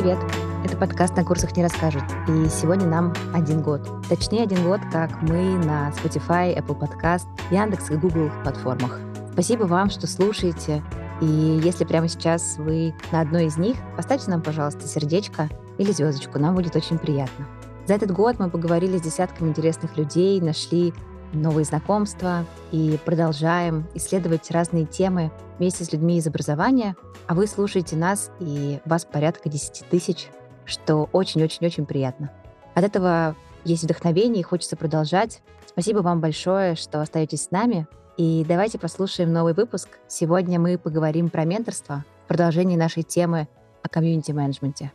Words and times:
привет! 0.00 0.18
Это 0.64 0.76
подкаст 0.76 1.16
«На 1.16 1.24
курсах 1.24 1.56
не 1.56 1.64
расскажут». 1.64 2.04
И 2.28 2.48
сегодня 2.48 2.86
нам 2.86 3.12
один 3.34 3.62
год. 3.62 3.80
Точнее, 4.08 4.44
один 4.44 4.62
год, 4.62 4.80
как 4.92 5.10
мы 5.22 5.58
на 5.58 5.90
Spotify, 5.90 6.56
Apple 6.56 6.78
Podcast, 6.78 7.26
Яндекс 7.50 7.90
и 7.90 7.96
Google 7.96 8.30
платформах. 8.44 9.00
Спасибо 9.32 9.64
вам, 9.64 9.90
что 9.90 10.06
слушаете. 10.06 10.84
И 11.20 11.26
если 11.64 11.84
прямо 11.84 12.06
сейчас 12.06 12.58
вы 12.58 12.94
на 13.10 13.22
одной 13.22 13.46
из 13.46 13.56
них, 13.56 13.76
поставьте 13.96 14.30
нам, 14.30 14.40
пожалуйста, 14.40 14.86
сердечко 14.86 15.48
или 15.78 15.90
звездочку. 15.90 16.38
Нам 16.38 16.54
будет 16.54 16.76
очень 16.76 16.98
приятно. 16.98 17.48
За 17.88 17.94
этот 17.94 18.12
год 18.12 18.38
мы 18.38 18.50
поговорили 18.50 18.98
с 18.98 19.02
десятками 19.02 19.48
интересных 19.48 19.96
людей, 19.96 20.40
нашли 20.40 20.94
новые 21.32 21.64
знакомства 21.64 22.44
и 22.72 22.98
продолжаем 23.04 23.86
исследовать 23.94 24.50
разные 24.50 24.86
темы 24.86 25.30
вместе 25.58 25.84
с 25.84 25.92
людьми 25.92 26.18
из 26.18 26.26
образования. 26.26 26.96
А 27.26 27.34
вы 27.34 27.46
слушаете 27.46 27.96
нас, 27.96 28.30
и 28.40 28.80
вас 28.84 29.04
порядка 29.04 29.48
10 29.48 29.84
тысяч, 29.90 30.28
что 30.64 31.08
очень-очень-очень 31.12 31.86
приятно. 31.86 32.30
От 32.74 32.84
этого 32.84 33.34
есть 33.64 33.84
вдохновение 33.84 34.40
и 34.40 34.44
хочется 34.44 34.76
продолжать. 34.76 35.42
Спасибо 35.66 35.98
вам 35.98 36.20
большое, 36.20 36.74
что 36.74 37.00
остаетесь 37.00 37.44
с 37.44 37.50
нами. 37.50 37.86
И 38.16 38.44
давайте 38.48 38.78
послушаем 38.78 39.32
новый 39.32 39.54
выпуск. 39.54 39.88
Сегодня 40.08 40.58
мы 40.58 40.78
поговорим 40.78 41.28
про 41.28 41.44
менторство 41.44 42.04
в 42.24 42.28
продолжении 42.28 42.76
нашей 42.76 43.02
темы 43.02 43.48
о 43.82 43.88
комьюнити-менеджменте. 43.88 44.92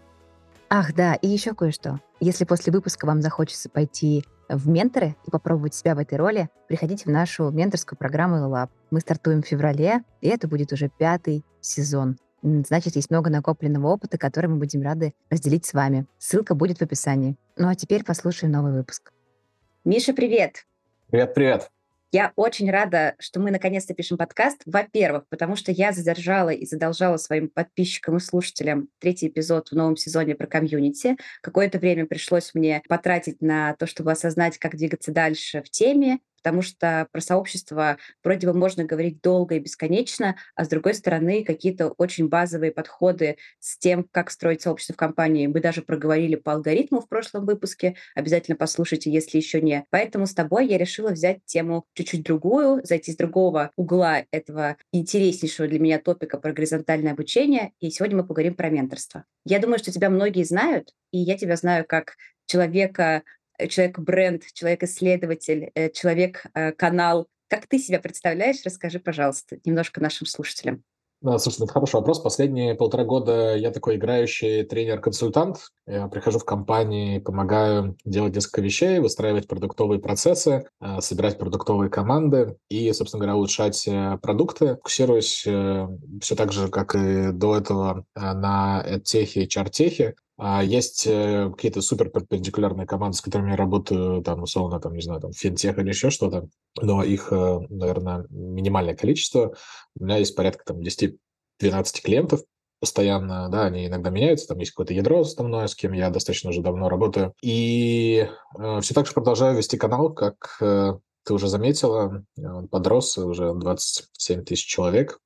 Ах, 0.70 0.93
да, 0.93 1.13
и 1.15 1.27
еще 1.27 1.53
кое-что. 1.53 1.99
Если 2.20 2.45
после 2.45 2.73
выпуска 2.73 3.05
вам 3.05 3.21
захочется 3.21 3.70
пойти 3.70 4.25
в 4.49 4.67
менторы 4.67 5.15
и 5.25 5.31
попробовать 5.31 5.73
себя 5.73 5.95
в 5.95 5.99
этой 5.99 6.18
роли, 6.18 6.49
приходите 6.68 7.05
в 7.05 7.12
нашу 7.12 7.49
менторскую 7.51 7.98
программу 7.98 8.37
Lab. 8.37 8.70
Мы 8.91 8.99
стартуем 8.99 9.41
в 9.41 9.48
феврале, 9.48 10.04
и 10.21 10.27
это 10.27 10.48
будет 10.48 10.71
уже 10.73 10.90
пятый 10.90 11.43
сезон. 11.62 12.18
Значит, 12.41 12.95
есть 12.98 13.09
много 13.09 13.29
накопленного 13.29 13.87
опыта, 13.87 14.18
который 14.18 14.48
мы 14.48 14.57
будем 14.57 14.81
рады 14.81 15.13
разделить 15.29 15.65
с 15.65 15.73
вами. 15.73 16.05
Ссылка 16.18 16.55
будет 16.55 16.79
в 16.79 16.81
описании. 16.81 17.37
Ну 17.55 17.70
а 17.70 17.76
теперь 17.76 18.03
послушаем 18.03 18.51
новый 18.51 18.73
выпуск. 18.73 19.13
Миша, 19.85 20.13
привет! 20.13 20.65
Привет-привет! 21.09 21.70
Я 22.13 22.31
очень 22.35 22.69
рада, 22.69 23.15
что 23.17 23.39
мы 23.39 23.49
наконец-то 23.49 23.95
пишем 23.95 24.19
подкаст. 24.19 24.61
Во-первых, 24.67 25.27
потому 25.29 25.55
что 25.55 25.71
я 25.71 25.91
задержала 25.91 26.51
и 26.51 26.63
задолжала 26.63 27.17
своим 27.17 27.49
подписчикам 27.49 28.17
и 28.17 28.19
слушателям 28.19 28.89
третий 28.99 29.29
эпизод 29.29 29.69
в 29.69 29.75
новом 29.75 29.97
сезоне 29.97 30.35
про 30.35 30.45
комьюнити. 30.45 31.17
Какое-то 31.41 31.79
время 31.79 32.05
пришлось 32.05 32.53
мне 32.53 32.84
потратить 32.87 33.41
на 33.41 33.73
то, 33.77 33.87
чтобы 33.87 34.11
осознать, 34.11 34.59
как 34.59 34.75
двигаться 34.75 35.11
дальше 35.11 35.63
в 35.63 35.71
теме, 35.71 36.19
потому 36.44 36.62
что 36.62 37.08
про 37.12 37.22
сообщество 37.22 37.98
вроде 38.22 38.48
бы 38.48 38.54
можно 38.54 38.84
говорить 38.84 39.22
долго 39.22 39.55
и 39.55 39.60
бесконечно, 39.60 40.36
а 40.55 40.66
с 40.66 40.68
другой 40.68 40.94
стороны 40.94 41.46
какие-то 41.46 41.90
очень 41.98 42.27
базовые 42.27 42.74
подходы 42.74 43.38
с 43.60 43.77
тем, 43.77 44.05
как 44.12 44.30
строить 44.30 44.62
сообщество 44.62 44.94
в 44.94 44.98
компании. 44.98 45.48
Мы 45.48 45.62
даже 45.62 45.82
проговорили 45.82 46.36
по 46.36 46.52
алгоритму 46.52 46.99
в 46.99 47.08
прошлом 47.08 47.46
выпуске, 47.46 47.96
обязательно 48.14 48.58
послушайте, 48.58 49.10
если 49.10 49.38
еще 49.38 49.62
не. 49.62 49.86
Поэтому 49.90 50.27
с 50.27 50.34
тобой 50.34 50.68
я 50.68 50.77
решила 50.77 51.12
взять 51.12 51.40
тему 51.46 51.86
чуть-чуть 51.94 52.24
другую, 52.24 52.82
зайти 52.84 53.14
с 53.14 53.16
другого 53.16 53.71
угла 53.77 54.26
этого 54.32 54.76
интереснейшего 54.91 55.70
для 55.70 55.80
меня 55.80 55.98
топика 55.98 56.38
про 56.38 56.52
горизонтальное 56.52 57.14
обучение, 57.14 57.71
и 57.80 57.90
сегодня 57.90 58.18
мы 58.18 58.27
поговорим 58.27 58.55
про 58.55 58.70
менторство. 58.70 59.24
Я 59.46 59.60
думаю, 59.60 59.80
что 59.80 59.94
тебя 59.94 60.10
многие 60.10 60.44
знают, 60.44 60.94
и 61.14 61.20
я 61.20 61.38
тебя 61.38 61.55
знаю 61.55 61.86
как 61.88 62.16
человека, 62.46 63.24
человек-бренд, 63.70 64.44
человек-исследователь, 64.53 65.72
э, 65.75 65.90
человек-канал. 65.90 67.28
Как 67.47 67.68
ты 67.68 67.79
себя 67.79 68.00
представляешь? 68.00 68.57
Расскажи, 68.66 69.00
пожалуйста, 69.00 69.58
немножко 69.64 70.02
нашим 70.02 70.28
слушателям. 70.28 70.84
Да, 71.22 71.40
слушай, 71.40 71.64
это 71.64 71.72
хороший 71.72 71.96
вопрос. 71.96 72.19
Последние 72.19 72.75
полтора 72.75 73.06
года 73.06 73.56
я 73.56 73.72
такой 73.72 73.96
играющий 73.96 74.64
тренер-консультант. 74.64 75.69
Я 75.88 76.09
прихожу 76.09 76.40
в 76.40 76.44
компании, 76.44 77.19
помогаю 77.19 77.96
делать 78.03 78.36
несколько 78.36 78.62
вещей, 78.62 79.00
выстраивать 79.00 79.47
продуктовые 79.47 80.02
процессы, 80.02 80.66
э, 80.81 81.00
собирать 81.00 81.38
продуктовые 81.38 81.90
команды 81.90 82.58
и, 82.70 82.91
собственно 82.91 83.22
говоря, 83.22 83.38
улучшать 83.38 83.88
продукты. 84.22 84.75
Фокусируюсь 84.75 85.47
все 86.22 86.35
так 86.35 86.52
же, 86.52 86.68
как 86.68 86.94
и 86.96 87.31
до 87.31 87.56
этого, 87.56 88.06
на 88.16 88.84
техе 89.06 89.44
и 89.44 89.47
чартехе. 89.47 90.16
А 90.38 90.64
есть 90.64 91.06
э, 91.06 91.52
какие-то 91.52 91.82
супер 91.82 92.10
перпендикулярные 92.10 92.88
команды, 92.88 93.18
с 93.18 93.22
которыми 93.22 93.52
я 93.52 93.56
работаю, 93.56 94.24
там, 94.24 94.44
условно, 94.44 94.80
там, 94.80 94.94
не 94.94 95.02
знаю, 95.02 95.22
там, 95.22 95.32
финтех 95.32 95.78
или 95.78 95.90
еще 95.90 96.10
что-то, 96.10 96.48
но 96.82 97.04
их, 97.04 97.32
э, 97.32 97.60
наверное, 97.70 98.26
минимальное 98.30 98.96
количество. 98.96 99.54
У 100.00 100.04
меня 100.04 100.18
есть 100.18 100.36
порядка 100.36 100.64
там 100.66 100.80
10-12 100.80 101.18
клиентов 102.04 102.42
постоянно, 102.80 103.48
да, 103.50 103.66
они 103.66 103.88
иногда 103.88 104.10
меняются, 104.10 104.48
там 104.48 104.58
есть 104.58 104.72
какое-то 104.72 104.94
ядро 104.94 105.22
основное, 105.22 105.68
с 105.68 105.76
кем 105.76 105.94
я 105.94 106.10
достаточно 106.10 106.50
уже 106.50 106.62
давно 106.62 106.90
работаю. 106.90 107.34
И 107.42 108.28
э, 108.60 108.82
все 108.82 108.94
так 108.94 109.06
же 109.06 109.14
продолжаю 109.14 109.56
вести 109.56 109.78
канал, 109.78 110.14
как 110.14 110.58
э, 110.60 110.94
ты 111.24 111.34
уже 111.34 111.48
заметила, 111.48 112.26
он 112.38 112.68
подрос, 112.68 113.18
уже 113.18 113.54
27 113.54 114.44
тысяч 114.44 114.66
человек 114.66 115.20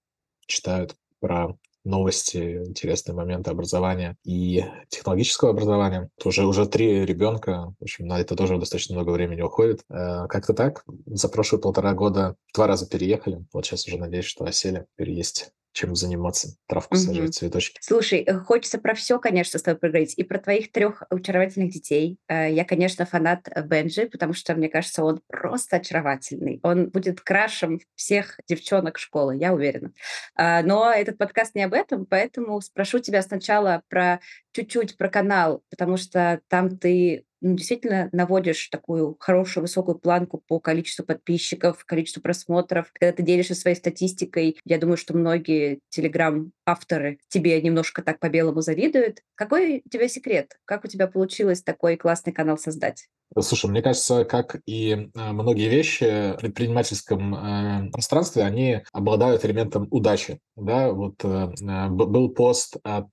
читают 0.45 0.95
про 1.19 1.57
новости, 1.87 2.63
интересные 2.65 3.15
моменты 3.15 3.51
образования 3.51 4.17
и 4.23 4.63
технологического 4.89 5.51
образования. 5.51 6.09
Уже, 6.23 6.45
уже 6.45 6.65
три 6.67 7.05
ребенка, 7.05 7.73
в 7.79 7.83
общем, 7.83 8.07
на 8.07 8.19
это 8.19 8.35
тоже 8.35 8.57
достаточно 8.57 8.95
много 8.95 9.11
времени 9.11 9.41
уходит. 9.41 9.81
Э, 9.89 10.27
как-то 10.27 10.53
так. 10.53 10.83
За 11.05 11.29
прошлые 11.29 11.61
полтора 11.61 11.93
года 11.93 12.35
два 12.53 12.67
раза 12.67 12.87
переехали. 12.87 13.45
Вот 13.53 13.65
сейчас 13.65 13.87
уже 13.87 13.97
надеюсь, 13.97 14.25
что 14.25 14.45
осели, 14.45 14.85
переесть 14.95 15.51
чем 15.77 15.95
заниматься, 15.95 16.57
травку 16.65 16.95
угу. 16.95 17.03
сажать, 17.03 17.35
цветочки. 17.35 17.79
Слушай, 17.81 18.23
э, 18.25 18.33
хочется 18.39 18.79
про 18.79 18.95
все, 18.95 19.19
конечно, 19.19 19.59
с 19.59 19.61
тобой 19.61 19.79
поговорить. 19.79 20.15
И 20.17 20.23
про 20.23 20.39
твоих 20.39 20.71
трех 20.71 21.03
очаровательных 21.11 21.71
детей. 21.71 22.17
Э, 22.27 22.51
я, 22.51 22.65
конечно, 22.65 23.05
фанат 23.05 23.47
Бенджи, 23.65 24.07
потому 24.07 24.33
что, 24.33 24.55
мне 24.55 24.69
кажется, 24.69 25.03
он 25.03 25.21
просто 25.27 25.75
очаровательный. 25.75 26.59
Он 26.63 26.89
будет 26.89 27.21
крашем 27.21 27.79
всех 27.93 28.39
девчонок 28.47 28.97
школы, 28.97 29.35
я 29.35 29.53
уверена. 29.53 29.91
А, 30.35 30.63
но 30.63 30.91
этот 30.91 31.19
подкаст 31.19 31.53
не 31.53 31.61
об 31.61 31.73
этом, 31.73 32.07
поэтому 32.07 32.59
спрошу 32.61 32.97
тебя 32.97 33.21
сначала 33.21 33.83
про 33.87 34.19
чуть-чуть 34.53 34.97
про 34.97 35.09
канал, 35.09 35.61
потому 35.69 35.97
что 35.97 36.41
там 36.47 36.79
ты 36.79 37.26
ну, 37.41 37.55
действительно 37.55 38.09
наводишь 38.11 38.67
такую 38.69 39.15
хорошую 39.19 39.61
высокую 39.63 39.99
планку 39.99 40.43
по 40.47 40.59
количеству 40.59 41.05
подписчиков, 41.05 41.83
количеству 41.85 42.21
просмотров. 42.21 42.91
Когда 42.93 43.13
ты 43.13 43.23
делишься 43.23 43.55
своей 43.55 43.75
статистикой, 43.75 44.57
я 44.65 44.77
думаю, 44.77 44.97
что 44.97 45.15
многие 45.15 45.79
телеграм-авторы 45.89 47.19
тебе 47.27 47.61
немножко 47.61 48.01
так 48.01 48.19
по-белому 48.19 48.61
завидуют. 48.61 49.21
Какой 49.35 49.83
у 49.85 49.89
тебя 49.89 50.07
секрет? 50.07 50.57
Как 50.65 50.85
у 50.85 50.87
тебя 50.87 51.07
получилось 51.07 51.61
такой 51.61 51.97
классный 51.97 52.33
канал 52.33 52.57
создать? 52.57 53.07
Слушай, 53.39 53.69
мне 53.69 53.81
кажется, 53.81 54.25
как 54.25 54.61
и 54.65 54.91
э, 54.91 55.31
многие 55.31 55.67
вещи 55.67 56.33
в 56.33 56.37
предпринимательском 56.37 57.35
э, 57.35 57.91
пространстве, 57.91 58.43
они 58.43 58.81
обладают 58.93 59.45
элементом 59.45 59.87
удачи. 59.91 60.39
Да, 60.55 60.91
вот 60.91 61.23
э, 61.23 61.89
был 61.89 62.29
пост 62.29 62.77
от 62.83 63.09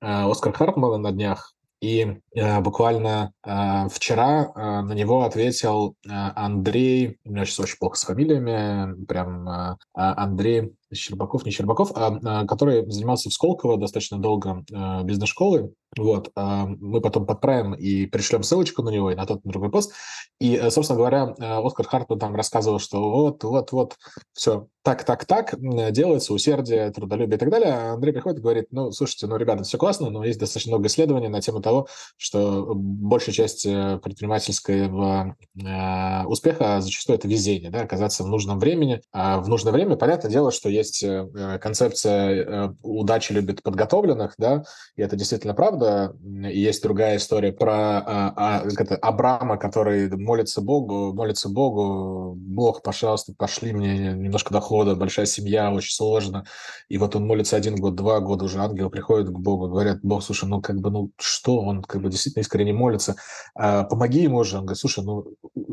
Оскара 0.00 0.52
Хартмана 0.52 0.98
на 0.98 1.12
днях, 1.12 1.52
и 1.84 2.20
э, 2.34 2.60
буквально 2.60 3.32
э, 3.44 3.88
вчера 3.90 4.44
э, 4.44 4.80
на 4.80 4.92
него 4.94 5.24
ответил 5.24 5.96
э, 6.06 6.08
Андрей, 6.10 7.18
у 7.24 7.30
меня 7.30 7.44
сейчас 7.44 7.60
очень 7.60 7.78
плохо 7.78 7.98
с 7.98 8.04
фамилиями, 8.04 9.04
прям 9.04 9.46
э, 9.48 9.76
Андрей 9.92 10.72
Щербаков, 10.92 11.44
не 11.44 11.50
Щербаков, 11.50 11.92
а, 11.94 12.18
а 12.24 12.46
который 12.46 12.90
занимался 12.90 13.30
в 13.30 13.32
Сколково 13.32 13.76
достаточно 13.76 14.18
долго 14.18 14.64
э, 14.72 15.02
бизнес-школы. 15.04 15.72
Вот, 15.96 16.30
э, 16.34 16.64
мы 16.80 17.00
потом 17.00 17.26
подправим 17.26 17.74
и 17.74 18.06
пришлем 18.06 18.42
ссылочку 18.42 18.82
на 18.82 18.90
него 18.90 19.10
и 19.10 19.14
на 19.14 19.26
тот 19.26 19.44
на 19.44 19.50
другой 19.50 19.70
пост. 19.70 19.92
И, 20.40 20.56
э, 20.56 20.70
собственно 20.70 20.98
говоря, 20.98 21.34
э, 21.38 21.66
Оскар 21.66 21.86
Хартман 21.86 22.18
там 22.18 22.34
рассказывал, 22.34 22.78
что 22.78 23.10
вот, 23.10 23.44
вот, 23.44 23.72
вот, 23.72 23.96
все 24.32 24.68
так, 24.82 25.04
так, 25.04 25.24
так 25.24 25.54
делается, 25.92 26.34
усердие, 26.34 26.90
трудолюбие 26.90 27.36
и 27.36 27.38
так 27.38 27.48
далее. 27.48 27.72
А 27.72 27.92
Андрей 27.94 28.12
приходит 28.12 28.40
и 28.40 28.42
говорит, 28.42 28.66
ну, 28.70 28.92
слушайте, 28.92 29.26
ну, 29.26 29.36
ребята, 29.36 29.62
все 29.62 29.78
классно, 29.78 30.10
но 30.10 30.24
есть 30.24 30.38
достаточно 30.38 30.72
много 30.72 30.88
исследований 30.88 31.28
на 31.28 31.40
тему 31.40 31.62
того, 31.62 31.88
что 32.18 32.72
большая 32.74 33.34
часть 33.34 33.64
э, 33.64 33.98
предпринимательского 34.02 35.36
успеха 36.26 36.80
зачастую 36.80 37.18
это 37.18 37.28
везение, 37.28 37.70
да, 37.70 37.82
оказаться 37.82 38.24
в 38.24 38.28
нужном 38.28 38.58
времени. 38.58 39.00
А 39.12 39.40
в 39.40 39.48
нужное 39.48 39.72
время, 39.72 39.96
понятное 39.96 40.30
дело, 40.30 40.50
что 40.50 40.68
есть 40.74 41.02
э, 41.02 41.28
э, 41.34 41.58
концепция 41.58 42.44
э, 42.44 42.74
«удачи 42.82 43.32
любит 43.32 43.62
подготовленных», 43.62 44.34
да, 44.38 44.64
и 44.96 45.02
это 45.02 45.16
действительно 45.16 45.54
правда. 45.54 46.14
И 46.24 46.60
есть 46.60 46.82
другая 46.82 47.16
история 47.16 47.52
про 47.52 47.98
а, 47.98 48.34
а, 48.36 48.64
это, 48.78 48.96
Абрама, 48.96 49.56
который 49.56 50.08
молится 50.16 50.60
Богу, 50.60 51.12
молится 51.12 51.48
Богу, 51.48 52.34
Бог, 52.36 52.82
пожалуйста, 52.82 53.32
пошли 53.36 53.72
мне 53.72 54.12
немножко 54.12 54.52
дохода, 54.52 54.94
большая 54.94 55.26
семья, 55.26 55.72
очень 55.72 55.94
сложно. 55.94 56.44
И 56.88 56.98
вот 56.98 57.16
он 57.16 57.26
молится 57.26 57.56
один 57.56 57.76
год, 57.76 57.94
два 57.94 58.20
года, 58.20 58.44
уже 58.44 58.58
ангелы 58.58 58.90
приходят 58.90 59.28
к 59.28 59.38
Богу, 59.38 59.68
говорят, 59.68 59.98
Бог, 60.02 60.22
слушай, 60.22 60.48
ну 60.48 60.60
как 60.60 60.80
бы, 60.80 60.90
ну 60.90 61.10
что 61.18 61.60
он 61.60 61.82
как 61.82 62.02
бы 62.02 62.10
действительно 62.10 62.42
искренне 62.42 62.72
молится, 62.72 63.16
э, 63.58 63.84
помоги 63.84 64.22
ему 64.22 64.42
же. 64.44 64.58
Он 64.58 64.64
говорит, 64.66 64.80
слушай, 64.80 65.04
ну, 65.04 65.24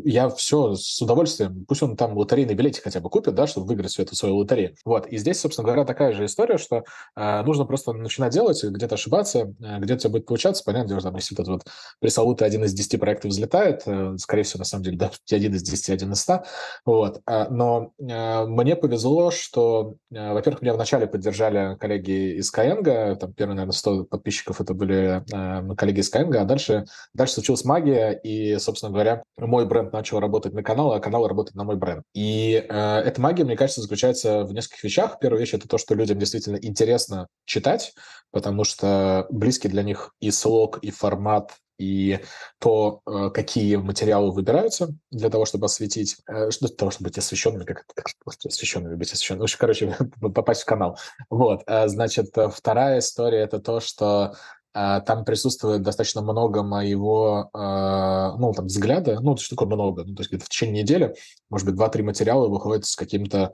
я 0.03 0.29
все 0.29 0.75
с 0.75 1.01
удовольствием, 1.01 1.65
пусть 1.67 1.83
он 1.83 1.95
там 1.95 2.17
лотерейный 2.17 2.53
билетик 2.53 2.83
хотя 2.83 2.99
бы 2.99 3.09
купит, 3.09 3.35
да, 3.35 3.47
чтобы 3.47 3.67
выиграть 3.67 3.91
всю 3.91 4.03
эту 4.03 4.15
свою 4.15 4.37
лотерею. 4.37 4.75
Вот, 4.91 5.07
и 5.07 5.17
здесь, 5.17 5.39
собственно 5.39 5.65
говоря, 5.65 5.85
такая 5.85 6.11
же 6.11 6.25
история, 6.25 6.57
что 6.57 6.83
э, 7.15 7.43
нужно 7.43 7.63
просто 7.63 7.93
начинать 7.93 8.33
делать, 8.33 8.61
где-то 8.61 8.95
ошибаться, 8.95 9.53
э, 9.61 9.79
где-то 9.79 10.09
будет 10.09 10.25
получаться, 10.25 10.65
понятно, 10.65 10.89
дело, 10.89 10.99
там, 10.99 11.15
если 11.15 11.33
этот 11.33 11.47
вот 11.47 11.61
пресловутый 12.01 12.45
один 12.45 12.65
из 12.65 12.73
десяти 12.73 12.97
проектов 12.97 13.31
взлетает, 13.31 13.83
э, 13.85 14.17
скорее 14.17 14.43
всего, 14.43 14.59
на 14.59 14.65
самом 14.65 14.83
деле, 14.83 14.97
да, 14.97 15.11
один 15.31 15.55
из 15.55 15.63
десяти, 15.63 15.93
один 15.93 16.11
из 16.11 16.19
ста, 16.19 16.43
вот, 16.83 17.21
э, 17.25 17.47
но 17.49 17.93
э, 17.99 18.45
мне 18.47 18.75
повезло, 18.75 19.31
что, 19.31 19.95
э, 20.13 20.33
во-первых, 20.33 20.61
меня 20.61 20.73
вначале 20.73 21.07
поддержали 21.07 21.77
коллеги 21.77 22.39
из 22.39 22.53
Skyeng, 22.53 23.15
там 23.15 23.31
первые, 23.31 23.55
наверное, 23.55 23.71
100 23.71 24.03
подписчиков 24.03 24.59
это 24.59 24.73
были 24.73 25.23
э, 25.33 25.75
коллеги 25.75 26.01
из 26.01 26.13
Skyeng, 26.13 26.35
а 26.35 26.43
дальше, 26.43 26.83
дальше 27.13 27.35
случилась 27.35 27.63
магия, 27.63 28.11
и, 28.11 28.57
собственно 28.57 28.91
говоря, 28.91 29.23
мой 29.37 29.65
бренд 29.65 29.93
начал 29.93 30.19
работать 30.19 30.51
на 30.51 30.63
канал, 30.63 30.91
а 30.91 30.99
канал 30.99 31.29
работает 31.29 31.55
на 31.55 31.63
мой 31.63 31.77
бренд. 31.77 32.03
И 32.13 32.61
э, 32.67 32.97
эта 33.05 33.21
магия, 33.21 33.45
мне 33.45 33.55
кажется, 33.55 33.79
заключается 33.79 34.43
в 34.43 34.51
нескольких 34.51 34.80
вещах. 34.83 35.19
Первая 35.19 35.39
вещь– 35.39 35.53
это 35.53 35.67
то, 35.67 35.77
что 35.77 35.95
людям 35.95 36.19
действительно 36.19 36.57
интересно 36.57 37.27
читать, 37.45 37.93
потому 38.31 38.63
что 38.63 39.27
близкий 39.29 39.67
для 39.67 39.83
них 39.83 40.13
и 40.19 40.31
слог, 40.31 40.79
и 40.81 40.91
формат, 40.91 41.51
и 41.81 42.19
то, 42.59 43.01
э, 43.07 43.29
какие 43.33 43.75
материалы 43.77 44.31
выбираются 44.31 44.93
для 45.09 45.29
того, 45.29 45.45
чтобы 45.45 45.65
осветить, 45.65 46.17
э, 46.27 46.49
для 46.59 46.69
того, 46.69 46.91
чтобы 46.91 47.09
быть 47.09 47.17
освещенными, 47.17 47.63
как, 47.63 47.85
как 47.95 48.05
освещенными 48.45 48.95
быть 48.95 49.11
освещенными, 49.11 49.41
в 49.41 49.43
общем, 49.45 49.57
короче, 49.59 49.97
попасть 50.21 50.61
в 50.61 50.65
канал. 50.65 50.97
Вот, 51.29 51.63
э, 51.65 51.87
значит, 51.87 52.35
вторая 52.53 52.99
история– 52.99 53.39
это 53.39 53.59
то, 53.59 53.79
что 53.79 54.35
там 54.73 55.25
присутствует 55.25 55.81
достаточно 55.81 56.21
много 56.21 56.63
моего, 56.63 57.49
ну, 57.53 58.53
там, 58.53 58.67
взгляда, 58.67 59.19
ну, 59.19 59.35
что 59.35 59.57
такое 59.57 59.67
много, 59.67 60.05
ну, 60.05 60.15
то 60.15 60.21
есть 60.21 60.31
где-то 60.31 60.45
в 60.45 60.47
течение 60.47 60.83
недели, 60.83 61.13
может 61.49 61.67
быть, 61.67 61.75
два-три 61.75 62.03
материала 62.03 62.47
выходят 62.47 62.85
с 62.85 62.95
каким-то 62.95 63.51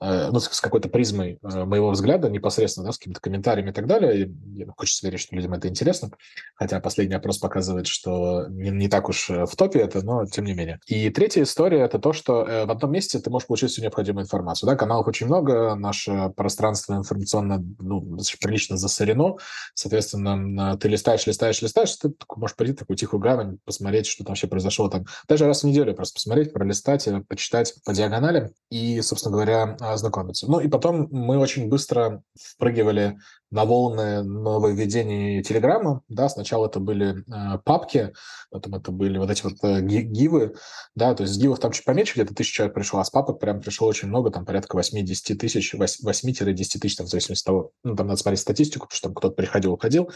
ну, 0.00 0.38
с 0.38 0.60
какой-то 0.60 0.88
призмой 0.88 1.38
э, 1.42 1.64
моего 1.64 1.90
взгляда 1.90 2.30
непосредственно, 2.30 2.86
да, 2.86 2.92
с 2.92 2.98
какими-то 2.98 3.20
комментариями 3.20 3.70
и 3.70 3.72
так 3.72 3.86
далее. 3.86 4.26
И 4.26 4.66
хочется 4.76 5.06
верить, 5.06 5.20
что 5.20 5.34
людям 5.34 5.54
это 5.54 5.68
интересно, 5.68 6.10
хотя 6.54 6.80
последний 6.80 7.16
опрос 7.16 7.38
показывает, 7.38 7.88
что 7.88 8.46
не, 8.48 8.70
не 8.70 8.88
так 8.88 9.08
уж 9.08 9.28
э, 9.30 9.46
в 9.46 9.56
топе 9.56 9.80
это, 9.80 10.04
но 10.04 10.24
тем 10.26 10.44
не 10.44 10.54
менее. 10.54 10.78
И 10.86 11.10
третья 11.10 11.42
история– 11.42 11.80
это 11.80 11.98
то, 11.98 12.12
что 12.12 12.44
в 12.44 12.70
одном 12.70 12.92
месте 12.92 13.18
ты 13.18 13.28
можешь 13.30 13.48
получить 13.48 13.70
всю 13.70 13.82
необходимую 13.82 14.24
информацию. 14.24 14.68
Да, 14.68 14.76
каналов 14.76 15.08
очень 15.08 15.26
много, 15.26 15.74
наше 15.74 16.32
пространство 16.36 16.94
информационно 16.94 17.64
ну, 17.78 18.18
прилично 18.40 18.76
засорено, 18.76 19.36
соответственно, 19.74 20.76
ты 20.78 20.88
листаешь, 20.88 21.26
листаешь, 21.26 21.60
листаешь, 21.60 21.96
ты 21.96 22.12
можешь 22.36 22.56
прийти 22.56 22.74
такую 22.74 22.96
тихую 22.96 23.20
гавань, 23.20 23.58
посмотреть, 23.64 24.06
что 24.06 24.24
там 24.24 24.32
вообще 24.32 24.46
произошло 24.46 24.88
там. 24.88 25.06
Даже 25.28 25.46
раз 25.46 25.62
в 25.62 25.66
неделю 25.66 25.94
просто 25.94 26.14
посмотреть, 26.14 26.52
пролистать, 26.52 27.08
почитать 27.28 27.74
по 27.84 27.92
диагонали 27.92 28.52
и, 28.70 29.00
собственно 29.00 29.32
говоря, 29.32 29.76
ознакомиться. 29.92 30.50
Ну 30.50 30.60
и 30.60 30.68
потом 30.68 31.08
мы 31.10 31.38
очень 31.38 31.68
быстро 31.68 32.22
впрыгивали 32.38 33.18
на 33.50 33.64
волны 33.64 34.22
нововведений 34.22 35.42
Телеграма. 35.42 36.02
Да, 36.08 36.28
сначала 36.28 36.66
это 36.66 36.80
были 36.80 37.24
э, 37.26 37.58
папки, 37.64 38.12
потом 38.50 38.74
это 38.74 38.92
были 38.92 39.18
вот 39.18 39.30
эти 39.30 39.42
вот 39.42 39.54
э, 39.62 39.80
гивы. 39.80 40.54
Да, 40.94 41.14
то 41.14 41.22
есть 41.22 41.34
с 41.34 41.38
гивов 41.38 41.58
там 41.58 41.72
чуть 41.72 41.84
поменьше, 41.84 42.14
где-то 42.14 42.34
тысяча 42.34 42.56
человек 42.56 42.74
пришло, 42.74 43.00
а 43.00 43.04
с 43.04 43.10
папок 43.10 43.40
прям 43.40 43.60
пришло 43.60 43.88
очень 43.88 44.08
много, 44.08 44.30
там 44.30 44.44
порядка 44.44 44.76
8-10 44.78 45.34
тысяч, 45.36 45.74
8-10 45.74 46.78
тысяч, 46.78 46.96
там, 46.96 47.06
в 47.06 47.10
зависимости 47.10 47.42
от 47.42 47.46
того, 47.46 47.70
ну, 47.84 47.96
там 47.96 48.06
надо 48.06 48.20
смотреть 48.20 48.40
статистику, 48.40 48.86
потому 48.86 48.96
что 48.96 49.08
там 49.08 49.14
кто-то 49.14 49.34
приходил, 49.34 49.72
уходил. 49.72 50.10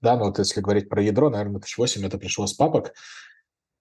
Да, 0.00 0.16
но 0.16 0.26
вот 0.26 0.38
если 0.38 0.60
говорить 0.60 0.88
про 0.88 1.02
ядро, 1.02 1.28
наверное, 1.28 1.60
тысяч 1.60 1.78
восемь 1.78 2.06
это 2.06 2.18
пришло 2.18 2.46
с 2.46 2.54
папок 2.54 2.92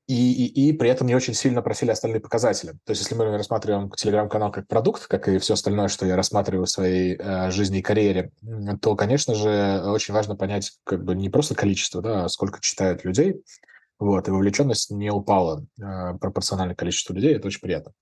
и, 0.07 0.45
и, 0.45 0.69
и 0.69 0.73
при 0.73 0.89
этом 0.89 1.07
не 1.07 1.15
очень 1.15 1.33
сильно 1.33 1.61
просили 1.61 1.89
остальные 1.89 2.21
показатели. 2.21 2.71
То 2.85 2.91
есть 2.91 3.01
если 3.01 3.15
мы 3.15 3.25
рассматриваем 3.37 3.89
телеграм-канал 3.89 4.51
как 4.51 4.67
продукт, 4.67 5.07
как 5.07 5.27
и 5.27 5.39
все 5.39 5.55
остальное, 5.55 5.87
что 5.87 6.05
я 6.05 6.15
рассматриваю 6.15 6.65
в 6.65 6.69
своей 6.69 7.15
э, 7.17 7.49
жизни 7.51 7.79
и 7.79 7.81
карьере, 7.81 8.31
то, 8.81 8.95
конечно 8.95 9.33
же, 9.33 9.81
очень 9.85 10.13
важно 10.13 10.35
понять 10.35 10.73
как 10.83 11.03
бы 11.03 11.15
не 11.15 11.29
просто 11.29 11.55
количество, 11.55 12.01
да, 12.01 12.25
а 12.25 12.29
сколько 12.29 12.61
читают 12.61 13.03
людей, 13.03 13.41
вот, 13.97 14.27
и 14.27 14.31
вовлеченность 14.31 14.91
не 14.91 15.09
упала 15.09 15.65
э, 15.79 16.17
пропорционально 16.19 16.75
количеству 16.75 17.15
людей, 17.15 17.35
это 17.35 17.47
очень 17.47 17.61
приятно. 17.61 17.93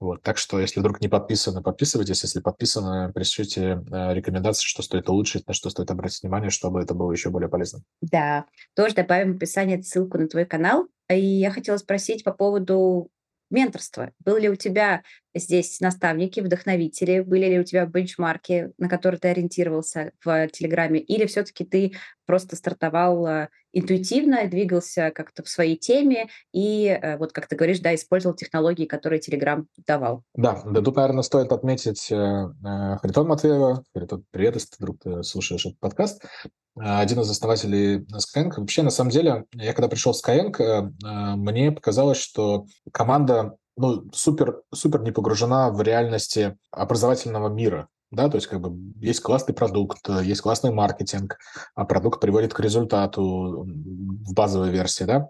Вот, 0.00 0.22
так 0.22 0.38
что, 0.38 0.60
если 0.60 0.80
вдруг 0.80 1.00
не 1.00 1.08
подписаны, 1.08 1.62
подписывайтесь. 1.62 2.22
Если 2.22 2.40
подписаны, 2.40 3.12
пришлите 3.12 3.82
э, 3.90 4.14
рекомендации, 4.14 4.64
что 4.64 4.82
стоит 4.82 5.08
улучшить, 5.08 5.46
на 5.46 5.54
что 5.54 5.70
стоит 5.70 5.90
обратить 5.90 6.22
внимание, 6.22 6.50
чтобы 6.50 6.82
это 6.82 6.94
было 6.94 7.12
еще 7.12 7.30
более 7.30 7.48
полезно. 7.48 7.80
Да, 8.00 8.46
тоже 8.74 8.94
добавим 8.94 9.32
в 9.32 9.36
описание 9.36 9.82
ссылку 9.82 10.18
на 10.18 10.28
твой 10.28 10.44
канал. 10.44 10.88
И 11.08 11.20
я 11.20 11.50
хотела 11.50 11.76
спросить 11.76 12.24
по 12.24 12.32
поводу 12.32 13.10
менторства. 13.50 14.10
Были 14.24 14.42
ли 14.42 14.48
у 14.50 14.56
тебя 14.56 15.02
здесь 15.34 15.80
наставники, 15.80 16.40
вдохновители? 16.40 17.20
Были 17.20 17.46
ли 17.46 17.58
у 17.60 17.64
тебя 17.64 17.86
бенчмарки, 17.86 18.72
на 18.78 18.88
которые 18.88 19.20
ты 19.20 19.28
ориентировался 19.28 20.12
в 20.24 20.48
Телеграме? 20.48 21.00
Или 21.00 21.26
все-таки 21.26 21.64
ты 21.64 21.92
просто 22.26 22.56
стартовал 22.56 23.26
э, 23.26 23.48
интуитивно, 23.74 24.46
двигался 24.48 25.10
как-то 25.10 25.42
в 25.42 25.48
своей 25.48 25.76
теме 25.76 26.28
и, 26.52 26.86
э, 26.86 27.18
вот 27.18 27.32
как 27.32 27.46
ты 27.46 27.56
говоришь, 27.56 27.80
да, 27.80 27.94
использовал 27.94 28.36
технологии, 28.36 28.86
которые 28.86 29.20
Телеграм 29.20 29.66
давал? 29.86 30.22
Да, 30.34 30.62
да, 30.64 30.80
тут, 30.80 30.96
наверное, 30.96 31.22
стоит 31.22 31.52
отметить 31.52 32.10
э, 32.10 32.46
Харитон 33.00 33.28
Матвеева. 33.28 33.84
Харитон, 33.92 34.24
привет, 34.30 34.54
если 34.54 34.68
ты 34.68 34.76
вдруг 34.78 34.98
ты 35.02 35.22
слушаешь 35.22 35.66
этот 35.66 35.78
подкаст 35.80 36.24
один 36.76 37.20
из 37.20 37.30
основателей 37.30 37.98
Skyeng. 37.98 38.52
Вообще, 38.56 38.82
на 38.82 38.90
самом 38.90 39.10
деле, 39.10 39.44
я 39.54 39.72
когда 39.74 39.86
пришел 39.86 40.12
в 40.12 40.16
Skyeng, 40.16 40.90
мне 41.36 41.70
показалось, 41.70 42.18
что 42.18 42.66
команда 42.90 43.56
ну, 43.76 44.04
супер, 44.12 44.62
супер 44.72 45.02
не 45.02 45.10
погружена 45.10 45.70
в 45.70 45.80
реальности 45.82 46.56
образовательного 46.70 47.48
мира. 47.48 47.88
Да, 48.14 48.28
то 48.28 48.36
есть 48.36 48.46
как 48.46 48.60
бы 48.60 48.76
есть 49.00 49.20
классный 49.20 49.54
продукт, 49.54 50.08
есть 50.22 50.40
классный 50.40 50.72
маркетинг, 50.72 51.36
а 51.74 51.84
продукт 51.84 52.20
приводит 52.20 52.54
к 52.54 52.60
результату 52.60 53.66
в 53.66 54.34
базовой 54.34 54.70
версии, 54.70 55.04
да. 55.04 55.28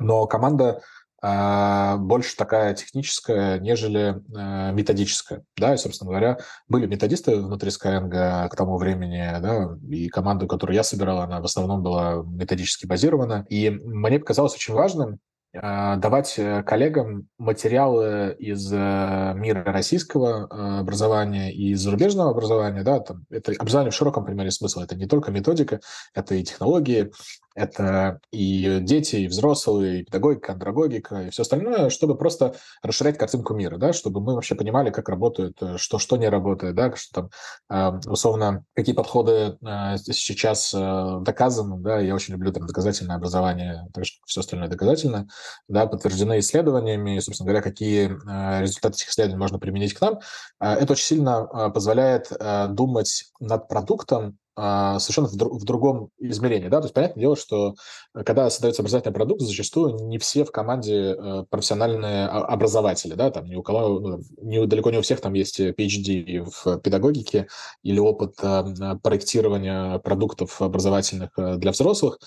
Но 0.00 0.26
команда 0.26 0.82
а, 1.22 1.96
больше 1.96 2.36
такая 2.36 2.74
техническая, 2.74 3.60
нежели 3.60 4.20
а, 4.36 4.72
методическая. 4.72 5.44
Да, 5.56 5.72
и, 5.72 5.76
собственно 5.76 6.10
говоря, 6.10 6.38
были 6.68 6.86
методисты 6.86 7.36
внутри 7.36 7.70
Skyeng 7.70 8.10
к 8.48 8.56
тому 8.56 8.76
времени, 8.76 9.24
да, 9.40 9.78
и 9.88 10.08
команда, 10.08 10.46
которую 10.48 10.74
я 10.74 10.82
собирал, 10.82 11.20
она 11.20 11.40
в 11.40 11.44
основном 11.44 11.82
была 11.82 12.24
методически 12.26 12.86
базирована. 12.86 13.46
И 13.48 13.70
мне 13.70 14.18
показалось 14.18 14.54
очень 14.54 14.74
важным 14.74 15.20
давать 15.54 16.34
э, 16.36 16.62
коллегам 16.64 17.28
материалы 17.38 18.34
из 18.38 18.72
э, 18.72 19.32
мира 19.36 19.62
российского 19.64 20.48
э, 20.50 20.80
образования 20.80 21.52
и 21.54 21.74
зарубежного 21.74 22.30
образования, 22.30 22.82
да, 22.82 22.98
там, 22.98 23.24
это 23.30 23.52
образование 23.52 23.92
в 23.92 23.94
широком 23.94 24.24
примере 24.24 24.50
смысла, 24.50 24.82
это 24.82 24.96
не 24.96 25.06
только 25.06 25.30
методика, 25.30 25.80
это 26.12 26.34
и 26.34 26.42
технологии, 26.42 27.12
это 27.54 28.20
и 28.32 28.80
дети, 28.80 29.16
и 29.16 29.28
взрослые, 29.28 30.00
и 30.00 30.04
педагогика, 30.04 30.52
андрогогика, 30.52 31.22
и 31.22 31.30
все 31.30 31.42
остальное, 31.42 31.88
чтобы 31.88 32.16
просто 32.16 32.56
расширять 32.82 33.16
картинку 33.16 33.54
мира, 33.54 33.76
да, 33.76 33.92
чтобы 33.92 34.20
мы 34.20 34.34
вообще 34.34 34.54
понимали, 34.54 34.90
как 34.90 35.08
работает, 35.08 35.56
э, 35.62 35.76
что, 35.76 35.98
что 35.98 36.16
не 36.16 36.28
работает, 36.28 36.74
да, 36.74 36.94
что 36.96 37.28
там, 37.68 38.00
э, 38.04 38.08
условно, 38.08 38.64
какие 38.74 38.94
подходы 38.94 39.56
э, 39.62 39.96
сейчас 39.98 40.72
доказаны, 40.72 41.78
да, 41.78 42.00
я 42.00 42.14
очень 42.14 42.34
люблю 42.34 42.52
там 42.52 42.66
доказательное 42.66 43.16
образование, 43.16 43.86
так 43.92 44.04
как 44.04 44.26
все 44.26 44.40
остальное 44.40 44.68
доказательное, 44.68 45.28
да, 45.68 45.86
подтверждены 45.86 46.40
исследованиями, 46.40 47.16
и, 47.16 47.20
собственно 47.20 47.48
говоря, 47.48 47.62
какие 47.62 48.08
результаты 48.60 48.96
этих 48.96 49.08
исследований 49.08 49.38
можно 49.38 49.58
применить 49.58 49.94
к 49.94 50.00
нам. 50.00 50.20
Это 50.58 50.92
очень 50.92 51.04
сильно 51.04 51.70
позволяет 51.70 52.32
думать 52.70 53.24
над 53.40 53.68
продуктом 53.68 54.38
совершенно 54.56 55.28
в, 55.28 55.36
дру- 55.36 55.58
в 55.58 55.64
другом 55.64 56.10
измерении. 56.18 56.68
Да? 56.68 56.80
То 56.80 56.86
есть, 56.86 56.94
понятное 56.94 57.20
дело, 57.20 57.36
что 57.36 57.74
э, 58.14 58.22
когда 58.24 58.48
создается 58.50 58.82
образовательный 58.82 59.14
продукт, 59.14 59.42
зачастую 59.42 60.06
не 60.06 60.18
все 60.18 60.44
в 60.44 60.52
команде 60.52 61.16
э, 61.18 61.44
профессиональные 61.50 62.26
образователи. 62.26 63.14
Да? 63.14 63.30
Там 63.30 63.46
не 63.46 63.56
у 63.56 63.62
кого, 63.62 64.00
ну, 64.00 64.20
не, 64.40 64.64
далеко 64.66 64.90
не 64.90 64.98
у 64.98 65.02
всех 65.02 65.20
там 65.20 65.34
есть 65.34 65.60
PhD 65.60 66.48
в 66.48 66.78
педагогике 66.78 67.48
или 67.82 67.98
опыт 67.98 68.34
э, 68.42 68.64
проектирования 69.02 69.98
продуктов 69.98 70.62
образовательных 70.62 71.30
для 71.36 71.70
взрослых. 71.72 72.18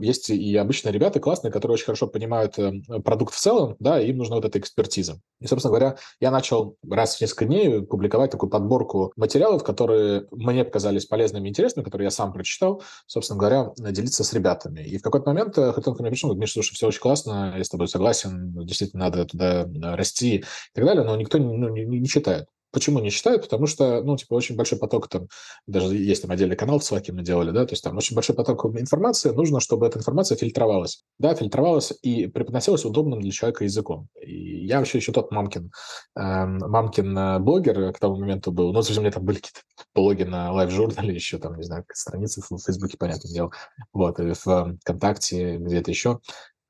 Есть 0.00 0.30
и 0.30 0.56
обычные 0.56 0.92
ребята 0.92 1.20
классные, 1.20 1.50
которые 1.50 1.74
очень 1.74 1.86
хорошо 1.86 2.06
понимают 2.06 2.56
продукт 3.04 3.32
в 3.32 3.40
целом, 3.40 3.76
да, 3.78 4.00
и 4.00 4.10
им 4.10 4.18
нужна 4.18 4.36
вот 4.36 4.44
эта 4.44 4.58
экспертиза. 4.58 5.20
И, 5.40 5.46
собственно 5.46 5.70
говоря, 5.70 5.96
я 6.20 6.30
начал 6.30 6.76
раз 6.88 7.16
в 7.16 7.20
несколько 7.20 7.46
дней 7.46 7.82
публиковать 7.82 8.30
такую 8.30 8.50
подборку 8.50 9.12
материалов, 9.16 9.64
которые 9.64 10.26
мне 10.32 10.64
показались 10.64 11.06
полезными 11.06 11.43
интересными, 11.48 11.64
интересными, 11.64 11.84
которые 11.84 12.06
я 12.06 12.10
сам 12.10 12.32
прочитал, 12.32 12.82
собственно 13.06 13.38
говоря, 13.38 13.72
делиться 13.76 14.24
с 14.24 14.32
ребятами. 14.32 14.80
И 14.80 14.98
в 14.98 15.02
какой-то 15.02 15.28
момент 15.28 15.56
э, 15.58 15.72
Хэтон 15.72 15.94
ко 15.94 16.02
мне 16.02 16.10
пришел, 16.10 16.28
говорит, 16.28 16.42
Миша, 16.42 16.54
слушай, 16.54 16.74
все 16.74 16.88
очень 16.88 17.00
классно, 17.00 17.54
я 17.56 17.64
с 17.64 17.68
тобой 17.68 17.88
согласен, 17.88 18.52
действительно 18.66 19.04
надо 19.04 19.24
туда 19.24 19.66
расти 19.96 20.36
и 20.36 20.44
так 20.74 20.84
далее, 20.84 21.04
но 21.04 21.16
никто 21.16 21.38
ну, 21.38 21.68
не, 21.68 21.84
не 21.84 22.08
читает. 22.08 22.48
Почему 22.74 22.98
не 22.98 23.10
читают? 23.10 23.42
Потому 23.42 23.66
что, 23.66 24.02
ну, 24.02 24.16
типа, 24.16 24.34
очень 24.34 24.56
большой 24.56 24.78
поток 24.80 25.08
там, 25.08 25.28
даже 25.68 25.94
есть 25.94 26.22
там 26.22 26.32
отдельный 26.32 26.56
канал 26.56 26.80
в 26.80 26.82
Slack 26.82 27.04
мы 27.12 27.22
делали, 27.22 27.52
да, 27.52 27.64
то 27.64 27.72
есть 27.72 27.84
там 27.84 27.96
очень 27.96 28.16
большой 28.16 28.34
поток 28.34 28.64
информации, 28.64 29.30
нужно, 29.30 29.60
чтобы 29.60 29.86
эта 29.86 30.00
информация 30.00 30.36
фильтровалась, 30.36 31.04
да, 31.20 31.34
фильтровалась 31.36 31.92
и 32.02 32.26
преподносилась 32.26 32.84
удобным 32.84 33.20
для 33.20 33.30
человека 33.30 33.62
языком. 33.62 34.08
И 34.20 34.66
я 34.66 34.78
вообще 34.80 34.98
еще 34.98 35.12
тот 35.12 35.30
мамкин, 35.30 35.70
э, 36.16 36.20
мамкин 36.20 37.16
э, 37.16 37.38
блогер 37.38 37.92
к 37.92 37.98
тому 38.00 38.16
моменту 38.16 38.50
был, 38.50 38.72
ну, 38.72 38.82
слушай, 38.82 38.98
у 38.98 39.02
меня 39.02 39.12
там 39.12 39.24
были 39.24 39.36
какие-то 39.36 39.60
блоги 39.94 40.24
на 40.24 40.52
лайв-журнале, 40.52 41.14
еще 41.14 41.38
там, 41.38 41.56
не 41.56 41.62
знаю, 41.62 41.84
страницы 41.92 42.42
в 42.50 42.58
Фейсбуке, 42.58 42.98
понятное 42.98 43.30
дело, 43.30 43.52
вот, 43.92 44.18
и 44.18 44.32
в 44.32 44.76
ВКонтакте, 44.80 45.58
где-то 45.58 45.92
еще, 45.92 46.18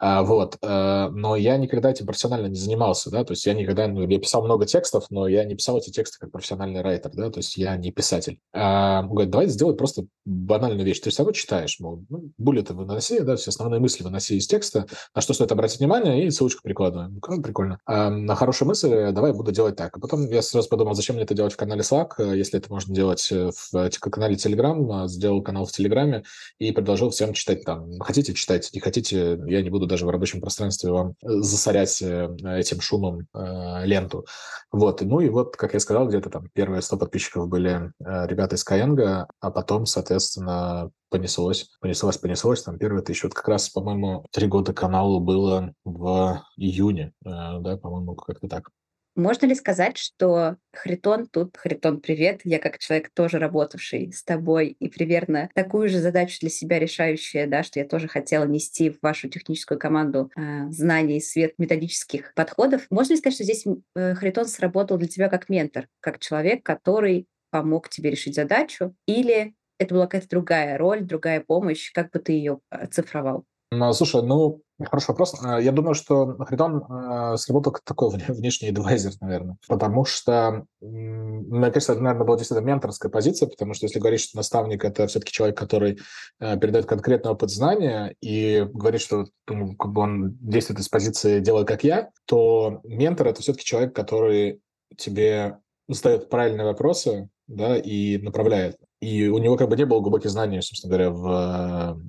а, 0.06 0.22
вот, 0.22 0.58
э, 0.60 1.08
но 1.12 1.34
я 1.34 1.56
никогда 1.56 1.90
этим 1.90 2.04
профессионально 2.04 2.48
не 2.48 2.56
занимался, 2.56 3.10
да, 3.10 3.24
то 3.24 3.32
есть 3.32 3.46
я 3.46 3.54
никогда, 3.54 3.88
ну, 3.88 4.06
я 4.06 4.18
писал 4.18 4.44
много 4.44 4.66
текстов, 4.66 5.06
но 5.08 5.26
я 5.26 5.44
не 5.44 5.54
писал 5.54 5.78
эти 5.78 5.88
тексты 5.88 6.18
как 6.20 6.30
профессиональный 6.30 6.82
райтер, 6.82 7.10
да, 7.14 7.30
то 7.30 7.38
есть 7.38 7.56
я 7.56 7.74
не 7.78 7.90
писатель. 7.90 8.38
А, 8.52 9.02
говорит, 9.04 9.30
давай 9.30 9.46
сделай 9.46 9.74
просто 9.74 10.04
банальную 10.26 10.84
вещь, 10.84 11.00
ты 11.00 11.08
все 11.08 11.22
равно 11.22 11.32
читаешь, 11.32 11.80
мол, 11.80 12.04
ну, 12.10 12.30
буллеты 12.36 12.74
выноси, 12.74 13.20
да, 13.20 13.36
все 13.36 13.48
основные 13.48 13.80
мысли 13.80 14.04
выноси 14.04 14.36
из 14.36 14.46
текста, 14.46 14.86
на 15.14 15.22
что 15.22 15.32
стоит 15.32 15.52
обратить 15.52 15.78
внимание, 15.78 16.26
и 16.26 16.30
ссылочку 16.30 16.60
прикладываем. 16.62 17.18
Ну, 17.26 17.40
прикольно. 17.40 17.78
А, 17.86 18.10
на 18.10 18.34
хорошую 18.34 18.68
мысль 18.68 19.10
давай 19.10 19.32
буду 19.32 19.52
делать 19.52 19.76
так. 19.76 19.96
А 19.96 20.00
потом 20.00 20.30
я 20.30 20.42
сразу 20.42 20.68
подумал, 20.68 20.94
зачем 20.94 21.14
мне 21.14 21.24
это 21.24 21.32
делать 21.32 21.54
в 21.54 21.56
канале 21.56 21.80
Slack, 21.80 22.36
если 22.36 22.58
это 22.58 22.70
можно 22.70 22.94
делать 22.94 23.26
в 23.30 23.90
канале 24.10 24.34
Telegram, 24.34 25.08
сделал 25.08 25.40
канал 25.42 25.64
в 25.64 25.72
Телеграме 25.72 26.24
и 26.58 26.72
предложил 26.72 27.08
всем 27.08 27.32
читать 27.32 27.64
там. 27.64 27.98
Хотите, 28.00 28.34
читайте, 28.34 28.68
не 28.74 28.80
хотите, 28.80 29.40
я 29.46 29.62
не 29.62 29.70
буду 29.70 29.93
даже 29.94 30.06
в 30.06 30.10
рабочем 30.10 30.40
пространстве 30.40 30.90
вам 30.90 31.10
э, 31.22 31.28
засорять 31.40 32.02
э, 32.02 32.36
этим 32.58 32.80
шумом 32.80 33.28
э, 33.32 33.86
ленту. 33.86 34.26
Вот. 34.72 35.02
Ну 35.02 35.20
и 35.20 35.28
вот, 35.28 35.56
как 35.56 35.74
я 35.74 35.78
сказал, 35.78 36.08
где-то 36.08 36.30
там 36.30 36.48
первые 36.52 36.82
100 36.82 36.96
подписчиков 36.96 37.48
были 37.48 37.92
ребята 38.00 38.56
из 38.56 38.66
Skyeng, 38.66 39.26
а 39.40 39.50
потом, 39.52 39.86
соответственно, 39.86 40.90
понеслось, 41.10 41.70
понеслось, 41.80 42.18
понеслось. 42.18 42.62
Там 42.64 42.76
первые 42.76 43.04
тысячи. 43.04 43.24
Вот 43.24 43.34
как 43.34 43.46
раз, 43.46 43.68
по-моему, 43.68 44.26
три 44.32 44.48
года 44.48 44.72
каналу 44.72 45.20
было 45.20 45.72
в 45.84 46.42
июне, 46.56 47.12
да, 47.22 47.76
по-моему, 47.76 48.16
как-то 48.16 48.48
так. 48.48 48.70
Можно 49.16 49.46
ли 49.46 49.54
сказать, 49.54 49.96
что 49.96 50.56
Хритон 50.72 51.28
тут, 51.28 51.56
Хритон, 51.56 52.00
привет, 52.00 52.40
я 52.42 52.58
как 52.58 52.78
человек 52.78 53.10
тоже 53.14 53.38
работавший 53.38 54.12
с 54.12 54.24
тобой 54.24 54.76
и 54.80 54.88
примерно 54.88 55.50
такую 55.54 55.88
же 55.88 56.00
задачу 56.00 56.38
для 56.40 56.50
себя 56.50 56.80
решающая, 56.80 57.46
да, 57.46 57.62
что 57.62 57.78
я 57.78 57.86
тоже 57.86 58.08
хотела 58.08 58.44
нести 58.44 58.90
в 58.90 58.98
вашу 59.02 59.28
техническую 59.28 59.78
команду 59.78 60.32
э, 60.36 60.68
знаний 60.70 61.20
свет 61.20 61.54
методических 61.58 62.34
подходов. 62.34 62.86
Можно 62.90 63.12
ли 63.12 63.18
сказать, 63.18 63.34
что 63.34 63.44
здесь 63.44 63.64
э, 63.94 64.14
Хритон 64.14 64.46
сработал 64.46 64.98
для 64.98 65.06
тебя 65.06 65.28
как 65.28 65.48
ментор, 65.48 65.86
как 66.00 66.18
человек, 66.18 66.64
который 66.64 67.28
помог 67.50 67.88
тебе 67.88 68.10
решить 68.10 68.34
задачу, 68.34 68.96
или 69.06 69.54
это 69.78 69.94
была 69.94 70.06
какая-то 70.06 70.28
другая 70.28 70.76
роль, 70.76 71.02
другая 71.04 71.40
помощь, 71.40 71.92
как 71.92 72.10
бы 72.10 72.18
ты 72.18 72.32
ее 72.32 72.58
оцифровал? 72.68 73.44
Слушай, 73.92 74.22
ну, 74.22 74.63
хороший 74.82 75.08
вопрос. 75.10 75.34
А, 75.42 75.60
я 75.60 75.72
думаю, 75.72 75.94
что 75.94 76.36
Хридон 76.38 76.84
э, 76.88 77.36
сработал 77.36 77.72
как 77.72 77.84
такой 77.84 78.10
внешний 78.28 78.70
адвайзер, 78.70 79.12
наверное, 79.20 79.56
потому 79.68 80.04
что, 80.04 80.66
мне 80.80 81.70
кажется, 81.70 81.92
это, 81.92 82.02
наверное, 82.02 82.26
была 82.26 82.36
действительно 82.36 82.66
менторская 82.66 83.10
позиция, 83.10 83.48
потому 83.48 83.74
что 83.74 83.86
если 83.86 84.00
говорить, 84.00 84.20
что 84.20 84.36
наставник– 84.36 84.84
это 84.86 85.06
все-таки 85.06 85.32
человек, 85.32 85.56
который 85.56 85.98
э, 86.40 86.58
передает 86.58 86.86
конкретный 86.86 87.30
опыт 87.30 87.50
знания 87.50 88.14
и 88.20 88.66
говорит, 88.72 89.00
что 89.00 89.26
ну, 89.48 89.76
как 89.76 89.92
бы 89.92 90.02
он 90.02 90.36
действует 90.40 90.80
из 90.80 90.88
позиции 90.88 91.40
«делай 91.40 91.64
как 91.64 91.84
я», 91.84 92.10
то 92.26 92.80
ментор– 92.84 93.26
это 93.28 93.42
все-таки 93.42 93.64
человек, 93.64 93.94
который 93.94 94.60
тебе 94.96 95.58
задает 95.88 96.28
правильные 96.28 96.64
вопросы, 96.66 97.28
да, 97.46 97.76
и 97.76 98.18
направляет. 98.18 98.76
И 99.00 99.28
у 99.28 99.38
него 99.38 99.56
как 99.56 99.68
бы 99.68 99.76
не 99.76 99.84
было 99.84 100.00
глубоких 100.00 100.30
знаний, 100.30 100.62
собственно 100.62 100.90
говоря, 100.90 101.10
в 101.10 102.00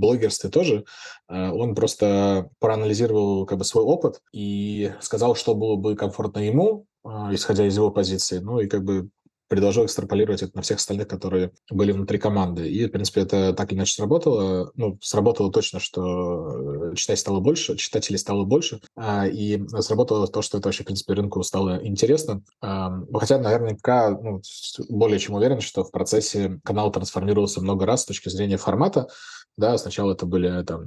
блогерстве 0.00 0.50
тоже. 0.50 0.84
Э, 1.28 1.50
он 1.50 1.74
просто 1.74 2.50
проанализировал 2.58 3.46
как 3.46 3.58
бы 3.58 3.64
свой 3.64 3.84
опыт 3.84 4.20
и 4.32 4.92
сказал, 5.00 5.36
что 5.36 5.54
было 5.54 5.76
бы 5.76 5.94
комфортно 5.96 6.40
ему, 6.40 6.86
э, 7.04 7.08
исходя 7.32 7.66
из 7.66 7.76
его 7.76 7.90
позиции. 7.90 8.38
Ну 8.38 8.60
и 8.60 8.66
как 8.66 8.84
бы 8.84 9.10
предложил 9.50 9.84
экстраполировать 9.84 10.42
это 10.42 10.52
на 10.54 10.62
всех 10.62 10.78
остальных, 10.78 11.08
которые 11.08 11.50
были 11.70 11.90
внутри 11.90 12.18
команды. 12.18 12.70
И, 12.70 12.86
в 12.86 12.90
принципе, 12.90 13.22
это 13.22 13.52
так 13.52 13.72
или 13.72 13.78
иначе 13.78 13.94
сработало. 13.94 14.70
Ну, 14.76 14.96
сработало 15.02 15.50
точно, 15.50 15.80
что 15.80 16.94
читать 16.94 17.18
стало 17.18 17.40
больше, 17.40 17.76
читателей 17.76 18.18
стало 18.18 18.44
больше, 18.44 18.80
а, 18.94 19.26
и 19.26 19.60
сработало 19.80 20.28
то, 20.28 20.40
что 20.40 20.58
это 20.58 20.68
вообще, 20.68 20.84
в 20.84 20.86
принципе, 20.86 21.14
рынку 21.14 21.42
стало 21.42 21.84
интересно. 21.84 22.42
Хотя, 22.60 23.38
наверняка, 23.38 24.10
ну, 24.10 24.40
более 24.88 25.18
чем 25.18 25.34
уверен, 25.34 25.60
что 25.60 25.82
в 25.82 25.90
процессе 25.90 26.60
канал 26.64 26.92
трансформировался 26.92 27.60
много 27.60 27.86
раз 27.86 28.02
с 28.02 28.06
точки 28.06 28.28
зрения 28.28 28.56
формата. 28.56 29.08
Да, 29.56 29.76
сначала 29.78 30.12
это 30.12 30.26
были 30.26 30.62
там 30.62 30.86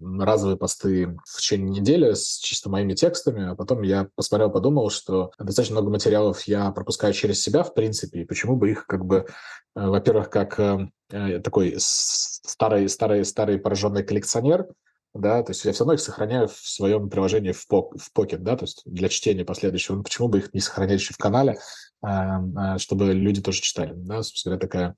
разовые 0.00 0.56
посты 0.56 1.16
в 1.26 1.40
течение 1.40 1.80
недели 1.80 2.14
с 2.14 2.38
чисто 2.38 2.70
моими 2.70 2.94
текстами, 2.94 3.50
а 3.50 3.54
потом 3.54 3.82
я 3.82 4.08
посмотрел, 4.14 4.50
подумал, 4.50 4.90
что 4.90 5.32
достаточно 5.38 5.74
много 5.74 5.90
материалов 5.90 6.42
я 6.42 6.70
пропускаю 6.70 7.12
через 7.12 7.42
себя, 7.42 7.62
в 7.62 7.74
принципе, 7.74 8.22
и 8.22 8.24
почему 8.24 8.56
бы 8.56 8.70
их 8.70 8.86
как 8.86 9.04
бы, 9.04 9.26
э, 9.76 9.86
во-первых, 9.86 10.30
как 10.30 10.58
э, 10.58 10.88
э, 11.10 11.40
такой 11.40 11.74
старый, 11.78 12.88
старый, 12.88 13.24
старый 13.24 13.58
пораженный 13.58 14.02
коллекционер, 14.02 14.66
да, 15.12 15.42
то 15.42 15.50
есть 15.50 15.64
я 15.64 15.72
все 15.72 15.84
равно 15.84 15.94
их 15.94 16.00
сохраняю 16.00 16.48
в 16.48 16.56
своем 16.56 17.10
приложении 17.10 17.52
в, 17.52 17.66
пок 17.66 17.94
в 17.98 18.10
Pocket, 18.16 18.38
да, 18.38 18.56
то 18.56 18.64
есть 18.64 18.82
для 18.86 19.08
чтения 19.08 19.44
последующего. 19.44 19.96
Ну, 19.96 20.02
почему 20.02 20.28
бы 20.28 20.38
их 20.38 20.54
не 20.54 20.60
сохранять 20.60 21.00
еще 21.00 21.14
в 21.14 21.18
канале, 21.18 21.58
чтобы 22.78 23.12
люди 23.12 23.42
тоже 23.42 23.60
читали, 23.60 23.92
да, 23.94 24.22
собственно 24.22 24.56
говоря, 24.56 24.68
такая 24.68 24.96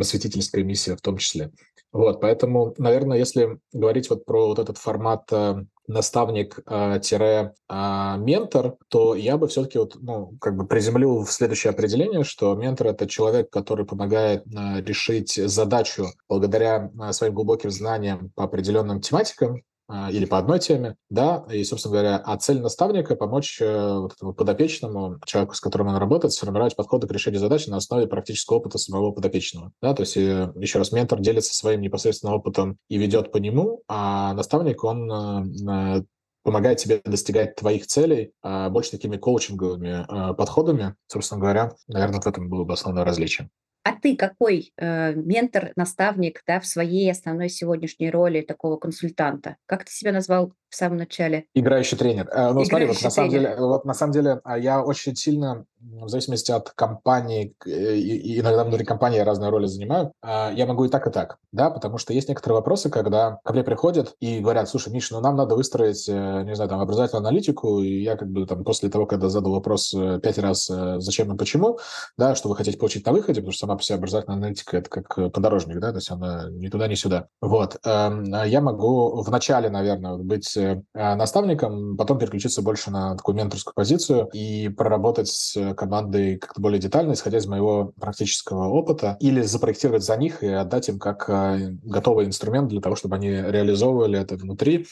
просветительская 0.00 0.64
миссия 0.64 0.96
в 0.96 1.02
том 1.02 1.18
числе. 1.18 1.52
Вот, 1.92 2.22
поэтому, 2.22 2.74
наверное, 2.78 3.18
если 3.18 3.58
говорить 3.74 4.08
вот 4.08 4.24
про 4.24 4.46
вот 4.46 4.58
этот 4.58 4.78
формат 4.78 5.24
э, 5.30 5.62
наставник-ментор, 5.88 8.66
э, 8.66 8.72
то 8.88 9.14
я 9.14 9.36
бы 9.36 9.46
все-таки 9.48 9.76
вот, 9.76 9.96
ну, 10.00 10.38
как 10.40 10.56
бы 10.56 10.66
приземлил 10.66 11.24
в 11.24 11.30
следующее 11.30 11.72
определение, 11.72 12.24
что 12.24 12.54
ментор– 12.54 12.86
это 12.88 13.06
человек, 13.06 13.50
который 13.50 13.84
помогает 13.84 14.46
э, 14.46 14.80
решить 14.80 15.34
задачу 15.34 16.06
благодаря 16.30 16.90
своим 17.10 17.34
глубоким 17.34 17.70
знаниям 17.70 18.30
по 18.34 18.44
определенным 18.44 19.02
тематикам, 19.02 19.62
или 20.10 20.24
по 20.24 20.38
одной 20.38 20.58
теме, 20.58 20.96
да, 21.08 21.44
и, 21.50 21.64
собственно 21.64 21.92
говоря, 21.92 22.16
а 22.18 22.36
цель 22.38 22.60
наставника– 22.60 23.16
помочь 23.16 23.60
э, 23.60 23.98
вот 23.98 24.12
этому 24.12 24.34
подопечному, 24.34 25.18
человеку, 25.24 25.54
с 25.54 25.60
которым 25.60 25.88
он 25.88 25.96
работает, 25.96 26.32
сформировать 26.32 26.76
подходы 26.76 27.06
к 27.06 27.12
решению 27.12 27.40
задачи 27.40 27.68
на 27.68 27.76
основе 27.76 28.06
практического 28.06 28.58
опыта 28.58 28.78
самого 28.78 29.12
подопечного, 29.12 29.72
да, 29.82 29.94
то 29.94 30.02
есть, 30.02 30.16
э, 30.16 30.52
еще 30.56 30.78
раз, 30.78 30.92
ментор 30.92 31.20
делится 31.20 31.54
своим 31.54 31.80
непосредственным 31.80 32.36
опытом 32.36 32.78
и 32.88 32.98
ведет 32.98 33.32
по 33.32 33.38
нему, 33.38 33.82
а 33.88 34.32
наставник, 34.34 34.84
он 34.84 35.10
э, 35.10 36.04
помогает 36.42 36.78
тебе 36.78 37.00
достигать 37.04 37.56
твоих 37.56 37.86
целей 37.86 38.32
а, 38.42 38.70
больше 38.70 38.92
такими 38.92 39.18
коучинговыми 39.18 40.34
подходами. 40.34 40.94
Собственно 41.06 41.38
говоря, 41.38 41.72
наверное, 41.86 42.22
в 42.22 42.26
этом 42.26 42.48
было 42.48 42.64
бы 42.64 42.72
основное 42.72 43.04
различие. 43.04 43.50
А 43.82 43.92
ты 43.92 44.14
какой 44.14 44.72
э, 44.76 45.14
ментор, 45.14 45.72
наставник 45.74 46.42
да, 46.46 46.60
в 46.60 46.66
своей 46.66 47.10
основной 47.10 47.48
сегодняшней 47.48 48.10
роли 48.10 48.42
такого 48.42 48.76
консультанта? 48.76 49.56
Как 49.66 49.84
ты 49.84 49.92
себя 49.92 50.12
назвал 50.12 50.52
в 50.68 50.76
самом 50.76 50.98
начале? 50.98 51.46
Играющий 51.54 51.96
тренер. 51.96 52.28
Э, 52.28 52.52
ну, 52.52 52.62
Играющий 52.62 52.68
смотри, 52.68 52.86
вот 52.86 53.02
на, 53.02 53.10
самом 53.10 53.30
деле, 53.30 53.56
вот 53.56 53.84
на 53.86 53.94
самом 53.94 54.12
деле 54.12 54.40
я 54.58 54.82
очень 54.82 55.16
сильно, 55.16 55.64
в 55.80 56.08
зависимости 56.08 56.52
от 56.52 56.70
компании, 56.70 57.54
э, 57.66 57.96
и, 57.96 58.40
иногда 58.40 58.64
внутри 58.64 58.84
компании 58.84 59.18
я 59.18 59.24
разные 59.24 59.50
роли 59.50 59.66
занимаю, 59.66 60.12
а, 60.22 60.50
я 60.52 60.66
могу 60.66 60.84
и 60.84 60.88
так, 60.88 61.06
и 61.06 61.10
так, 61.10 61.38
да, 61.52 61.70
потому 61.70 61.98
что 61.98 62.12
есть 62.12 62.28
некоторые 62.28 62.56
вопросы, 62.58 62.90
когда 62.90 63.38
ко 63.44 63.52
мне 63.52 63.64
приходят 63.64 64.14
и 64.20 64.40
говорят, 64.40 64.68
слушай, 64.68 64.92
Миша, 64.92 65.14
ну 65.14 65.20
нам 65.20 65.36
надо 65.36 65.56
выстроить, 65.56 66.08
э, 66.08 66.42
не 66.44 66.54
знаю, 66.54 66.68
там, 66.68 66.80
образовательную 66.80 67.26
аналитику, 67.26 67.80
и 67.80 68.02
я 68.02 68.16
как 68.16 68.28
бы 68.30 68.46
там 68.46 68.64
после 68.64 68.88
того, 68.90 69.06
когда 69.06 69.28
задал 69.28 69.52
вопрос 69.52 69.94
пять 70.22 70.38
раз, 70.38 70.70
зачем 70.98 71.32
и 71.32 71.36
почему, 71.36 71.78
да, 72.16 72.34
что 72.34 72.48
вы 72.48 72.56
хотите 72.56 72.78
получить 72.78 73.06
на 73.06 73.12
выходе, 73.12 73.40
потому 73.40 73.52
что 73.52 73.66
сама 73.66 73.76
по 73.76 73.82
себе 73.82 73.96
образовательная 73.96 74.36
аналитика– 74.38 74.76
это 74.78 74.90
как 74.90 75.18
э, 75.18 75.30
подорожник, 75.30 75.78
да, 75.80 75.90
то 75.90 75.96
есть 75.96 76.10
она 76.10 76.48
ни 76.50 76.68
туда, 76.68 76.88
ни 76.88 76.94
сюда. 76.94 77.28
Вот. 77.40 77.78
Эм, 77.84 78.32
а 78.34 78.46
я 78.46 78.60
могу 78.60 79.22
в 79.22 79.30
начале, 79.30 79.70
наверное, 79.70 80.16
быть 80.16 80.56
э, 80.56 80.82
наставником, 80.94 81.96
потом 81.96 82.18
переключиться 82.18 82.62
больше 82.62 82.90
на 82.90 83.16
такую 83.16 83.36
менторскую 83.36 83.74
позицию 83.74 84.28
и 84.32 84.68
проработать 84.68 85.56
командой 85.74 86.36
как-то 86.36 86.60
более 86.60 86.80
детально, 86.80 87.12
исходя 87.12 87.38
из 87.38 87.46
моего 87.46 87.92
практического 88.00 88.68
опыта, 88.68 89.16
или 89.20 89.42
запроектировать 89.42 90.04
за 90.04 90.16
них 90.16 90.42
и 90.42 90.48
отдать 90.48 90.88
им 90.88 90.98
как 90.98 91.28
э, 91.28 91.70
готовый 91.82 92.26
инструмент 92.26 92.68
для 92.68 92.80
того, 92.80 92.96
чтобы 92.96 93.16
они 93.16 93.30
реализовывали 93.30 94.18
это 94.18 94.36
внутри 94.36 94.86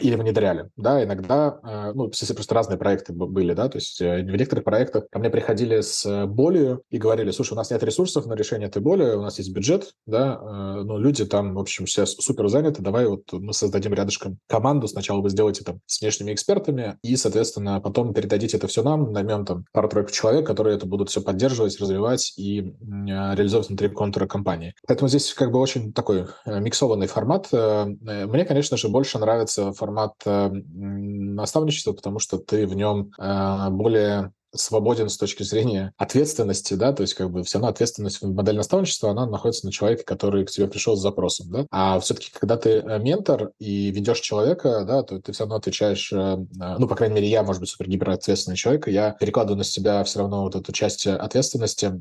или 0.00 0.16
внедряли, 0.16 0.68
да, 0.76 1.02
иногда, 1.02 1.92
ну, 1.94 2.10
просто 2.10 2.54
разные 2.54 2.78
проекты 2.78 3.12
были, 3.12 3.54
да, 3.54 3.68
то 3.68 3.78
есть 3.78 4.00
в 4.00 4.22
некоторых 4.22 4.64
проектах 4.64 5.08
ко 5.10 5.18
мне 5.18 5.30
приходили 5.30 5.80
с 5.80 6.26
болью 6.26 6.82
и 6.90 6.98
говорили, 6.98 7.30
слушай, 7.30 7.54
у 7.54 7.56
нас 7.56 7.70
нет 7.70 7.82
ресурсов 7.82 8.26
на 8.26 8.34
решение 8.34 8.68
этой 8.68 8.82
боли, 8.82 9.04
у 9.14 9.22
нас 9.22 9.38
есть 9.38 9.52
бюджет, 9.52 9.94
да, 10.06 10.38
но 10.82 10.98
люди 10.98 11.24
там, 11.24 11.54
в 11.54 11.58
общем, 11.58 11.86
все 11.86 12.06
супер 12.06 12.48
заняты, 12.48 12.82
давай 12.82 13.06
вот 13.06 13.32
мы 13.32 13.52
создадим 13.52 13.94
рядышком 13.94 14.38
команду, 14.48 14.88
сначала 14.88 15.20
вы 15.20 15.30
сделаете 15.30 15.64
там 15.64 15.80
с 15.86 16.00
внешними 16.00 16.32
экспертами, 16.32 16.98
и, 17.02 17.16
соответственно, 17.16 17.80
потом 17.80 18.14
передадите 18.14 18.56
это 18.56 18.66
все 18.66 18.82
нам, 18.82 19.12
наймем 19.12 19.44
там 19.44 19.64
пару-тройку 19.72 20.10
человек, 20.10 20.46
которые 20.46 20.76
это 20.76 20.86
будут 20.86 21.10
все 21.10 21.20
поддерживать, 21.20 21.80
развивать 21.80 22.34
и 22.36 22.74
реализовывать 22.82 23.68
внутри 23.68 23.88
контура 23.88 24.26
компании. 24.26 24.74
Поэтому 24.86 25.08
здесь 25.08 25.32
как 25.34 25.52
бы 25.52 25.58
очень 25.58 25.92
такой 25.92 26.26
э, 26.44 26.60
миксованный 26.60 27.06
формат. 27.06 27.48
Э, 27.52 27.86
э, 28.06 28.26
мне, 28.26 28.44
конечно 28.44 28.76
же, 28.76 28.88
больше 28.88 29.18
нравится 29.18 29.71
формат 29.74 30.14
наставничества, 30.24 31.92
потому 31.92 32.18
что 32.18 32.38
ты 32.38 32.66
в 32.66 32.74
нем 32.74 33.12
более 33.76 34.32
свободен 34.54 35.08
с 35.08 35.16
точки 35.16 35.42
зрения 35.42 35.92
ответственности, 35.96 36.74
да, 36.74 36.92
то 36.92 37.02
есть 37.02 37.14
как 37.14 37.30
бы 37.30 37.42
все 37.42 37.58
равно 37.58 37.68
ответственность 37.68 38.20
в 38.20 38.34
модели 38.34 38.56
наставничества, 38.56 39.10
она 39.10 39.26
находится 39.26 39.66
на 39.66 39.72
человеке, 39.72 40.04
который 40.04 40.44
к 40.44 40.50
тебе 40.50 40.68
пришел 40.68 40.96
с 40.96 41.00
запросом, 41.00 41.50
да, 41.50 41.66
а 41.70 41.98
все-таки, 42.00 42.30
когда 42.38 42.56
ты 42.56 42.70
э, 42.70 42.98
ментор 42.98 43.52
и 43.58 43.90
ведешь 43.90 44.20
человека, 44.20 44.84
да, 44.84 45.02
то 45.02 45.20
ты 45.20 45.32
все 45.32 45.44
равно 45.44 45.56
отвечаешь, 45.56 46.12
э, 46.12 46.36
ну, 46.78 46.86
по 46.86 46.94
крайней 46.94 47.16
мере, 47.16 47.28
я, 47.28 47.42
может 47.42 47.60
быть, 47.60 47.70
супер 47.70 47.88
гиперответственный 47.88 48.56
человек, 48.56 48.88
я 48.88 49.12
перекладываю 49.12 49.58
на 49.58 49.64
себя 49.64 50.04
все 50.04 50.20
равно 50.20 50.42
вот 50.42 50.54
эту 50.54 50.72
часть 50.72 51.06
ответственности, 51.06 51.92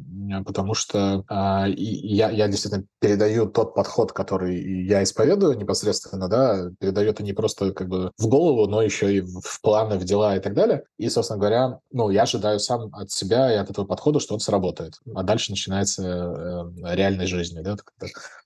потому 0.45 0.73
что 0.73 1.23
э, 1.29 1.73
я, 1.75 2.29
я 2.29 2.47
действительно 2.47 2.85
передаю 2.99 3.47
тот 3.47 3.73
подход, 3.75 4.11
который 4.11 4.85
я 4.85 5.03
исповедую 5.03 5.57
непосредственно, 5.57 6.27
да, 6.27 6.69
передаю 6.79 7.11
это 7.11 7.23
не 7.23 7.33
просто 7.33 7.71
как 7.71 7.87
бы 7.87 8.11
в 8.17 8.27
голову, 8.27 8.67
но 8.67 8.81
еще 8.81 9.15
и 9.15 9.21
в 9.21 9.61
планы, 9.61 9.97
в 9.97 10.03
дела 10.03 10.35
и 10.35 10.39
так 10.39 10.53
далее, 10.53 10.83
и, 10.97 11.09
собственно 11.09 11.39
говоря, 11.39 11.79
ну, 11.91 12.09
я 12.09 12.25
же 12.25 12.40
ожидаю 12.41 12.59
сам 12.59 12.93
от 12.93 13.11
себя 13.11 13.53
и 13.53 13.55
от 13.55 13.69
этого 13.69 13.85
подхода, 13.85 14.19
что 14.19 14.33
он 14.33 14.39
сработает. 14.39 14.95
А 15.13 15.23
дальше 15.23 15.51
начинается 15.51 16.03
э, 16.03 16.95
реальной 16.95 17.27
жизнь, 17.27 17.61
да, 17.61 17.77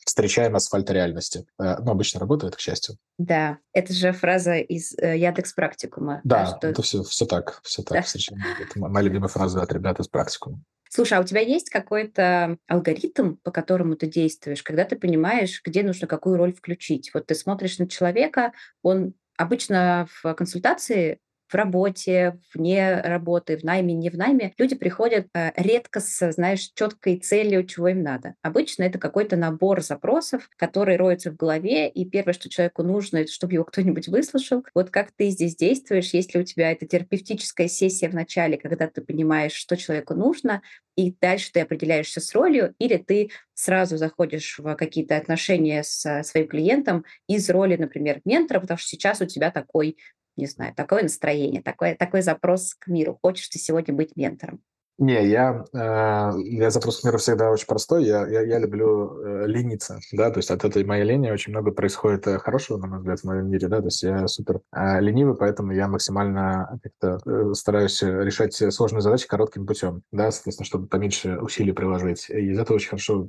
встречаем 0.06 0.56
асфальт 0.56 0.90
реальности. 0.92 1.46
Э, 1.60 1.78
ну, 1.80 1.92
обычно 1.92 2.20
работает, 2.20 2.56
к 2.56 2.60
счастью. 2.60 2.98
Да, 3.18 3.58
это 3.74 3.94
же 3.94 4.12
фраза 4.12 4.56
из 4.56 4.94
э, 4.98 5.18
Яндекс 5.18 5.54
Практикума. 5.54 6.22
Да, 6.24 6.44
да 6.44 6.58
что... 6.58 6.68
это 6.68 6.82
все, 6.82 7.04
все 7.04 7.25
так, 7.25 7.62
все 7.64 7.84
так. 7.84 8.04
Да. 8.04 8.36
Это 8.62 8.80
моя 8.80 9.06
любимая 9.06 9.30
фраза 9.30 9.62
от 9.62 9.72
ребят 9.72 10.00
из 10.00 10.08
Практикума. 10.08 10.62
Слушай, 10.90 11.18
а 11.18 11.22
у 11.22 11.25
тебя 11.25 11.42
есть 11.42 11.70
какой-то 11.70 12.58
алгоритм, 12.68 13.36
по 13.44 13.52
которому 13.52 13.96
ты 13.96 14.08
действуешь, 14.08 14.64
когда 14.64 14.86
ты 14.86 14.96
понимаешь, 14.96 15.62
где 15.64 15.84
нужно 15.84 16.08
какую 16.08 16.38
роль 16.38 16.54
включить? 16.54 17.12
Вот 17.14 17.25
ты 17.25 17.36
смотришь 17.36 17.80
на 17.80 17.88
человека, 17.88 18.54
он 18.82 19.14
обычно 19.38 20.08
в 20.22 20.34
консультации 20.36 21.20
в 21.48 21.56
работе, 21.56 22.40
вне 22.54 23.02
работы, 23.02 23.58
в 23.58 23.64
найме, 23.64 23.94
не 23.94 24.10
в 24.10 24.18
найме, 24.18 24.54
люди 24.58 24.75
приходят 24.75 25.28
э, 25.34 25.52
редко 25.56 26.00
с, 26.00 26.32
знаешь, 26.32 26.72
четкой 26.74 27.18
целью, 27.18 27.66
чего 27.66 27.90
им 27.90 28.02
надо. 28.02 28.36
Обычно 28.42 28.84
это 28.84 28.98
какой-то 29.00 29.36
набор 29.36 29.82
запросов, 29.82 30.50
который 30.58 30.96
роется 30.96 31.32
в 31.32 31.36
голове, 31.36 31.88
и 31.90 32.06
первое, 32.06 32.34
что 32.34 32.50
человеку 32.50 32.84
нужно, 32.84 33.18
это 33.18 33.32
чтобы 33.32 33.54
его 33.54 33.64
кто-нибудь 33.64 34.08
выслушал. 34.08 34.66
Вот 34.74 34.90
как 34.90 35.12
ты 35.12 35.30
здесь 35.30 35.56
действуешь, 35.56 36.14
если 36.14 36.40
у 36.40 36.44
тебя 36.44 36.72
это 36.72 36.86
терапевтическая 36.88 37.68
сессия 37.68 38.10
в 38.10 38.16
начале, 38.16 38.58
когда 38.58 38.88
ты 38.88 39.02
понимаешь, 39.02 39.54
что 39.54 39.78
человеку 39.78 40.16
нужно, 40.16 40.62
и 40.96 41.14
дальше 41.22 41.52
ты 41.52 41.60
определяешься 41.60 42.22
с 42.22 42.34
ролью, 42.34 42.74
или 42.80 42.98
ты 42.98 43.30
сразу 43.54 43.98
заходишь 43.98 44.58
в 44.60 44.75
какие-то 44.75 45.18
отношения 45.18 45.84
с 45.84 46.24
своим 46.24 46.48
клиентом 46.48 47.06
из 47.28 47.50
роли, 47.50 47.75
например, 47.75 48.22
ментора, 48.25 48.60
потому 48.62 48.78
что 48.78 48.90
сейчас 48.90 49.22
у 49.22 49.25
тебя 49.25 49.52
такой 49.52 49.98
не 50.38 50.48
знаю, 50.48 50.74
такое 50.75 51.04
настроение, 51.04 51.62
такой, 51.62 51.96
такой 51.96 52.22
запрос 52.22 52.74
к 52.75 52.88
миру. 52.88 53.18
Хочешь 53.22 53.50
ты 53.50 53.60
сегодня 53.60 53.94
быть 53.94 54.15
ментором? 54.15 54.62
Не, 54.98 55.27
я, 55.27 55.65
э, 55.74 56.39
я 56.42 56.70
запрос 56.70 57.01
к 57.01 57.04
миру 57.04 57.18
всегда 57.18 57.51
очень 57.51 57.68
простой. 57.68 58.06
Я, 58.06 58.25
я, 58.27 58.42
я 58.44 58.60
люблю 58.60 59.20
э, 59.20 59.46
лениться, 59.46 60.00
да, 60.13 60.32
то 60.32 60.39
есть 60.39 60.50
от 60.50 60.63
этой 60.63 60.86
моей 60.86 61.04
лени 61.04 61.30
очень 61.32 61.51
много 61.51 61.72
происходит 61.72 62.25
э, 62.27 62.39
хорошего, 62.39 62.77
на 62.77 62.88
мой 62.88 63.00
взгляд, 63.00 63.20
в 63.20 63.25
моем 63.25 63.50
мире, 63.50 63.68
да, 63.68 63.80
то 63.80 63.88
есть 63.88 64.04
я 64.04 64.25
супер 64.30 64.62
э, 64.74 65.01
ленивый, 65.01 65.36
поэтому 65.36 65.74
я 65.74 65.89
максимально 65.89 66.80
как-то 66.82 67.20
э, 67.30 67.54
стараюсь 67.56 68.01
решать 68.04 68.54
сложные 68.74 69.01
задачи 69.01 69.27
коротким 69.27 69.65
путем, 69.65 70.01
да, 70.13 70.32
соответственно, 70.32 70.65
чтобы 70.65 70.88
поменьше 70.88 71.39
усилий 71.39 71.74
приложить. 71.74 72.30
И 72.30 72.51
из 72.51 72.58
этого 72.58 72.77
очень 72.77 72.92
хорошо 72.92 73.27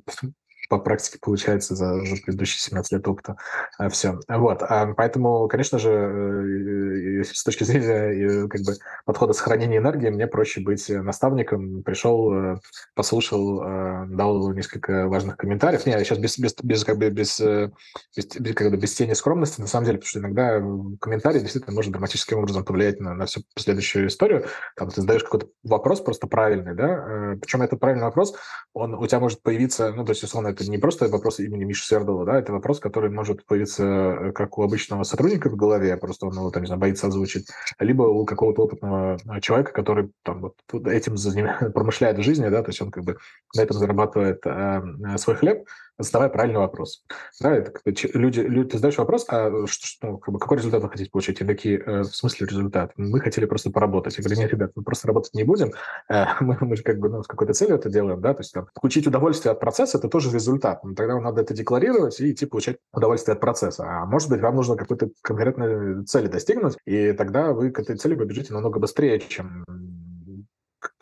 по 0.69 0.79
практике 0.79 1.19
получается 1.21 1.75
за, 1.75 2.01
предыдущие 2.25 2.61
17 2.61 2.93
лет 2.93 3.09
опыта. 3.09 3.37
А, 3.79 3.89
Все. 3.89 4.19
Вот. 4.29 4.63
А, 4.63 4.93
поэтому, 4.95 5.49
конечно 5.49 5.79
же, 5.79 5.91
э, 5.91 7.25
с 7.25 7.43
точки 7.45 7.65
зрения 7.65 8.45
э, 8.45 8.49
как 8.49 8.63
бы, 8.63 8.75
подхода 9.05 9.33
сохранения 9.33 9.79
энергии, 9.79 10.09
мне 10.09 10.27
проще 10.27 10.61
быть 10.61 10.89
наставником. 10.89 11.83
Пришел, 11.83 12.33
э, 12.33 12.57
послушал, 12.95 13.61
дал 14.09 14.53
несколько 14.53 15.09
важных 15.09 15.37
комментариев. 15.37 15.87
Не, 15.87 15.93
сейчас 15.99 16.19
без, 16.19 16.39
без, 16.39 16.55
без, 16.63 16.85
как 16.85 16.99
бы, 16.99 17.11
без, 17.11 17.41
без, 17.41 18.27
без, 18.39 18.55
как 18.55 18.71
бы, 18.71 18.77
без 18.77 18.95
тени 18.95 19.13
скромности, 19.13 19.61
на 19.61 19.67
самом 19.67 19.87
деле, 19.87 19.99
потому 19.99 20.09
что 20.09 20.19
иногда 20.21 20.61
комментарий 21.01 21.41
действительно 21.41 21.75
может 21.75 21.93
драматическим 21.93 22.39
образом 22.39 22.65
повлиять 22.65 23.01
на, 23.01 23.15
на 23.15 23.27
всю 23.27 23.43
последующую 23.55 24.09
историю. 24.09 24.47
Там 24.77 24.91
ты 24.91 25.01
задаешь 25.01 25.25
какой-то 25.25 25.49
вопрос 25.63 26.01
просто 26.01 26.27
правильный, 26.27 26.75
да, 26.75 27.37
причем 27.41 27.63
этот 27.63 27.81
правильный 27.81 28.05
вопрос, 28.05 28.35
он 28.73 28.95
у 28.95 29.07
тебя 29.07 29.21
может 29.21 29.43
появиться, 29.43 29.93
ну, 29.93 30.05
то 30.05 30.13
есть, 30.13 30.23
условно, 30.23 30.55
это 30.57 30.71
не 30.71 30.79
просто 30.79 31.09
вопрос 31.09 31.39
имени 31.41 31.65
Миши 31.65 31.85
Свердова, 31.85 32.25
да, 32.25 32.39
это 32.39 32.53
вопрос, 32.53 32.81
который 32.81 33.11
может 33.11 33.45
появиться 33.45 33.85
э, 33.85 34.33
как 34.33 34.59
у 34.59 34.63
обычного 34.63 35.03
сотрудника 35.05 35.51
в 35.51 35.57
голове, 35.57 35.97
просто 35.97 36.27
он 36.27 36.35
его, 36.35 36.51
там, 36.51 36.63
не 36.63 36.67
знаю, 36.67 36.81
боится 36.81 37.07
озвучить, 37.07 37.49
либо 37.79 38.03
у 38.03 38.25
какого-то 38.25 38.63
опытного 38.63 39.17
э, 39.17 39.41
человека, 39.41 39.73
который 39.73 40.11
там 40.23 40.41
вот 40.41 40.87
этим 40.87 41.17
промышляет 41.73 42.19
в 42.19 42.23
жизни, 42.23 42.49
да, 42.49 42.63
то 42.63 42.71
есть 42.71 42.81
он 42.81 42.91
как 42.91 43.05
бы 43.05 43.19
на 43.55 43.61
этом 43.61 43.77
зарабатывает 43.77 44.41
э, 44.45 44.83
свой 45.19 45.37
хлеб, 45.37 45.67
задавай 45.99 46.29
правильный 46.29 46.61
вопрос. 46.61 47.05
Да, 47.41 47.55
это 47.55 47.73
люди, 48.15 48.41
люди, 48.41 48.71
ты 48.71 48.79
задаешь 48.79 48.99
вопрос, 48.99 49.27
а 49.29 49.67
что, 49.67 50.07
ну, 50.07 50.19
как 50.19 50.33
бы, 50.33 50.39
какой 50.39 50.59
результат 50.59 50.83
вы 50.83 50.91
хотите 50.91 51.11
получить? 51.11 51.41
И 51.41 51.45
такие, 51.45 51.79
э, 51.79 52.01
в 52.03 52.15
смысле 52.15 52.47
результат? 52.47 52.93
Мы 52.97 53.21
хотели 53.21 53.47
просто 53.47 53.71
поработать. 53.71 54.17
Я 54.19 54.25
говорю, 54.25 54.41
нет, 54.41 54.51
ребят, 54.51 54.73
мы 54.75 54.83
просто 54.83 55.07
работать 55.09 55.35
не 55.35 55.45
будем, 55.45 55.73
э, 56.09 56.25
мы, 56.41 56.57
мы 56.61 56.77
же 56.77 56.83
как 56.83 56.99
бы 56.99 57.09
ну, 57.09 57.23
с 57.23 57.27
какой-то 57.27 57.55
целью 57.55 57.77
это 57.77 57.89
делаем, 57.89 58.21
да, 58.21 58.35
то 58.35 58.41
есть 58.41 58.53
там, 58.53 58.69
получить 58.75 59.07
удовольствие 59.07 59.53
от 59.53 59.61
процесса– 59.61 59.99
это 59.99 60.09
тоже 60.09 60.33
результат. 60.33 60.85
Но 60.85 60.95
тогда 60.95 61.15
вам 61.15 61.25
надо 61.25 61.43
это 61.43 61.55
декларировать 61.55 62.21
и 62.21 62.33
идти 62.33 62.47
получать 62.47 62.79
удовольствие 62.93 63.35
от 63.35 63.41
процесса. 63.41 63.85
А 63.87 64.07
может 64.07 64.29
быть, 64.29 64.41
вам 64.41 64.57
нужно 64.57 64.77
какой-то 64.77 65.11
конкретной 65.23 66.05
цели 66.05 66.29
достигнуть, 66.29 66.77
и 66.87 67.13
тогда 67.13 67.53
вы 67.53 67.71
к 67.71 67.79
этой 67.79 67.97
цели 67.97 68.15
побежите 68.15 68.53
намного 68.53 68.79
быстрее, 68.79 69.21
чем 69.21 69.65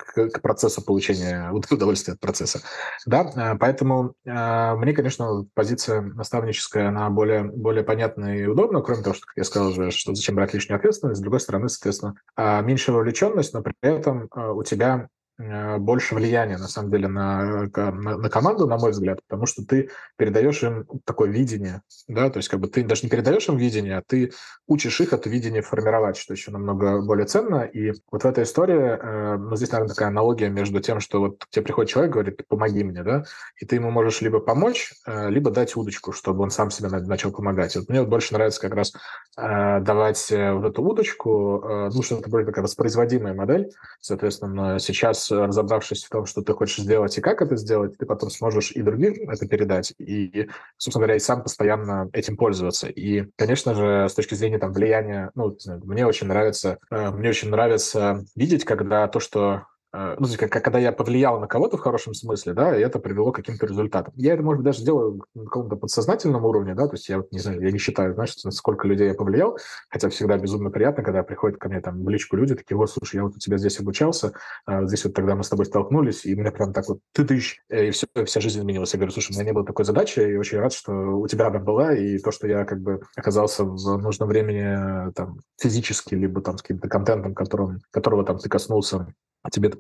к, 0.05 0.40
процессу 0.40 0.83
получения 0.83 1.51
удовольствия 1.71 2.14
от 2.14 2.21
процесса. 2.21 2.61
Да, 3.07 3.31
э, 3.35 3.59
поэтому 3.59 4.14
э, 4.25 4.75
мне, 4.77 4.93
конечно, 4.93 5.47
позиция 5.55 6.03
наставническая, 6.03 6.88
она 6.88 7.11
более, 7.11 7.45
более 7.45 7.85
понятна 7.85 8.38
и 8.38 8.47
удобна, 8.47 8.81
кроме 8.81 9.03
того, 9.03 9.14
что, 9.14 9.27
как 9.27 9.37
я 9.37 9.45
сказал 9.45 9.69
уже, 9.69 9.90
что 9.90 10.14
зачем 10.14 10.35
брать 10.35 10.55
лишнюю 10.55 10.79
ответственность, 10.79 11.19
с 11.19 11.23
другой 11.23 11.40
стороны, 11.40 11.69
соответственно, 11.69 12.14
э, 12.37 12.62
меньшая 12.62 12.97
вовлеченность, 12.97 13.55
но 13.55 13.62
при 13.62 13.75
этом 13.81 14.29
э, 14.35 14.51
у 14.51 14.62
тебя 14.62 15.09
больше 15.37 16.14
влияния, 16.14 16.59
на 16.59 16.68
самом 16.68 16.90
деле, 16.90 17.09
на, 17.09 17.68
на, 17.75 18.16
на 18.18 18.31
команду, 18.31 18.66
на 18.66 18.79
мой 18.79 18.92
взгляд, 18.92 19.20
потому 19.27 19.47
что 19.47 19.64
ты 19.64 19.90
передаешь 20.16 20.62
им 20.62 20.87
такое 21.05 21.29
видение, 21.29 21.83
да, 22.07 22.31
то 22.31 22.38
есть 22.38 22.49
как 22.49 22.61
бы 22.61 22.68
ты 22.68 22.85
даже 22.85 23.03
не 23.03 23.09
передаешь 23.09 23.49
им 23.49 23.57
видение, 23.57 23.99
а 23.99 24.03
ты 24.07 24.33
учишь 24.66 25.01
их 25.01 25.12
это 25.12 25.29
видение 25.29 25.62
формировать, 25.62 26.16
что 26.16 26.35
еще 26.35 26.51
намного 26.51 27.03
более 27.03 27.27
ценно. 27.27 27.62
И 27.62 27.92
вот 28.11 28.23
в 28.23 28.27
этой 28.27 28.44
истории, 28.44 28.77
э, 28.77 29.37
ну, 29.37 29.57
здесь, 29.57 29.73
наверное, 29.73 29.94
такая 29.94 30.09
аналогия 30.09 30.49
между 30.49 30.81
тем, 30.81 31.01
что 31.01 31.20
вот 31.20 31.44
тебе 31.51 31.64
приходит 31.64 31.90
человек, 31.90 32.12
говорит, 32.12 32.47
помоги 32.49 32.85
мне, 32.85 33.03
да, 33.03 33.25
и 33.61 33.66
ты 33.66 33.77
ему 33.77 33.90
можешь 33.90 34.20
либо 34.20 34.40
помочь, 34.40 34.92
э, 35.07 35.31
либо 35.31 35.51
дать 35.51 35.77
удочку, 35.77 36.12
чтобы 36.12 36.42
он 36.42 36.51
сам 36.51 36.70
себе 36.70 36.88
начал 36.88 37.33
помогать. 37.33 37.77
Вот 37.77 37.88
мне 37.88 38.01
вот 38.01 38.09
больше 38.09 38.35
нравится 38.35 38.61
как 38.61 38.75
раз 38.75 38.92
э, 39.37 39.81
давать 39.81 40.31
э, 40.31 40.53
вот 40.53 40.64
эту 40.64 40.83
удочку, 40.83 41.62
э, 41.64 41.90
ну, 41.92 42.03
что 42.03 42.18
это 42.18 42.31
более 42.31 42.47
такая 42.47 42.62
воспроизводимая 42.62 43.35
модель, 43.35 43.70
соответственно, 44.01 44.79
сейчас 44.79 45.23
разобравшись 45.30 46.04
в 46.04 46.08
том, 46.10 46.26
что 46.26 46.42
ты 46.42 46.52
хочешь 46.52 46.78
сделать 46.78 47.16
и 47.18 47.20
как 47.20 47.42
это 47.42 47.56
сделать, 47.56 47.96
ты 47.98 48.06
потом 48.06 48.30
сможешь 48.30 48.72
и 48.72 48.82
другим 48.82 49.28
это 49.28 49.46
передать, 49.46 49.92
и, 49.98 50.48
собственно 50.76 51.04
говоря, 51.04 51.16
и 51.16 51.20
сам 51.20 51.42
постоянно 51.42 52.08
этим 52.12 52.37
пользоваться. 52.37 52.88
И, 52.88 53.26
конечно 53.37 53.74
же, 53.74 54.08
с 54.08 54.14
точки 54.14 54.34
зрения 54.34 54.58
там 54.58 54.72
влияния, 54.72 55.30
ну, 55.34 55.56
мне 55.82 56.06
очень 56.06 56.26
нравится, 56.26 56.78
э, 56.90 57.10
мне 57.10 57.28
очень 57.28 57.50
нравится 57.50 58.24
видеть, 58.37 58.64
когда 58.64 59.06
то, 59.08 59.20
что 59.20 59.54
э, 59.54 59.73
ну, 59.94 60.26
как, 60.37 60.50
когда 60.50 60.78
я 60.78 60.90
повлиял 60.90 61.38
на 61.38 61.46
кого-то 61.46 61.76
в 61.76 61.80
хорошем 61.80 62.14
смысле, 62.14 62.52
да, 62.52 62.76
и 62.76 62.83
это 62.83 62.98
привело 62.98 63.30
к 63.30 63.37
каким-то 63.37 63.66
результатам. 63.66 64.12
Я 64.16 64.35
это, 64.35 64.42
может 64.42 64.62
быть, 64.62 64.72
даже 64.72 64.85
делаю 64.85 65.24
на 65.35 65.44
каком-то 65.44 65.76
подсознательном 65.76 66.44
уровне, 66.44 66.74
да, 66.74 66.88
то 66.88 66.94
есть 66.94 67.09
я 67.09 67.18
вот 67.18 67.30
не 67.30 67.38
знаю, 67.38 67.61
я 67.62 67.70
не 67.70 67.78
считаю, 67.78 68.14
знаешь, 68.14 68.35
сколько 68.50 68.88
людей 68.88 69.09
я 69.09 69.14
повлиял, 69.14 69.57
хотя 69.88 70.09
всегда 70.09 70.37
безумно 70.37 70.70
приятно, 70.70 71.04
когда 71.04 71.22
приходят 71.22 71.59
ко 71.59 71.68
мне 71.68 71.80
там 71.80 72.04
в 72.04 72.09
личку 72.09 72.37
люди, 72.37 72.57
такие, 72.57 72.76
вот, 72.76 72.90
слушай, 72.90 73.16
я 73.16 73.22
вот 73.22 73.37
у 73.37 73.38
тебя 73.38 73.57
здесь 73.57 73.78
обучался, 73.78 74.33
а 74.66 74.85
здесь 74.85 75.04
вот 75.04 75.14
тогда 75.14 75.37
мы 75.37 75.44
с 75.44 75.48
тобой 75.48 75.66
столкнулись, 75.66 76.26
и 76.26 76.35
мне 76.35 76.50
прям 76.50 76.72
так 76.72 76.88
вот 76.88 76.98
ты 77.12 77.24
тыщ, 77.24 77.61
и 77.68 77.90
все, 77.90 78.07
вся 78.24 78.40
жизнь 78.40 78.59
изменилась. 78.59 78.92
Я 78.94 78.98
говорю, 78.98 79.12
слушай, 79.12 79.30
у 79.30 79.35
меня 79.35 79.44
не 79.44 79.52
было 79.52 79.64
такой 79.64 79.85
задачи, 79.85 80.18
и 80.18 80.37
очень 80.37 80.59
рад, 80.59 80.72
что 80.72 80.92
у 80.92 81.28
тебя 81.28 81.46
она 81.46 81.61
была, 81.61 81.94
и 81.94 82.18
то, 82.18 82.33
что 82.33 82.48
я 82.48 82.64
как 82.64 82.80
бы 82.80 83.00
оказался 83.16 83.64
в 83.64 83.98
нужном 83.98 84.28
времени 84.28 85.12
там 85.12 85.38
физически, 85.61 86.14
либо 86.14 86.40
там 86.40 86.59
с 86.59 86.62
каким-то 86.62 86.88
контентом, 86.88 87.35
которым, 87.35 87.80
которого 87.92 88.24
там 88.24 88.38
ты 88.38 88.48
коснулся, 88.48 89.07
тебе 89.50 89.68
это 89.68 89.78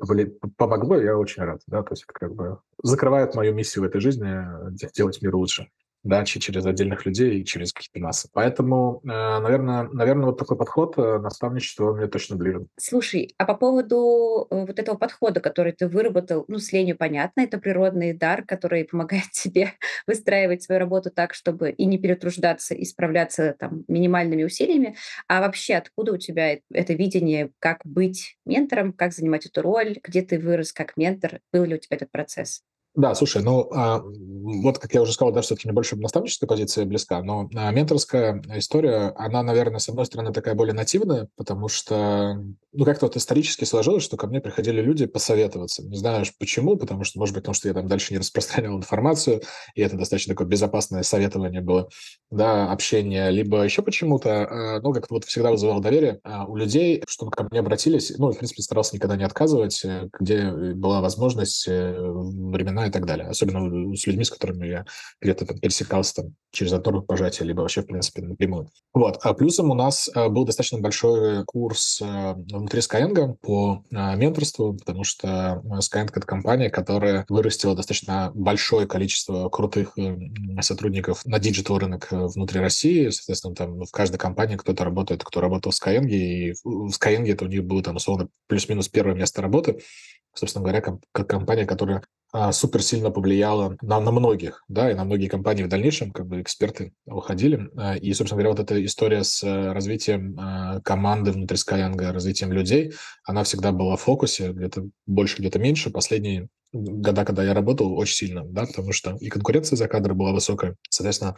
помогло, 0.56 0.96
я 0.96 1.16
очень 1.16 1.42
рад, 1.42 1.62
да, 1.66 1.82
то 1.82 1.92
есть 1.92 2.04
это 2.04 2.12
как 2.12 2.34
бы 2.34 2.58
закрывает 2.82 3.34
мою 3.34 3.54
миссию 3.54 3.84
в 3.84 3.86
этой 3.86 4.00
жизни 4.00 4.46
делать 4.94 5.22
мир 5.22 5.34
лучше 5.34 5.68
да, 6.04 6.24
через 6.24 6.64
отдельных 6.66 7.06
людей 7.06 7.40
и 7.40 7.44
через 7.44 7.72
какие-то 7.72 7.98
массы. 7.98 8.28
Поэтому, 8.32 9.00
э, 9.02 9.08
наверное, 9.08 9.88
наверное, 9.90 10.26
вот 10.26 10.38
такой 10.38 10.56
подход 10.56 10.94
э, 10.98 11.18
наставничества 11.18 11.94
мне 11.94 12.06
точно 12.06 12.36
ближе. 12.36 12.66
Слушай, 12.78 13.34
а 13.38 13.46
по 13.46 13.54
поводу 13.54 14.46
э, 14.50 14.66
вот 14.66 14.78
этого 14.78 14.96
подхода, 14.96 15.40
который 15.40 15.72
ты 15.72 15.88
выработал, 15.88 16.44
ну, 16.48 16.58
с 16.58 16.72
ленью 16.72 16.96
понятно, 16.96 17.40
это 17.40 17.58
природный 17.58 18.12
дар, 18.12 18.44
который 18.44 18.84
помогает 18.84 19.24
тебе 19.32 19.72
выстраивать 20.06 20.62
свою 20.62 20.78
работу 20.78 21.10
так, 21.10 21.32
чтобы 21.32 21.70
и 21.70 21.86
не 21.86 21.98
перетруждаться, 21.98 22.74
и 22.74 22.84
справляться 22.84 23.56
там 23.58 23.84
минимальными 23.88 24.44
усилиями. 24.44 24.96
А 25.26 25.40
вообще, 25.40 25.74
откуда 25.74 26.12
у 26.12 26.18
тебя 26.18 26.58
это 26.70 26.92
видение, 26.92 27.50
как 27.58 27.80
быть 27.84 28.36
ментором, 28.44 28.92
как 28.92 29.14
занимать 29.14 29.46
эту 29.46 29.62
роль, 29.62 29.98
где 30.04 30.20
ты 30.20 30.38
вырос 30.38 30.72
как 30.72 30.96
ментор, 30.98 31.40
был 31.50 31.64
ли 31.64 31.76
у 31.76 31.78
тебя 31.78 31.96
этот 31.96 32.10
процесс? 32.10 32.62
Да, 32.96 33.12
слушай, 33.16 33.42
ну 33.42 33.68
а, 33.74 34.02
вот, 34.04 34.78
как 34.78 34.94
я 34.94 35.02
уже 35.02 35.12
сказал, 35.12 35.32
да, 35.32 35.40
все-таки 35.40 35.66
мне 35.66 35.74
больше 35.74 35.96
наставническая 35.96 36.46
позиция 36.46 36.84
близка, 36.84 37.22
но 37.22 37.48
а, 37.54 37.72
менторская 37.72 38.40
история, 38.54 39.12
она, 39.16 39.42
наверное, 39.42 39.80
с 39.80 39.88
одной 39.88 40.06
стороны 40.06 40.32
такая 40.32 40.54
более 40.54 40.74
нативная, 40.74 41.28
потому 41.36 41.66
что, 41.66 42.40
ну, 42.72 42.84
как-то 42.84 43.06
вот 43.06 43.16
исторически 43.16 43.64
сложилось, 43.64 44.04
что 44.04 44.16
ко 44.16 44.28
мне 44.28 44.40
приходили 44.40 44.80
люди 44.80 45.06
посоветоваться. 45.06 45.82
Не 45.82 45.96
знаю 45.96 46.24
почему, 46.38 46.76
потому 46.76 47.02
что, 47.02 47.18
может 47.18 47.34
быть, 47.34 47.42
потому 47.42 47.54
что 47.54 47.66
я 47.66 47.74
там 47.74 47.88
дальше 47.88 48.12
не 48.12 48.18
распространял 48.18 48.76
информацию, 48.76 49.42
и 49.74 49.80
это 49.80 49.96
достаточно 49.96 50.34
такое 50.34 50.46
безопасное 50.46 51.02
советование 51.02 51.62
было, 51.62 51.88
да, 52.30 52.70
общение, 52.70 53.30
либо 53.32 53.62
еще 53.62 53.82
почему-то, 53.82 54.76
а, 54.76 54.80
ну, 54.80 54.92
как-то 54.92 55.14
вот 55.14 55.24
всегда 55.24 55.50
вызывал 55.50 55.80
доверие 55.80 56.20
у 56.46 56.54
людей, 56.54 57.02
чтобы 57.08 57.32
ко 57.32 57.44
мне 57.50 57.58
обратились, 57.58 58.12
ну, 58.18 58.30
в 58.30 58.36
принципе, 58.36 58.62
старался 58.62 58.94
никогда 58.94 59.16
не 59.16 59.24
отказывать, 59.24 59.84
э, 59.84 60.08
где 60.20 60.50
была 60.74 61.00
возможность 61.00 61.66
э, 61.66 61.96
времена 61.98 62.83
и 62.86 62.90
так 62.90 63.06
далее. 63.06 63.28
Особенно 63.28 63.94
с 63.96 64.06
людьми, 64.06 64.24
с 64.24 64.30
которыми 64.30 64.66
я 64.66 64.84
где-то 65.20 65.46
там 65.46 65.58
пересекался 65.58 66.22
там, 66.22 66.34
через 66.52 66.72
одно 66.72 67.02
пожатие, 67.02 67.46
либо 67.46 67.60
вообще, 67.60 67.82
в 67.82 67.86
принципе, 67.86 68.22
напрямую. 68.22 68.68
Вот. 68.92 69.18
А 69.22 69.34
плюсом 69.34 69.70
у 69.70 69.74
нас 69.74 70.08
э, 70.14 70.28
был 70.28 70.44
достаточно 70.44 70.78
большой 70.78 71.44
курс 71.44 72.00
э, 72.00 72.34
внутри 72.34 72.80
Skyeng 72.80 73.36
по 73.40 73.82
э, 73.90 74.16
менторству, 74.16 74.74
потому 74.74 75.04
что 75.04 75.62
Skyeng— 75.64 76.10
это 76.14 76.26
компания, 76.26 76.70
которая 76.70 77.26
вырастила 77.28 77.74
достаточно 77.74 78.30
большое 78.34 78.86
количество 78.86 79.48
крутых 79.48 79.96
сотрудников 80.60 81.24
на 81.24 81.38
digital 81.38 81.78
рынок 81.78 82.08
внутри 82.10 82.60
России. 82.60 83.08
Соответственно, 83.08 83.54
там 83.54 83.84
в 83.84 83.90
каждой 83.90 84.18
компании 84.18 84.56
кто-то 84.56 84.84
работает, 84.84 85.24
кто 85.24 85.40
работал 85.40 85.72
в 85.72 85.74
Skyeng, 85.74 86.08
и 86.08 86.54
в 86.62 86.90
Skyeng 86.90 87.30
это 87.30 87.44
у 87.44 87.48
них 87.48 87.64
было 87.64 87.82
там 87.82 87.96
условно 87.96 88.28
плюс-минус 88.46 88.88
первое 88.88 89.14
место 89.14 89.42
работы 89.42 89.80
собственно 90.34 90.62
говоря, 90.62 90.80
комп- 90.80 91.04
компания, 91.12 91.66
которая 91.66 92.02
а, 92.36 92.50
супер 92.50 92.82
сильно 92.82 93.12
повлияла 93.12 93.76
на, 93.80 94.00
на 94.00 94.10
многих, 94.10 94.64
да, 94.66 94.90
и 94.90 94.94
на 94.94 95.04
многие 95.04 95.28
компании 95.28 95.62
в 95.62 95.68
дальнейшем, 95.68 96.10
как 96.10 96.26
бы 96.26 96.42
эксперты 96.42 96.92
уходили. 97.06 97.70
А, 97.76 97.96
и, 97.96 98.12
собственно 98.12 98.42
говоря, 98.42 98.50
вот 98.50 98.58
эта 98.58 98.84
история 98.84 99.22
с 99.22 99.40
э, 99.44 99.72
развитием 99.72 100.36
а, 100.36 100.80
команды 100.80 101.30
внутри 101.30 101.56
Skyeng, 101.56 102.10
развитием 102.10 102.52
людей, 102.52 102.92
она 103.24 103.44
всегда 103.44 103.70
была 103.70 103.94
в 103.94 104.00
фокусе, 104.00 104.50
где-то 104.50 104.88
больше, 105.06 105.38
где-то 105.38 105.60
меньше. 105.60 105.90
Последние 105.90 106.48
года, 106.72 107.24
когда 107.24 107.44
я 107.44 107.54
работал, 107.54 107.96
очень 107.96 108.16
сильно, 108.16 108.44
да, 108.44 108.66
потому 108.66 108.90
что 108.90 109.16
и 109.20 109.28
конкуренция 109.28 109.76
за 109.76 109.86
кадры 109.86 110.14
была 110.14 110.32
высокая, 110.32 110.74
соответственно, 110.90 111.36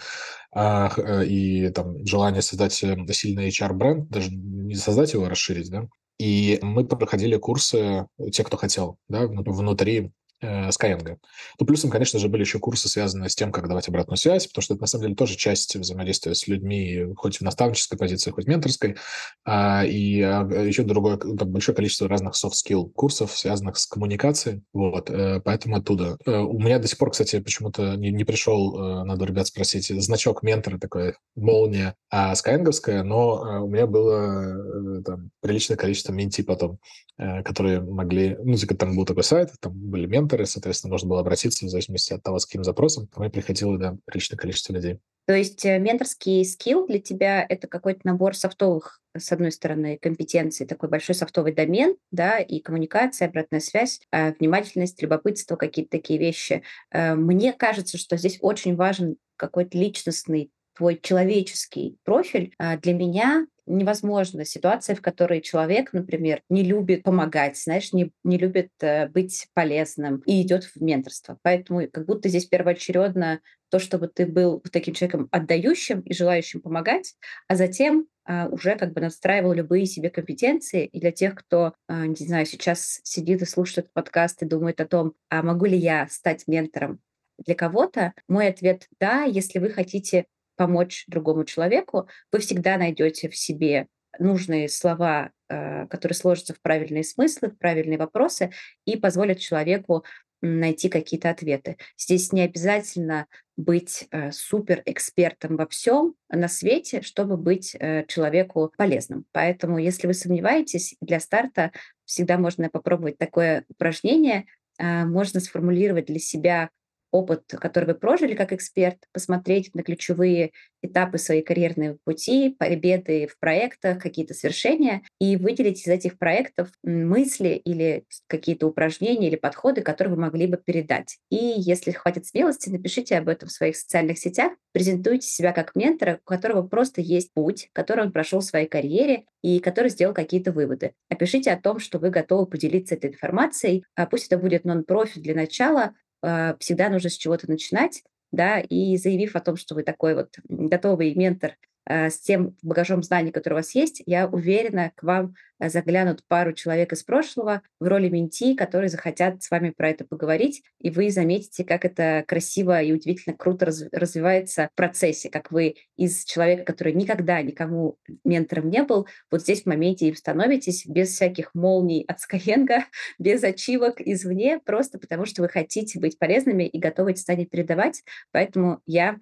э, 0.54 1.26
и 1.26 1.68
там 1.72 2.06
желание 2.06 2.40
создать 2.40 2.82
э, 2.82 2.96
сильный 3.12 3.50
HR-бренд, 3.50 4.09
даже 4.09 4.30
не 4.32 4.76
создать 4.76 5.12
его, 5.12 5.26
а 5.26 5.28
расширить, 5.28 5.70
да, 5.70 5.88
и 6.18 6.59
мы 6.62 6.85
проходили 6.85 7.37
курсы, 7.37 8.07
те, 8.33 8.44
кто 8.44 8.57
хотел, 8.57 8.98
да, 9.09 9.26
внутри 9.26 10.12
Skyeng. 10.42 11.16
Ну, 11.59 11.66
плюсом, 11.66 11.90
конечно 11.90 12.18
же, 12.18 12.29
были 12.29 12.42
еще 12.42 12.59
курсы, 12.59 12.88
связанные 12.88 13.29
с 13.29 13.35
тем, 13.35 13.53
как 13.53 13.68
давать 13.68 13.88
обратную 13.88 14.18
связь, 14.18 14.46
потому 14.46 14.62
что 14.62 14.75
это, 14.75 14.83
на 14.83 14.87
самом 14.87 15.05
деле, 15.05 15.14
тоже 15.14 15.37
часть 15.37 15.77
взаимодействия 15.77 16.35
с 16.35 16.46
людьми, 16.46 17.07
хоть 17.16 17.38
в 17.38 17.42
наставнической 17.42 17.99
позиции, 17.99 18.31
хоть 18.31 18.44
в 18.44 18.49
менторской. 18.49 18.96
А, 19.44 19.85
и 19.85 20.20
а, 20.20 20.42
еще 20.44 20.83
другое, 20.83 21.16
там, 21.16 21.51
большое 21.51 21.75
количество 21.75 22.09
разных 22.09 22.35
soft-skill 22.35 22.90
курсов, 22.90 23.37
связанных 23.37 23.77
с 23.79 23.87
коммуникацией. 23.87 24.62
Вот, 24.72 25.11
э, 25.11 25.40
поэтому 25.44 25.77
оттуда. 25.77 26.16
Э, 26.27 26.38
у 26.38 26.59
меня 26.59 26.79
до 26.79 26.88
сих 26.88 26.99
пор, 26.99 27.11
кстати, 27.11 27.40
почему-то 27.40 27.96
не, 27.96 28.11
не 28.11 28.25
пришел, 28.25 28.79
э, 28.79 29.05
надо 29.05 29.25
ребят 29.25 29.46
спросить, 29.46 29.88
значок 29.88 30.42
ментора 30.42 30.79
такой, 30.79 31.14
молния, 31.35 31.94
а 32.11 32.35
скайенговская, 32.35 33.03
но 33.03 33.62
у 33.64 33.68
меня 33.68 33.87
было 33.87 35.03
там 35.03 35.31
приличное 35.40 35.77
количество 35.77 36.12
менти 36.12 36.42
потом, 36.42 36.79
которые 37.16 37.81
могли, 37.81 38.37
ну, 38.42 38.57
типа, 38.57 38.75
там 38.75 38.96
был 38.96 39.05
такой 39.05 39.22
сайт, 39.22 39.51
там 39.61 39.72
были 39.72 40.07
менторы, 40.07 40.25
менторы, 40.26 40.46
соответственно, 40.46 40.92
можно 40.92 41.08
было 41.08 41.20
обратиться 41.20 41.64
в 41.64 41.68
зависимости 41.68 42.12
от 42.12 42.22
того, 42.22 42.38
с 42.38 42.46
каким 42.46 42.64
запросом. 42.64 43.06
Ко 43.06 43.20
мне 43.20 43.30
приходило, 43.30 43.78
да, 43.78 43.96
приличное 44.04 44.36
количество 44.36 44.72
людей. 44.72 44.98
То 45.26 45.34
есть 45.34 45.64
э, 45.64 45.78
менторский 45.78 46.44
скилл 46.44 46.86
для 46.86 47.00
тебя– 47.00 47.44
это 47.48 47.66
какой-то 47.66 48.00
набор 48.04 48.36
софтовых, 48.36 49.00
с 49.16 49.32
одной 49.32 49.50
стороны, 49.50 49.98
компетенций, 50.00 50.66
такой 50.66 50.88
большой 50.88 51.14
софтовый 51.14 51.52
домен, 51.52 51.96
да, 52.10 52.38
и 52.38 52.60
коммуникация, 52.60 53.28
обратная 53.28 53.60
связь, 53.60 54.00
э, 54.12 54.32
внимательность, 54.38 55.00
любопытство, 55.02 55.56
какие-то 55.56 55.90
такие 55.90 56.18
вещи. 56.18 56.62
Э, 56.90 57.14
мне 57.14 57.52
кажется, 57.52 57.98
что 57.98 58.16
здесь 58.16 58.38
очень 58.40 58.76
важен 58.76 59.16
какой-то 59.36 59.76
личностный 59.78 60.50
твой 60.76 60.98
человеческий 61.02 61.98
профиль. 62.04 62.54
Для 62.82 62.94
меня 62.94 63.46
невозможно 63.66 64.44
ситуация, 64.44 64.96
в 64.96 65.02
которой 65.02 65.40
человек, 65.40 65.92
например, 65.92 66.42
не 66.48 66.62
любит 66.62 67.02
помогать, 67.02 67.58
знаешь, 67.58 67.92
не, 67.92 68.12
не 68.24 68.38
любит 68.38 68.70
э, 68.80 69.08
быть 69.08 69.48
полезным 69.54 70.22
и 70.24 70.42
идет 70.42 70.64
в 70.64 70.80
менторство. 70.80 71.38
Поэтому 71.42 71.86
как 71.90 72.06
будто 72.06 72.28
здесь 72.28 72.46
первоочередно 72.46 73.40
то, 73.68 73.78
чтобы 73.78 74.08
ты 74.08 74.26
был 74.26 74.62
таким 74.70 74.94
человеком 74.94 75.28
отдающим 75.32 76.00
и 76.00 76.14
желающим 76.14 76.60
помогать, 76.60 77.14
а 77.48 77.56
затем 77.56 78.06
а, 78.24 78.48
уже 78.48 78.76
как 78.76 78.92
бы 78.92 79.00
настраивал 79.00 79.52
любые 79.52 79.86
себе 79.86 80.10
компетенции. 80.10 80.86
И 80.86 81.00
для 81.00 81.10
тех, 81.10 81.34
кто, 81.34 81.74
а, 81.88 82.06
не 82.06 82.14
знаю, 82.14 82.46
сейчас 82.46 83.00
сидит 83.02 83.42
и 83.42 83.46
слушает 83.46 83.78
этот 83.78 83.92
подкаст 83.92 84.42
и 84.42 84.46
думает 84.46 84.80
о 84.80 84.86
том, 84.86 85.14
а 85.28 85.42
могу 85.42 85.66
ли 85.66 85.76
я 85.76 86.06
стать 86.08 86.44
ментором 86.46 87.00
для 87.44 87.54
кого-то, 87.54 88.12
мой 88.28 88.48
ответ– 88.48 88.88
да, 89.00 89.24
если 89.24 89.58
вы 89.58 89.70
хотите 89.70 90.26
помочь 90.56 91.04
другому 91.06 91.44
человеку, 91.44 92.08
вы 92.32 92.40
всегда 92.40 92.76
найдете 92.76 93.28
в 93.28 93.36
себе 93.36 93.86
нужные 94.18 94.68
слова, 94.68 95.30
э, 95.48 95.86
которые 95.86 96.16
сложатся 96.16 96.54
в 96.54 96.60
правильные 96.60 97.04
смыслы, 97.04 97.50
в 97.50 97.58
правильные 97.58 97.98
вопросы 97.98 98.50
и 98.84 98.96
позволят 98.96 99.38
человеку 99.38 100.04
найти 100.42 100.88
какие-то 100.88 101.30
ответы. 101.30 101.76
Здесь 101.98 102.32
не 102.32 102.42
обязательно 102.42 103.26
быть 103.56 104.06
э, 104.10 104.32
супер 104.32 104.82
экспертом 104.84 105.56
во 105.56 105.66
всем 105.66 106.14
на 106.28 106.48
свете, 106.48 107.00
чтобы 107.02 107.36
быть 107.36 107.74
э, 107.78 108.04
человеку 108.06 108.72
полезным. 108.76 109.24
Поэтому, 109.32 109.78
если 109.78 110.06
вы 110.06 110.14
сомневаетесь, 110.14 110.96
для 111.00 111.20
старта 111.20 111.72
всегда 112.04 112.38
можно 112.38 112.68
попробовать 112.68 113.18
такое 113.18 113.64
упражнение. 113.68 114.46
Можно 114.78 115.40
сформулировать 115.40 116.04
для 116.04 116.18
себя 116.18 116.68
опыт, 117.16 117.44
который 117.48 117.87
вы 117.87 117.94
прожили 117.94 118.35
как 118.35 118.52
эксперт, 118.52 118.98
посмотреть 119.12 119.74
на 119.74 119.83
ключевые 119.83 120.52
этапы 120.83 121.18
своей 121.18 121.42
карьерной 121.42 121.96
пути, 122.05 122.55
победы 122.59 123.26
в 123.26 123.38
проектах, 123.38 124.00
какие-то 124.00 124.35
свершения, 124.35 125.02
и 125.20 125.37
выделить 125.37 125.87
из 125.87 125.88
этих 125.88 126.18
проектов 126.18 126.68
мысли 126.83 127.61
или 127.64 128.05
какие-то 128.26 128.66
упражнения 128.66 129.29
или 129.29 129.37
подходы, 129.37 129.83
которые 129.83 130.14
вы 130.14 130.20
могли 130.20 130.46
бы 130.46 130.57
передать. 130.57 131.18
И 131.31 131.37
если 131.37 131.90
хватит 131.90 132.26
смелости, 132.26 132.68
напишите 132.68 133.16
об 133.16 133.29
этом 133.29 133.48
в 133.48 133.52
своих 133.52 133.76
социальных 133.76 134.18
сетях, 134.18 134.52
презентуйте 134.72 135.26
себя 135.26 135.52
как 135.52 135.74
ментора, 135.74 136.20
у 136.24 136.29
которого 136.29 136.66
просто 136.66 137.00
есть 137.00 137.33
путь, 137.33 137.70
который 137.72 138.05
он 138.05 138.12
прошел 138.12 138.40
в 138.40 138.44
своей 138.44 138.68
карьере 138.68 139.24
и 139.42 139.59
который 139.59 139.90
сделал 139.90 140.12
какие-то 140.12 140.52
выводы. 140.52 140.92
Напишите 141.09 141.50
о 141.50 141.61
том, 141.61 141.79
что 141.79 141.98
вы 141.98 142.11
готовы 142.11 142.46
поделиться 142.46 142.94
этой 142.94 143.11
информацией, 143.11 143.85
а 143.94 144.07
пусть 144.07 144.26
это 144.26 144.38
будет 144.38 144.64
нон-профит 144.64 145.22
для 145.22 145.35
начала, 145.35 145.94
всегда 146.20 146.88
нужно 146.88 147.11
с 147.11 147.16
чего-то 147.16 147.48
начинать, 147.50 148.02
да, 148.33 148.61
и 148.61 148.96
заявив 148.96 149.37
о 149.37 149.40
том, 149.40 149.57
что 149.57 149.74
вы 149.74 149.83
такой 149.83 150.14
вот 150.14 150.37
готовый 150.48 151.14
ментор 151.14 151.52
э, 151.52 151.55
с 151.87 152.18
тем 152.18 152.57
багажом 152.62 153.03
знаний, 153.03 153.31
который 153.31 153.55
у 153.55 153.57
вас 153.59 153.75
есть, 153.75 154.03
я 154.07 154.27
уверена, 154.27 154.92
к 154.96 155.03
вам 155.03 155.35
э, 155.59 155.68
заглянут 155.68 156.25
пару 156.27 156.53
человек 156.53 156.92
из 156.92 157.03
прошлого 157.05 157.62
в 157.79 157.87
роли 157.87 158.09
менти, 158.09 158.55
которые 158.55 158.88
захотят 158.88 159.42
с 159.42 159.51
вами 159.51 159.70
про 159.70 159.90
это 159.90 160.05
поговорить, 160.05 160.62
и 160.81 160.90
вы 160.90 161.11
заметите, 161.11 161.64
как 161.64 161.85
это 161.85 162.25
красиво 162.27 162.83
и 162.83 162.92
удивительно 162.92 163.37
круто 163.37 163.66
раз, 163.66 163.85
развивается 163.92 164.68
в 164.72 164.77
процессе, 164.77 165.31
как 165.31 165.53
вы 165.53 165.77
из 165.96 166.25
человека, 166.25 166.64
который 166.64 166.92
никогда 166.92 167.40
никому 167.42 167.99
ментором 168.25 168.68
не 168.68 168.83
был, 168.83 169.07
вот 169.31 169.42
здесь 169.42 169.62
в 169.62 169.66
моменте 169.66 170.09
им 170.09 170.16
становитесь 170.16 170.87
без 170.87 171.11
всяких 171.11 171.55
молний 171.55 172.05
от 172.09 172.18
Skyeng, 172.18 172.68
без 173.18 173.44
ачивок 173.44 174.01
извне, 174.01 174.59
просто 174.59 174.99
потому 174.99 175.25
что 175.25 175.42
вы 175.42 175.49
хотите 175.49 176.01
быть 176.01 176.18
полезными 176.18 176.64
и 176.64 176.79
готовы 176.79 177.12
эти 177.12 177.20
знания 177.20 177.46
передавать. 177.46 178.03
Поэтому 178.33 178.81
я 178.87 179.18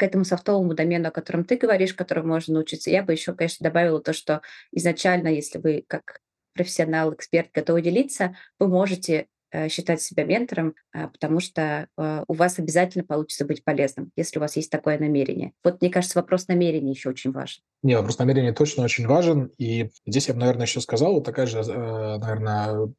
к 0.00 0.02
этому 0.02 0.24
софтовому 0.24 0.72
домену, 0.72 1.08
о 1.08 1.10
котором 1.10 1.44
ты 1.44 1.56
говоришь, 1.56 1.92
которому 1.92 2.28
можно 2.28 2.54
научиться, 2.54 2.90
я 2.90 3.02
бы 3.02 3.12
еще, 3.12 3.34
конечно, 3.34 3.62
добавила 3.64 4.00
то, 4.00 4.14
что 4.14 4.40
изначально, 4.72 5.28
если 5.28 5.58
вы 5.58 5.84
как 5.86 6.20
профессионал, 6.54 7.12
эксперт 7.12 7.50
готовы 7.52 7.82
делиться, 7.82 8.34
вы 8.58 8.68
можете 8.68 9.26
считать 9.68 10.02
себя 10.02 10.24
ментором, 10.24 10.74
а, 10.92 11.08
потому 11.08 11.40
что 11.40 11.88
э, 11.96 12.24
у 12.26 12.34
вас 12.34 12.58
обязательно 12.58 13.04
получится 13.04 13.44
быть 13.44 13.64
полезным, 13.64 14.10
если 14.16 14.38
у 14.38 14.40
вас 14.40 14.56
есть 14.56 14.70
такое 14.70 14.98
намерение. 14.98 15.52
Вот, 15.64 15.80
мне 15.80 15.90
кажется, 15.90 16.18
вопрос 16.18 16.48
намерения 16.48 16.90
еще 16.90 17.10
очень 17.10 17.32
важен. 17.32 17.62
Не, 17.82 17.96
вопрос 17.96 18.18
намерения 18.18 18.52
точно 18.52 18.84
очень 18.84 19.06
важен. 19.06 19.50
И 19.56 19.90
здесь 20.06 20.28
я 20.28 20.34
бы, 20.34 20.40
наверное, 20.40 20.66
еще 20.66 20.82
сказал, 20.82 21.14
вот 21.14 21.24
такая 21.24 21.46
же, 21.46 21.60
э, 21.60 22.18
наверное, 22.18 22.92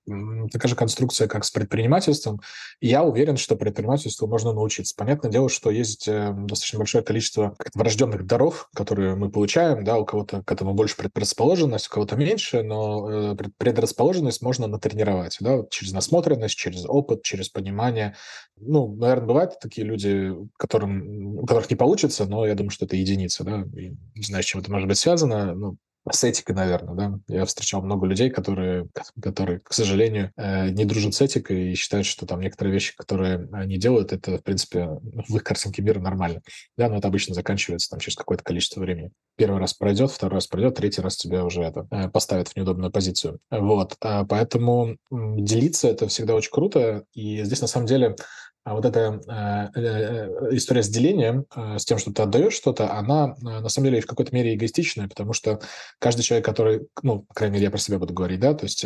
такая 0.51 0.69
же 0.69 0.75
конструкция, 0.75 1.27
как 1.27 1.45
с 1.45 1.51
предпринимательством. 1.51 2.41
я 2.79 3.03
уверен, 3.03 3.37
что 3.37 3.55
предпринимательству 3.55 4.27
можно 4.27 4.53
научиться. 4.53 4.95
Понятное 4.97 5.29
дело, 5.29 5.49
что 5.49 5.69
есть 5.69 6.07
э, 6.07 6.33
достаточно 6.35 6.79
большое 6.79 7.03
количество 7.03 7.55
врожденных 7.75 8.25
даров, 8.25 8.69
которые 8.73 9.15
мы 9.15 9.29
получаем, 9.29 9.83
да, 9.83 9.99
у 9.99 10.05
кого-то 10.05 10.41
к 10.41 10.51
этому 10.51 10.73
больше 10.73 10.97
предрасположенность, 10.97 11.87
у 11.87 11.91
кого-то 11.91 12.15
меньше, 12.15 12.63
но 12.63 13.33
э, 13.33 13.35
предрасположенность 13.57 14.41
можно 14.41 14.65
натренировать, 14.65 15.37
да, 15.41 15.59
через 15.69 15.91
насмотренность, 15.91 16.40
через 16.49 16.85
опыт, 16.87 17.21
через 17.21 17.49
понимание. 17.49 18.15
Ну, 18.57 18.95
наверное, 18.95 19.27
бывают 19.27 19.59
такие 19.59 19.85
люди, 19.85 20.33
которым, 20.57 21.37
у 21.37 21.45
которых 21.45 21.69
не 21.69 21.75
получится, 21.75 22.25
но 22.25 22.47
я 22.47 22.55
думаю, 22.55 22.71
что 22.71 22.85
это 22.85 22.95
единица, 22.95 23.43
да, 23.43 23.63
и 23.77 23.91
не 24.15 24.23
знаю, 24.23 24.43
с 24.43 24.47
чем 24.47 24.61
это 24.61 24.71
может 24.71 24.87
быть 24.87 24.97
связано, 24.97 25.53
ну, 25.53 25.77
с 26.09 26.23
этикой, 26.23 26.55
наверное, 26.55 26.95
да. 26.95 27.19
Я 27.27 27.45
встречал 27.45 27.81
много 27.81 28.07
людей, 28.07 28.29
которые, 28.29 28.87
которые 29.21 29.59
к 29.59 29.73
сожалению, 29.73 30.31
э, 30.35 30.69
не 30.69 30.85
дружат 30.85 31.13
с 31.13 31.21
этикой 31.21 31.71
и 31.71 31.75
считают, 31.75 32.07
что 32.07 32.25
там 32.25 32.41
некоторые 32.41 32.73
вещи, 32.73 32.95
которые 32.95 33.47
они 33.51 33.77
делают, 33.77 34.11
это, 34.11 34.39
в 34.39 34.43
принципе, 34.43 34.87
в 35.01 35.35
их 35.35 35.43
картинке 35.43 35.81
мира 35.81 35.99
нормально. 35.99 36.41
Да, 36.77 36.89
но 36.89 36.97
это 36.97 37.07
обычно 37.07 37.35
заканчивается 37.35 37.89
там 37.89 37.99
через 37.99 38.15
какое-то 38.15 38.43
количество 38.43 38.79
времени. 38.79 39.11
Первый 39.35 39.59
раз 39.59 39.73
пройдет, 39.73 40.11
второй 40.11 40.37
раз 40.37 40.47
пройдет, 40.47 40.75
третий 40.75 41.01
раз 41.01 41.17
тебя 41.17 41.45
уже 41.45 41.61
это 41.61 41.87
э, 41.91 42.09
поставят 42.09 42.47
в 42.47 42.55
неудобную 42.55 42.91
позицию. 42.91 43.39
Вот. 43.51 43.95
А 44.01 44.25
поэтому 44.25 44.97
делиться 45.11 45.87
это 45.87 46.07
всегда 46.07 46.33
очень 46.35 46.51
круто. 46.51 47.03
И 47.13 47.43
здесь, 47.43 47.61
на 47.61 47.67
самом 47.67 47.85
деле, 47.85 48.15
а 48.63 48.75
вот 48.75 48.85
эта 48.85 49.71
э, 49.75 49.79
э, 49.79 50.55
история 50.55 50.83
с 50.83 50.89
делением, 50.89 51.45
э, 51.55 51.79
с 51.79 51.85
тем, 51.85 51.97
что 51.97 52.13
ты 52.13 52.21
отдаешь 52.21 52.53
что-то, 52.53 52.93
она 52.93 53.35
на 53.41 53.69
самом 53.69 53.89
деле 53.89 54.01
в 54.01 54.05
какой-то 54.05 54.35
мере 54.35 54.53
эгоистичная, 54.53 55.07
потому 55.07 55.33
что 55.33 55.59
каждый 55.97 56.21
человек, 56.21 56.45
который, 56.45 56.87
ну, 57.01 57.21
по 57.23 57.33
крайней 57.33 57.55
мере, 57.55 57.65
я 57.65 57.71
про 57.71 57.79
себя 57.79 57.97
буду 57.97 58.13
говорить, 58.13 58.39
да, 58.39 58.53
то 58.53 58.65
есть 58.65 58.85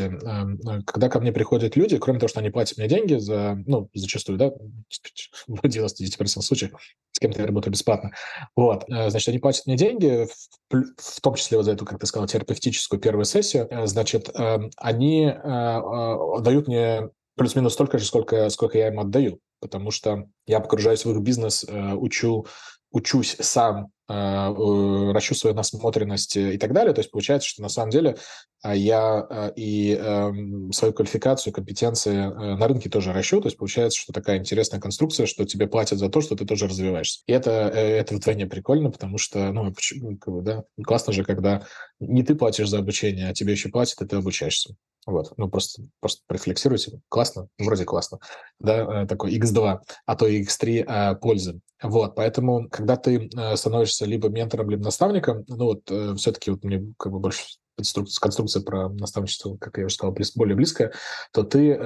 когда 0.86 1.10
ко 1.10 1.20
мне 1.20 1.34
приходят 1.34 1.76
люди, 1.76 1.98
кроме 1.98 2.20
того, 2.20 2.30
что 2.30 2.40
они 2.40 2.52
платят 2.52 2.78
мне 2.78 2.88
деньги 2.88 3.16
за, 3.16 3.62
ну, 3.66 3.90
зачастую, 3.94 4.38
да, 4.38 4.52
в 5.48 5.66
99% 5.66 6.42
случаев, 6.42 6.72
с 7.12 7.20
кем-то 7.20 7.42
я 7.42 7.48
работаю 7.48 7.74
бесплатно, 7.74 8.12
вот, 8.56 8.86
значит, 8.88 9.28
они 9.28 9.40
платят 9.40 9.66
мне 9.66 9.76
деньги, 9.76 10.28
в, 10.70 11.22
том 11.22 11.36
числе 11.36 11.58
вот 11.58 11.64
за 11.64 11.74
эту, 11.74 11.86
как 11.86 12.00
ты 12.00 12.06
сказал, 12.06 12.28
терапевтическую 12.28 13.00
первую 13.00 13.26
сессию, 13.26 13.70
значит, 13.86 14.30
они 14.78 15.34
дают 15.36 16.68
мне 16.68 17.10
плюс-минус 17.36 17.74
столько 17.74 17.98
же, 17.98 18.06
сколько, 18.06 18.50
сколько 18.50 18.78
я 18.78 18.88
им 18.88 19.00
отдаю 19.00 19.42
потому 19.60 19.92
что 19.92 20.28
я 20.46 20.60
погружаюсь 20.60 21.06
в 21.06 21.12
их 21.12 21.20
бизнес, 21.22 21.64
э, 21.68 21.94
учу, 21.94 22.46
учусь 22.92 23.36
сам, 23.40 23.92
э, 24.10 24.14
э, 24.14 25.12
ращу 25.12 25.36
свою 25.36 25.56
насмотренность 25.56 26.38
и 26.38 26.58
так 26.58 26.74
далее. 26.74 26.94
То 26.94 27.00
есть 27.00 27.12
получается, 27.12 27.50
что 27.50 27.62
на 27.62 27.70
самом 27.70 27.90
деле 27.90 28.18
я 28.64 29.52
и 29.56 29.94
эм, 29.94 30.72
свою 30.72 30.92
квалификацию, 30.92 31.54
компетенции 31.54 32.16
на 32.56 32.68
рынке 32.68 32.90
тоже 32.90 33.14
ращу. 33.14 33.40
То 33.40 33.48
есть 33.48 33.58
получается, 33.58 34.00
что 34.00 34.12
такая 34.12 34.40
интересная 34.40 34.80
конструкция, 34.80 35.28
что 35.28 35.46
тебе 35.46 35.68
платят 35.68 36.00
за 36.00 36.10
то, 36.10 36.20
что 36.22 36.36
ты 36.36 36.46
тоже 36.46 36.68
развиваешься. 36.68 37.22
И 37.28 37.32
это, 37.32 37.52
это 37.52 38.16
вдвойне 38.16 38.48
прикольно, 38.48 38.90
потому 38.90 39.20
что, 39.20 39.52
ну, 39.52 39.72
почему, 39.72 40.18
да, 40.42 40.64
классно 40.84 41.14
же, 41.14 41.24
когда 41.24 41.64
не 42.00 42.24
ты 42.24 42.34
платишь 42.34 42.70
за 42.70 42.80
обучение, 42.80 43.30
а 43.30 43.34
тебе 43.34 43.52
еще 43.52 43.70
платят, 43.70 44.02
и 44.02 44.08
ты 44.08 44.16
обучаешься. 44.16 44.76
Вот, 45.06 45.34
ну 45.38 45.48
просто, 45.48 45.84
просто 46.00 46.24
профлексируйте. 46.26 47.00
Классно, 47.10 47.48
вроде 47.60 47.86
классно. 47.86 48.20
Да, 48.60 49.04
э, 49.04 49.08
такой 49.08 49.38
X2, 49.38 49.80
а 50.06 50.16
то 50.16 50.26
и 50.26 50.44
X3 50.44 50.84
а, 50.88 51.16
пользы. 51.16 51.60
Вот, 51.84 52.16
поэтому, 52.16 52.68
когда 52.70 52.96
ты 52.96 53.30
э, 53.30 53.56
становишься 53.96 54.06
либо 54.06 54.30
ментором, 54.30 54.70
либо 54.70 54.84
наставником, 54.84 55.46
ну 55.48 55.66
вот 55.66 56.18
все-таки 56.18 56.52
вот 56.52 56.64
мне 56.64 56.94
как 56.98 57.12
бы 57.12 57.20
больше 57.20 57.44
конструкция, 57.78 58.22
конструкция 58.22 58.62
про 58.64 58.90
наставничество, 58.90 59.58
как 59.58 59.78
я 59.78 59.86
уже 59.86 59.96
сказал, 59.96 60.16
более 60.36 60.56
близкая, 60.56 60.94
то 61.34 61.44
ты, 61.44 61.78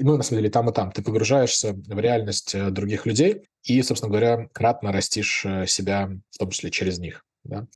ну, 0.00 0.16
на 0.16 0.22
самом 0.22 0.40
деле, 0.40 0.50
там 0.50 0.70
и 0.70 0.72
там, 0.72 0.92
ты 0.92 1.02
погружаешься 1.02 1.74
в 1.74 1.98
реальность 1.98 2.56
других 2.72 3.06
людей 3.06 3.42
и, 3.64 3.82
собственно 3.82 4.10
говоря, 4.10 4.48
кратно 4.52 4.92
растишь 4.92 5.46
себя, 5.66 6.10
в 6.30 6.38
том 6.38 6.50
числе 6.50 6.70
через 6.70 6.98
них. 6.98 7.24
Да. 7.42 7.66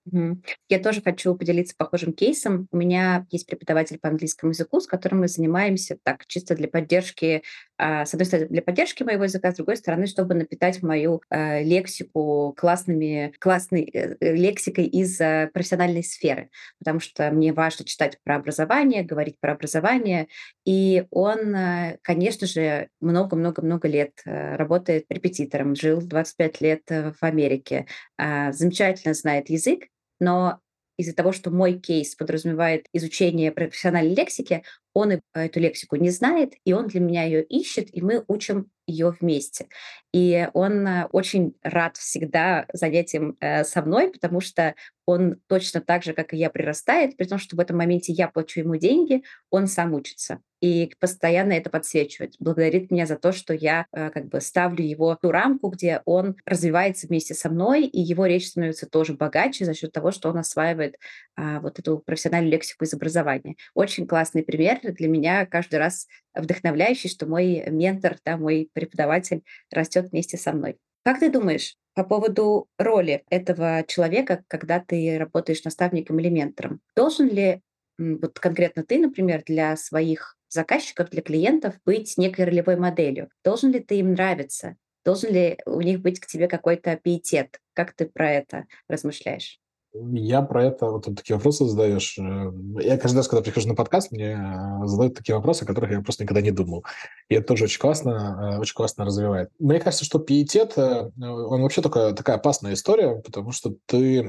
Я 0.69 0.79
тоже 0.79 1.01
хочу 1.01 1.35
поделиться 1.35 1.75
похожим 1.77 2.13
кейсом. 2.13 2.69
У 2.71 2.77
меня 2.77 3.27
есть 3.31 3.47
преподаватель 3.47 3.99
по 3.99 4.11
английскому 4.11 4.53
языку, 4.53 4.79
с 4.79 4.87
которым 4.87 5.21
мы 5.21 5.29
занимаемся 5.29 5.97
так 6.03 6.27
чисто 6.27 6.55
для 6.55 6.69
поддержки 6.69 7.43
с 7.79 8.15
одной 8.15 8.27
стороны, 8.27 8.49
для 8.49 8.63
поддержки 8.63 9.03
моего 9.03 9.25
языка, 9.25 9.51
с 9.51 9.57
другой 9.57 9.77
стороны, 9.77 10.07
чтобы 10.07 10.35
напитать 10.35 10.83
мою 10.83 11.23
э, 11.31 11.63
лексику 11.65 12.55
классными, 12.57 13.35
классной 13.41 13.83
э, 13.93 14.17
э, 14.21 14.35
лексикой 14.35 14.85
из 14.85 15.17
профессиональной 15.53 16.05
сферы, 16.05 16.51
потому 16.79 17.01
что 17.01 17.31
мне 17.31 17.53
важно 17.53 17.85
читать 17.85 18.19
про 18.23 18.37
образование, 18.37 19.03
говорить 19.03 19.41
про 19.41 19.53
образование, 19.53 20.29
и 20.65 21.05
он, 21.11 21.55
конечно 22.03 22.47
же, 22.47 22.89
много-много-много 23.01 23.89
лет 23.89 24.13
работает 24.25 25.07
репетитором, 25.09 25.75
жил 25.75 26.01
25 26.01 26.61
лет 26.61 26.83
в 26.89 27.17
Америке, 27.21 27.87
замечательно 28.19 29.15
знает 29.15 29.51
язык, 29.51 29.85
но 30.21 30.61
из-за 30.97 31.15
того, 31.15 31.33
что 31.33 31.51
мой 31.51 31.75
кейс 31.79 32.15
подразумевает 32.15 32.87
изучение 32.93 33.53
профессиональной 33.53 34.15
лексики, 34.15 34.63
он 34.93 35.21
эту 35.35 35.61
лексику 35.61 35.97
не 35.97 36.11
знает, 36.11 36.55
и 36.65 36.73
он 36.73 36.87
для 36.89 37.01
меня 37.01 37.25
ее 37.25 37.43
ищет, 37.43 37.95
и 37.95 38.01
мы 38.01 38.25
учим 38.29 38.71
ее 38.87 39.15
вместе. 39.19 39.69
И 40.13 40.49
он 40.53 40.87
э, 40.87 41.09
очень 41.13 41.55
рад 41.63 41.97
всегда 41.97 42.67
занятиям 42.73 43.37
э, 43.41 43.65
со 43.65 43.83
мной, 43.83 44.11
потому 44.11 44.41
что 44.41 44.75
он 45.07 45.37
точно 45.49 45.81
так 45.81 46.03
же, 46.03 46.13
как 46.13 46.33
и 46.33 46.37
я, 46.37 46.51
прирастает, 46.51 47.17
при 47.17 47.25
том, 47.27 47.39
что 47.39 47.57
в 47.57 47.61
этом 47.61 47.77
моменте 47.77 48.13
я 48.13 48.29
плачу 48.29 48.61
ему 48.61 48.77
деньги, 48.77 49.23
он 49.51 49.67
сам 49.67 49.93
учится. 49.93 50.41
И 50.61 50.91
постоянно 50.99 51.53
это 51.53 51.69
подсвечивает. 51.69 52.37
Благодарит 52.39 52.91
меня 52.91 53.05
за 53.05 53.17
то, 53.17 53.33
что 53.33 53.53
я 53.53 53.87
э, 53.93 54.11
как 54.11 54.29
бы 54.29 54.41
ставлю 54.41 54.83
его 54.83 55.19
ту 55.21 55.31
рамку, 55.31 55.69
где 55.69 56.01
он 56.07 56.37
развивается 56.47 57.07
вместе 57.07 57.35
со 57.35 57.51
мной, 57.51 57.85
и 57.85 58.01
его 58.01 58.25
речь 58.25 58.49
становится 58.49 58.87
тоже 58.87 59.13
богаче 59.13 59.67
за 59.67 59.75
счет 59.75 59.93
того, 59.93 60.11
что 60.11 60.31
он 60.31 60.39
осваивает 60.39 60.97
а, 61.37 61.61
вот 61.61 61.79
эту 61.79 61.99
профессиональную 61.99 62.53
лексику 62.53 62.85
из 62.85 62.95
образования. 62.95 63.57
Очень 63.75 64.07
классный 64.07 64.43
пример 64.43 64.79
для 64.83 65.09
меня 65.09 65.45
каждый 65.45 65.81
раз 65.81 66.07
вдохновляющий, 66.35 67.09
что 67.09 67.27
мой 67.27 67.65
ментор, 67.69 68.19
да, 68.25 68.37
мой 68.37 68.71
преподаватель 68.73 69.43
растет 69.71 70.11
вместе 70.11 70.37
со 70.37 70.53
мной. 70.53 70.77
Как 71.05 71.21
ты 71.21 71.31
думаешь 71.31 71.77
по 71.95 72.05
поводу 72.05 72.69
роли 72.79 73.25
этого 73.31 73.85
человека, 73.87 74.45
когда 74.49 74.81
ты 74.81 75.19
работаешь 75.19 75.65
наставником 75.65 76.19
или 76.19 76.29
ментором? 76.29 76.81
Должен 76.97 77.29
ли 77.29 77.61
вот 77.99 78.39
конкретно 78.39 78.83
ты, 78.85 78.99
например, 78.99 79.43
для 79.47 79.77
своих 79.77 80.37
заказчиков, 80.49 81.11
для 81.11 81.23
клиентов 81.23 81.75
быть 81.85 82.17
некой 82.17 82.45
ролевой 82.47 82.77
моделью? 82.77 83.29
Должен 83.45 83.73
ли 83.73 83.81
ты 83.81 83.97
им 83.99 84.13
нравиться? 84.13 84.77
Должен 85.05 85.33
ли 85.33 85.59
у 85.67 85.81
них 85.81 86.01
быть 86.01 86.21
к 86.21 86.27
тебе 86.27 86.49
какой-то 86.49 86.97
пиетет? 86.97 87.61
Как 87.75 87.93
ты 87.93 88.07
про 88.07 88.31
это 88.33 88.67
размышляешь? 88.89 89.61
Я 89.97 90.43
про 90.43 90.65
это, 90.65 90.87
вот 90.87 91.05
такие 91.05 91.37
вопросы 91.37 91.67
задаешь. 91.67 92.19
Э, 92.19 92.51
я 92.81 92.99
каждый 92.99 93.19
раз, 93.19 93.29
когда 93.29 93.43
прихожу 93.43 93.69
на 93.69 93.77
подкаст, 93.77 94.11
мне 94.11 94.33
э, 94.33 94.87
задают 94.87 95.15
такие 95.15 95.37
вопросы, 95.37 95.63
о 95.63 95.67
которых 95.67 95.93
я 95.93 96.01
просто 96.01 96.25
никогда 96.25 96.41
не 96.41 96.51
думал. 96.51 96.85
И 97.29 97.37
это 97.37 97.47
тоже 97.47 97.65
очень 97.65 97.79
классно, 97.79 98.55
э, 98.57 98.59
очень 98.59 98.75
классно 98.75 99.05
развивает. 99.05 99.51
Мне 99.61 99.79
кажется, 99.79 100.05
что 100.05 100.19
пиетет, 100.19 100.77
он 100.77 101.63
вообще 101.63 101.81
такая, 101.81 102.13
такая 102.13 102.37
опасная 102.37 102.75
история, 102.75 103.23
потому 103.25 103.53
что 103.53 103.77
ты 103.87 104.25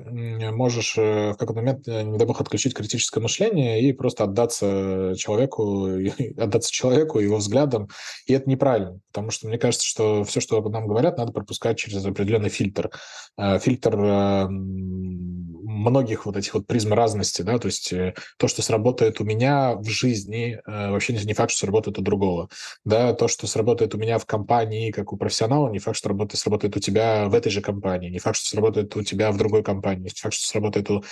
можешь 0.51 0.97
в 0.97 1.36
какой-то 1.39 1.54
момент, 1.56 1.88
не 1.88 2.17
дай 2.17 2.28
бог, 2.28 2.39
отключить 2.39 2.75
критическое 2.75 3.19
мышление 3.19 3.82
и 3.82 3.91
просто 3.91 4.25
отдаться 4.25 5.15
человеку, 5.17 5.88
отдаться 6.38 6.71
человеку, 6.71 7.17
его 7.17 7.38
взглядам. 7.38 7.89
И 8.28 8.34
это 8.34 8.47
неправильно, 8.47 8.99
потому 9.12 9.32
что 9.32 9.47
мне 9.47 9.58
кажется, 9.58 9.88
что 9.88 10.23
все, 10.25 10.41
что 10.41 10.62
нам 10.69 10.86
говорят, 10.86 11.17
надо 11.17 11.32
пропускать 11.32 11.80
через 11.80 12.06
определенный 12.06 12.49
фильтр. 12.49 12.91
Фильтр 13.38 14.47
многих 15.63 16.25
вот 16.25 16.37
этих 16.37 16.53
вот 16.53 16.67
призм 16.67 16.93
разности, 16.93 17.41
да, 17.41 17.57
то 17.59 17.67
есть 17.67 17.91
э, 17.93 18.13
то, 18.37 18.47
что 18.47 18.61
сработает 18.61 19.19
у 19.21 19.23
меня 19.23 19.75
в 19.75 19.85
жизни, 19.85 20.59
э, 20.65 20.91
вообще 20.91 21.13
не 21.13 21.33
факт, 21.33 21.51
что 21.51 21.65
сработает 21.65 21.97
у 21.97 22.01
другого, 22.01 22.49
да, 22.83 23.13
то, 23.13 23.27
что 23.27 23.47
сработает 23.47 23.95
у 23.95 23.97
меня 23.97 24.17
в 24.17 24.25
компании 24.25 24.91
как 24.91 25.13
у 25.13 25.17
профессионала, 25.17 25.69
не 25.69 25.79
факт, 25.79 25.97
что 25.97 26.09
работает, 26.09 26.39
сработает 26.39 26.75
у 26.75 26.79
тебя 26.79 27.27
в 27.27 27.33
этой 27.33 27.51
же 27.51 27.61
компании, 27.61 28.09
не 28.09 28.19
факт, 28.19 28.37
что 28.37 28.49
сработает 28.49 28.95
у 28.95 29.03
тебя 29.03 29.31
в 29.31 29.37
другой 29.37 29.63
компании, 29.63 30.03
не 30.03 30.09
факт, 30.09 30.33
что 30.33 30.47
сработает 30.47 30.89
у 30.91 31.03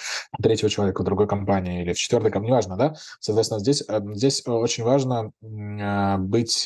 третьего 0.42 0.70
человека 0.70 1.02
в 1.02 1.06
другой 1.06 1.28
компании 1.28 1.82
или 1.82 1.94
в 1.94 1.98
четвертой 1.98 2.32
компании, 2.32 2.52
неважно, 2.52 2.78
да, 2.78 2.96
соответственно, 3.20 3.60
здесь, 3.60 3.84
э, 3.88 4.02
здесь 4.14 4.44
очень 4.46 4.84
важно 4.84 5.32
быть 6.20 6.64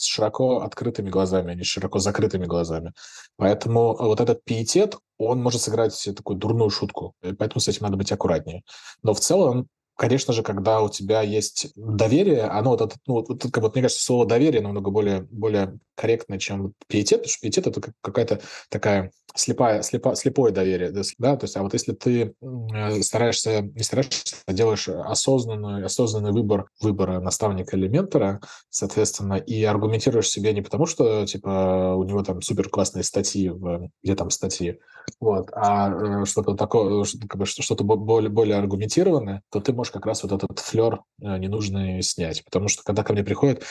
широко 0.00 0.60
открытыми 0.60 1.10
глазами, 1.10 1.52
а 1.52 1.54
не 1.54 1.64
широко 1.64 1.98
закрытыми 1.98 2.46
глазами, 2.46 2.92
поэтому 3.36 3.96
вот 3.96 4.20
этот 4.20 4.44
пиетет, 4.44 4.98
он 5.18 5.42
может 5.42 5.60
сыграть 5.60 6.08
такую 6.16 6.38
дурную 6.38 6.70
шутку, 6.70 7.14
поэтому 7.20 7.60
с 7.60 7.68
этим 7.68 7.82
надо 7.82 7.96
быть 7.96 8.12
аккуратнее. 8.12 8.62
Но 9.02 9.14
в 9.14 9.20
целом 9.20 9.68
конечно 9.98 10.32
же, 10.32 10.42
когда 10.44 10.80
у 10.80 10.88
тебя 10.88 11.22
есть 11.22 11.72
доверие, 11.74 12.44
оно 12.44 12.70
вот, 12.70 12.80
это, 12.80 12.96
ну, 13.06 13.14
вот, 13.14 13.42
как 13.42 13.62
вот, 13.62 13.74
мне 13.74 13.82
кажется, 13.82 14.02
слово 14.02 14.26
доверие 14.26 14.62
намного 14.62 14.90
более, 14.90 15.22
более 15.22 15.78
корректное, 15.96 16.38
чем 16.38 16.72
пиетет, 16.86 17.18
потому 17.18 17.30
что 17.30 17.40
пиетет– 17.40 17.66
это 17.66 17.92
какая-то 18.00 18.40
такая 18.70 19.10
слепая, 19.34 19.82
слепо, 19.82 20.14
слепое 20.14 20.52
доверие, 20.52 20.92
да, 21.18 21.36
то 21.36 21.44
есть, 21.44 21.56
а 21.56 21.62
вот 21.62 21.72
если 21.72 21.92
ты 21.92 22.34
э, 22.40 23.02
стараешься, 23.02 23.62
не 23.62 23.82
стараешься, 23.82 24.36
а 24.46 24.52
делаешь 24.52 24.88
осознанный, 24.88 25.84
осознанный 25.84 26.32
выбор 26.32 26.68
выбора 26.80 27.20
наставника 27.20 27.76
или 27.76 27.88
ментора, 27.88 28.40
соответственно, 28.70 29.34
и 29.34 29.64
аргументируешь 29.64 30.28
себе 30.28 30.52
не 30.52 30.62
потому, 30.62 30.86
что, 30.86 31.26
типа, 31.26 31.94
у 31.96 32.04
него 32.04 32.22
там 32.22 32.40
супер 32.40 32.68
классные 32.68 33.02
статьи, 33.02 33.48
в, 33.48 33.90
где 34.02 34.14
там 34.14 34.30
статьи, 34.30 34.78
вот, 35.20 35.50
а 35.52 36.22
э, 36.22 36.24
что-то 36.24 36.54
такое, 36.54 37.04
что-то 37.04 37.84
более, 37.84 38.30
более 38.30 38.56
аргументированное, 38.56 39.42
то 39.50 39.60
ты 39.60 39.72
можешь 39.72 39.87
как 39.92 40.06
раз 40.06 40.22
вот 40.22 40.32
этот 40.32 40.58
флер 40.58 41.02
э, 41.20 41.38
ненужный 41.38 42.02
снять. 42.02 42.44
Потому 42.44 42.68
что 42.68 42.82
когда 42.82 43.02
ко 43.02 43.12
мне 43.12 43.24
приходят 43.24 43.64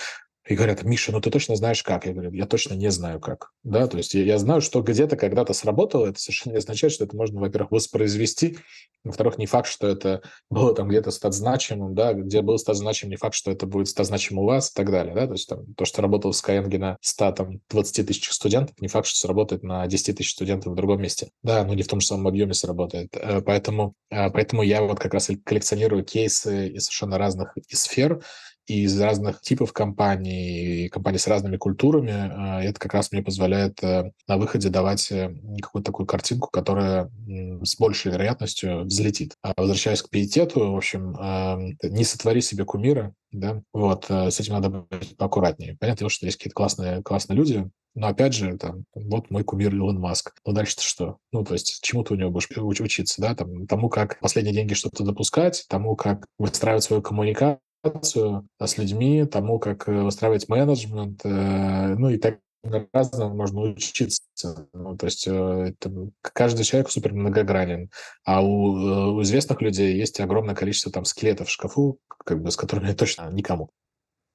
и 0.47 0.55
говорят, 0.55 0.83
Миша, 0.83 1.11
ну 1.11 1.19
ты 1.19 1.29
точно 1.29 1.55
знаешь 1.55 1.83
как? 1.83 2.05
Я 2.05 2.13
говорю, 2.13 2.31
я 2.31 2.45
точно 2.45 2.73
не 2.73 2.89
знаю 2.89 3.19
как. 3.19 3.51
Да, 3.63 3.87
то 3.87 3.97
есть 3.97 4.13
я, 4.13 4.23
я 4.23 4.37
знаю, 4.37 4.61
что 4.61 4.81
где-то 4.81 5.17
когда-то 5.17 5.53
сработало, 5.53 6.07
это 6.07 6.19
совершенно 6.19 6.53
не 6.53 6.59
означает, 6.59 6.93
что 6.93 7.03
это 7.03 7.15
можно, 7.15 7.39
во-первых, 7.39 7.71
воспроизвести, 7.71 8.57
во-вторых, 9.03 9.37
не 9.37 9.45
факт, 9.45 9.67
что 9.67 9.87
это 9.87 10.21
было 10.49 10.73
там 10.73 10.87
где-то 10.87 11.11
стать 11.11 11.33
значимым, 11.33 11.95
да, 11.95 12.13
где 12.13 12.41
был 12.41 12.57
стать 12.57 12.77
значимым, 12.77 13.11
не 13.11 13.17
факт, 13.17 13.35
что 13.35 13.51
это 13.51 13.65
будет 13.65 13.87
стать 13.87 14.07
значимым 14.07 14.43
у 14.43 14.47
вас 14.47 14.71
и 14.71 14.73
так 14.73 14.91
далее, 14.91 15.13
да, 15.15 15.27
то 15.27 15.33
есть 15.33 15.47
там, 15.49 15.73
то, 15.75 15.85
что 15.85 16.01
работало 16.01 16.31
в 16.31 16.35
Skyeng 16.35 16.77
на 16.77 16.97
100, 17.01 17.31
там, 17.33 17.59
20 17.69 18.07
тысяч 18.07 18.29
студентов, 18.29 18.75
не 18.79 18.87
факт, 18.87 19.07
что 19.07 19.19
сработает 19.19 19.63
на 19.63 19.85
10 19.87 20.17
тысяч 20.17 20.31
студентов 20.31 20.73
в 20.73 20.75
другом 20.75 21.01
месте, 21.01 21.29
да, 21.43 21.63
но 21.63 21.73
не 21.73 21.83
в 21.83 21.87
том 21.87 21.99
же 21.99 22.07
самом 22.07 22.27
объеме 22.27 22.53
сработает, 22.53 23.15
э, 23.15 23.41
поэтому, 23.41 23.95
э, 24.09 24.29
поэтому 24.29 24.63
я 24.63 24.81
вот 24.81 24.99
как 24.99 25.13
раз 25.13 25.29
коллекционирую 25.43 26.03
кейсы 26.03 26.69
из 26.69 26.85
совершенно 26.85 27.17
разных 27.17 27.53
сфер, 27.69 28.21
из 28.67 28.99
разных 28.99 29.41
типов 29.41 29.73
компаний, 29.73 30.89
компаний 30.89 31.17
с 31.17 31.27
разными 31.27 31.57
культурами. 31.57 32.13
А, 32.13 32.61
это 32.61 32.79
как 32.79 32.93
раз 32.93 33.11
мне 33.11 33.23
позволяет 33.23 33.81
э, 33.83 34.11
на 34.27 34.37
выходе 34.37 34.69
давать 34.69 35.11
э, 35.11 35.33
какую-то 35.61 35.91
такую 35.91 36.05
картинку, 36.05 36.49
которая 36.51 37.09
с 37.63 37.77
большей 37.77 38.11
вероятностью 38.11 38.83
взлетит. 38.83 39.35
А 39.41 39.53
возвращаясь 39.57 40.01
к 40.01 40.09
пиетету, 40.09 40.71
в 40.71 40.77
общем, 40.77 41.15
не 41.81 42.03
сотвори 42.03 42.41
себе 42.41 42.65
кумира, 42.65 43.13
да, 43.31 43.61
вот, 43.73 44.05
э, 44.09 44.31
с 44.31 44.39
этим 44.39 44.53
надо 44.53 44.69
быть 44.69 45.17
поаккуратнее. 45.17 45.77
Понятно, 45.79 46.09
что 46.09 46.25
есть 46.25 46.37
какие-то 46.37 46.55
классные, 46.55 47.03
классные 47.03 47.37
люди, 47.37 47.69
но 47.93 48.07
опять 48.07 48.33
же, 48.33 48.57
там, 48.57 48.85
вот 48.93 49.29
мой 49.31 49.43
кумир 49.43 49.73
Илон 49.73 49.99
Маск. 49.99 50.33
Ну 50.45 50.53
дальше-то 50.53 50.83
что? 50.83 51.17
Ну, 51.31 51.43
то 51.43 51.53
есть 51.53 51.79
чему 51.81 52.03
ты 52.03 52.13
у 52.13 52.17
него 52.17 52.29
будешь 52.29 52.81
учиться, 52.81 53.21
да? 53.21 53.35
Там, 53.35 53.65
тому, 53.67 53.89
как 53.89 54.19
последние 54.19 54.53
деньги 54.53 54.75
что-то 54.75 55.03
допускать, 55.03 55.65
тому, 55.67 55.95
как 55.95 56.25
выстраивать 56.37 56.83
свою 56.83 57.01
коммуникацию, 57.01 57.59
с 57.83 58.77
людьми, 58.77 59.25
тому, 59.25 59.59
как 59.59 59.87
э, 59.87 60.01
выстраивать 60.01 60.49
менеджмент, 60.49 61.21
э, 61.23 61.95
ну 61.95 62.09
и 62.09 62.17
так 62.17 62.39
разному 62.91 63.35
можно 63.35 63.61
учиться. 63.61 64.21
Ну, 64.73 64.97
то 64.97 65.05
есть 65.05 65.27
э, 65.27 65.31
это, 65.31 66.09
каждый 66.21 66.63
человек 66.63 66.89
супер 66.89 67.13
многогранен. 67.13 67.89
А 68.25 68.41
у, 68.41 69.15
у 69.15 69.21
известных 69.21 69.61
людей 69.61 69.95
есть 69.95 70.19
огромное 70.19 70.55
количество 70.55 70.91
там 70.91 71.05
скелетов 71.05 71.47
в 71.47 71.51
шкафу, 71.51 71.99
как 72.07 72.41
бы, 72.41 72.51
с 72.51 72.57
которыми 72.57 72.91
точно 72.93 73.29
никому. 73.31 73.69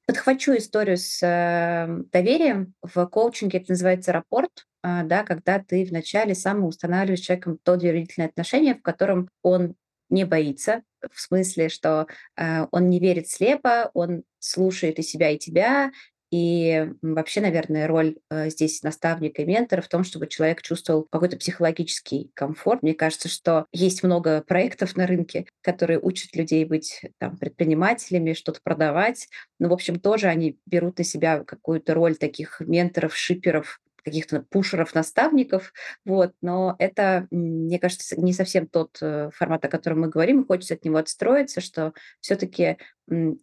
Подхвачу 0.07 0.57
историю 0.57 0.97
с 0.97 1.23
э, 1.23 2.03
доверием. 2.11 2.75
В 2.83 3.07
коучинге 3.07 3.59
это 3.59 3.73
называется 3.73 4.13
рапорт, 4.13 4.67
э, 4.83 5.03
да, 5.05 5.23
когда 5.23 5.59
ты 5.61 5.85
вначале 5.85 6.35
сам 6.35 6.65
устанавливаешь 6.65 7.21
с 7.21 7.23
человеком 7.23 7.59
то 7.63 7.77
доверительное 7.77 8.29
отношение, 8.29 8.75
в 8.75 8.83
котором 8.83 9.29
он 9.43 9.75
не 10.13 10.25
боится, 10.25 10.83
в 11.11 11.21
смысле, 11.21 11.69
что 11.69 12.07
э, 12.37 12.67
он 12.71 12.89
не 12.89 13.01
верит 13.01 13.29
слепо, 13.29 13.91
он 13.95 14.23
слушает 14.39 14.99
и 14.99 15.03
себя, 15.03 15.31
и 15.31 15.39
тебя. 15.39 15.91
И 16.31 16.89
вообще, 17.03 17.43
наверное, 17.43 17.87
роль 17.87 18.17
э, 18.31 18.49
здесь 18.49 18.83
наставника 18.83 19.43
и 19.43 19.45
ментора 19.45 19.83
в 19.83 19.89
том, 19.89 20.03
чтобы 20.03 20.29
человек 20.29 20.63
чувствовал 20.63 21.07
какой-то 21.11 21.37
психологический 21.37 22.31
комфорт. 22.35 22.83
Мне 22.83 22.95
кажется, 22.95 23.29
что 23.29 23.67
есть 23.71 24.03
много 24.03 24.43
проектов 24.43 24.97
на 24.97 25.07
рынке, 25.07 25.47
которые 25.61 26.01
учат 26.01 26.35
людей 26.35 26.65
быть 26.65 27.03
там, 27.19 27.37
предпринимателями, 27.37 28.33
что-то 28.33 28.61
продавать. 28.63 29.29
Но, 29.59 29.69
в 29.69 29.75
общем, 29.75 30.01
тоже 30.01 30.29
они 30.29 30.59
берут 30.65 30.97
на 30.97 31.05
себя 31.05 31.45
какую-то 31.45 31.93
роль 31.93 32.17
таких 32.17 32.61
менторов, 32.61 33.15
шиперов, 33.15 33.79
каких-то 34.05 34.43
пушеров, 34.43 34.95
наставников, 34.95 35.73
вот, 36.05 36.33
но 36.41 36.77
это, 36.79 37.27
мне 37.31 37.79
кажется, 37.79 38.21
не 38.21 38.33
совсем 38.33 38.67
тот 38.67 38.99
э, 39.01 39.31
формат, 39.35 39.65
о 39.65 39.69
котором 39.69 40.01
мы 40.01 40.09
говорим, 40.09 40.43
и 40.43 40.47
хочется 40.47 40.75
от 40.75 40.85
него 40.85 40.97
отстроиться, 40.97 41.61
что 41.61 41.93
все-таки 42.21 42.79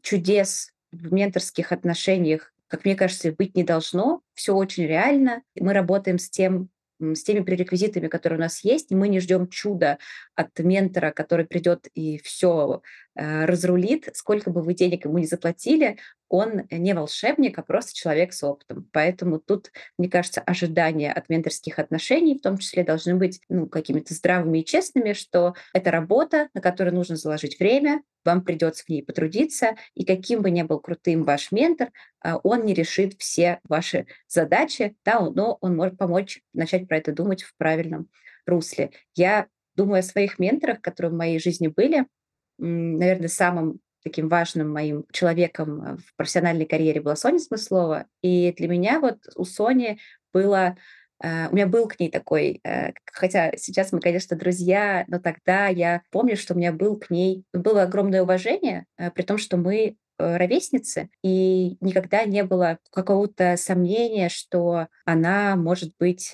чудес 0.01 0.71
в 0.91 1.13
менторских 1.13 1.71
отношениях, 1.71 2.53
как 2.67 2.85
мне 2.85 2.95
кажется, 2.95 3.31
быть 3.31 3.55
не 3.55 3.63
должно, 3.63 4.21
все 4.33 4.53
очень 4.53 4.85
реально, 4.85 5.41
мы 5.55 5.73
работаем 5.73 6.19
с 6.19 6.29
тем, 6.29 6.69
с 6.99 7.23
теми 7.23 7.39
пререквизитами, 7.41 8.07
которые 8.07 8.37
у 8.37 8.41
нас 8.41 8.63
есть, 8.63 8.91
и 8.91 8.95
мы 8.95 9.07
не 9.07 9.19
ждем 9.19 9.47
чуда 9.47 9.97
от 10.35 10.57
ментора, 10.59 11.11
который 11.11 11.45
придет 11.45 11.87
и 11.93 12.19
все 12.19 12.81
разрулит, 13.19 14.09
сколько 14.13 14.49
бы 14.49 14.61
вы 14.61 14.73
денег 14.73 15.05
ему 15.05 15.17
не 15.17 15.25
заплатили, 15.25 15.97
он 16.29 16.67
не 16.69 16.93
волшебник, 16.93 17.57
а 17.57 17.63
просто 17.63 17.93
человек 17.93 18.33
с 18.33 18.43
опытом. 18.43 18.87
Поэтому 18.93 19.39
тут, 19.39 19.71
мне 19.97 20.09
кажется, 20.09 20.41
ожидания 20.41 21.11
от 21.11 21.27
менторских 21.27 21.79
отношений 21.79 22.37
в 22.37 22.41
том 22.41 22.57
числе 22.59 22.83
должны 22.83 23.15
быть 23.15 23.41
ну, 23.49 23.67
какими-то 23.67 24.13
здравыми 24.13 24.59
и 24.59 24.65
честными, 24.65 25.13
что 25.13 25.55
это 25.73 25.91
работа, 25.91 26.49
на 26.53 26.61
которую 26.61 26.95
нужно 26.95 27.15
заложить 27.15 27.59
время, 27.59 28.01
вам 28.23 28.43
придется 28.43 28.83
в 28.85 28.89
ней 28.89 29.03
потрудиться, 29.03 29.75
и 29.95 30.05
каким 30.05 30.41
бы 30.41 30.51
ни 30.51 30.61
был 30.61 30.79
крутым 30.79 31.23
ваш 31.23 31.51
ментор, 31.51 31.89
а, 32.21 32.37
он 32.37 32.63
не 32.63 32.73
решит 32.73 33.15
все 33.17 33.59
ваши 33.67 34.05
задачи, 34.27 34.95
да, 35.03 35.19
но 35.19 35.57
он 35.61 35.75
может 35.75 35.97
помочь 35.97 36.41
начать 36.53 36.87
про 36.87 36.97
это 36.97 37.11
думать 37.11 37.43
в 37.43 37.55
правильном 37.57 38.07
русле. 38.45 38.91
Я 39.15 39.47
думаю 39.75 39.99
о 39.99 40.03
своих 40.03 40.37
менторах, 40.37 40.81
которые 40.81 41.11
в 41.11 41.17
моей 41.17 41.39
жизни 41.39 41.69
были, 41.69 42.05
наверное, 42.59 43.29
самым 43.29 43.79
таким 44.03 44.29
важным 44.29 44.71
моим 44.71 45.05
человеком 45.11 45.81
э, 45.81 45.97
в 45.97 46.15
профессиональной 46.15 46.65
карьере 46.65 47.01
была 47.01 47.15
Соня 47.15 47.39
Смыслова. 47.39 48.05
И 48.21 48.53
для 48.57 48.67
меня 48.67 48.99
вот 48.99 49.19
у 49.35 49.45
Сони 49.45 49.99
было 50.33 50.77
Uh, 51.21 51.49
у 51.51 51.55
меня 51.55 51.67
был 51.67 51.85
к 51.89 51.99
ней 51.99 52.09
такой, 52.09 52.61
uh, 52.65 52.93
хотя 53.11 53.51
сейчас 53.57 53.91
мы, 53.91 53.99
конечно, 53.99 54.37
друзья, 54.37 55.03
но 55.09 55.19
тогда 55.19 55.67
я 55.67 56.01
помню, 56.11 56.37
что 56.37 56.53
у 56.53 56.57
меня 56.57 56.71
был 56.71 56.97
к 56.97 57.09
ней 57.09 57.43
было 57.51 57.81
огромное 57.81 58.21
уважение, 58.21 58.85
при 58.95 59.23
том, 59.23 59.37
что 59.37 59.57
мы 59.57 59.97
ровесницы, 60.17 61.09
и 61.21 61.75
никогда 61.81 62.23
не 62.23 62.45
было 62.45 62.79
какого-то 62.89 63.57
сомнения, 63.57 64.29
что 64.29 64.87
она 65.03 65.57
может 65.57 65.91
быть 65.99 66.33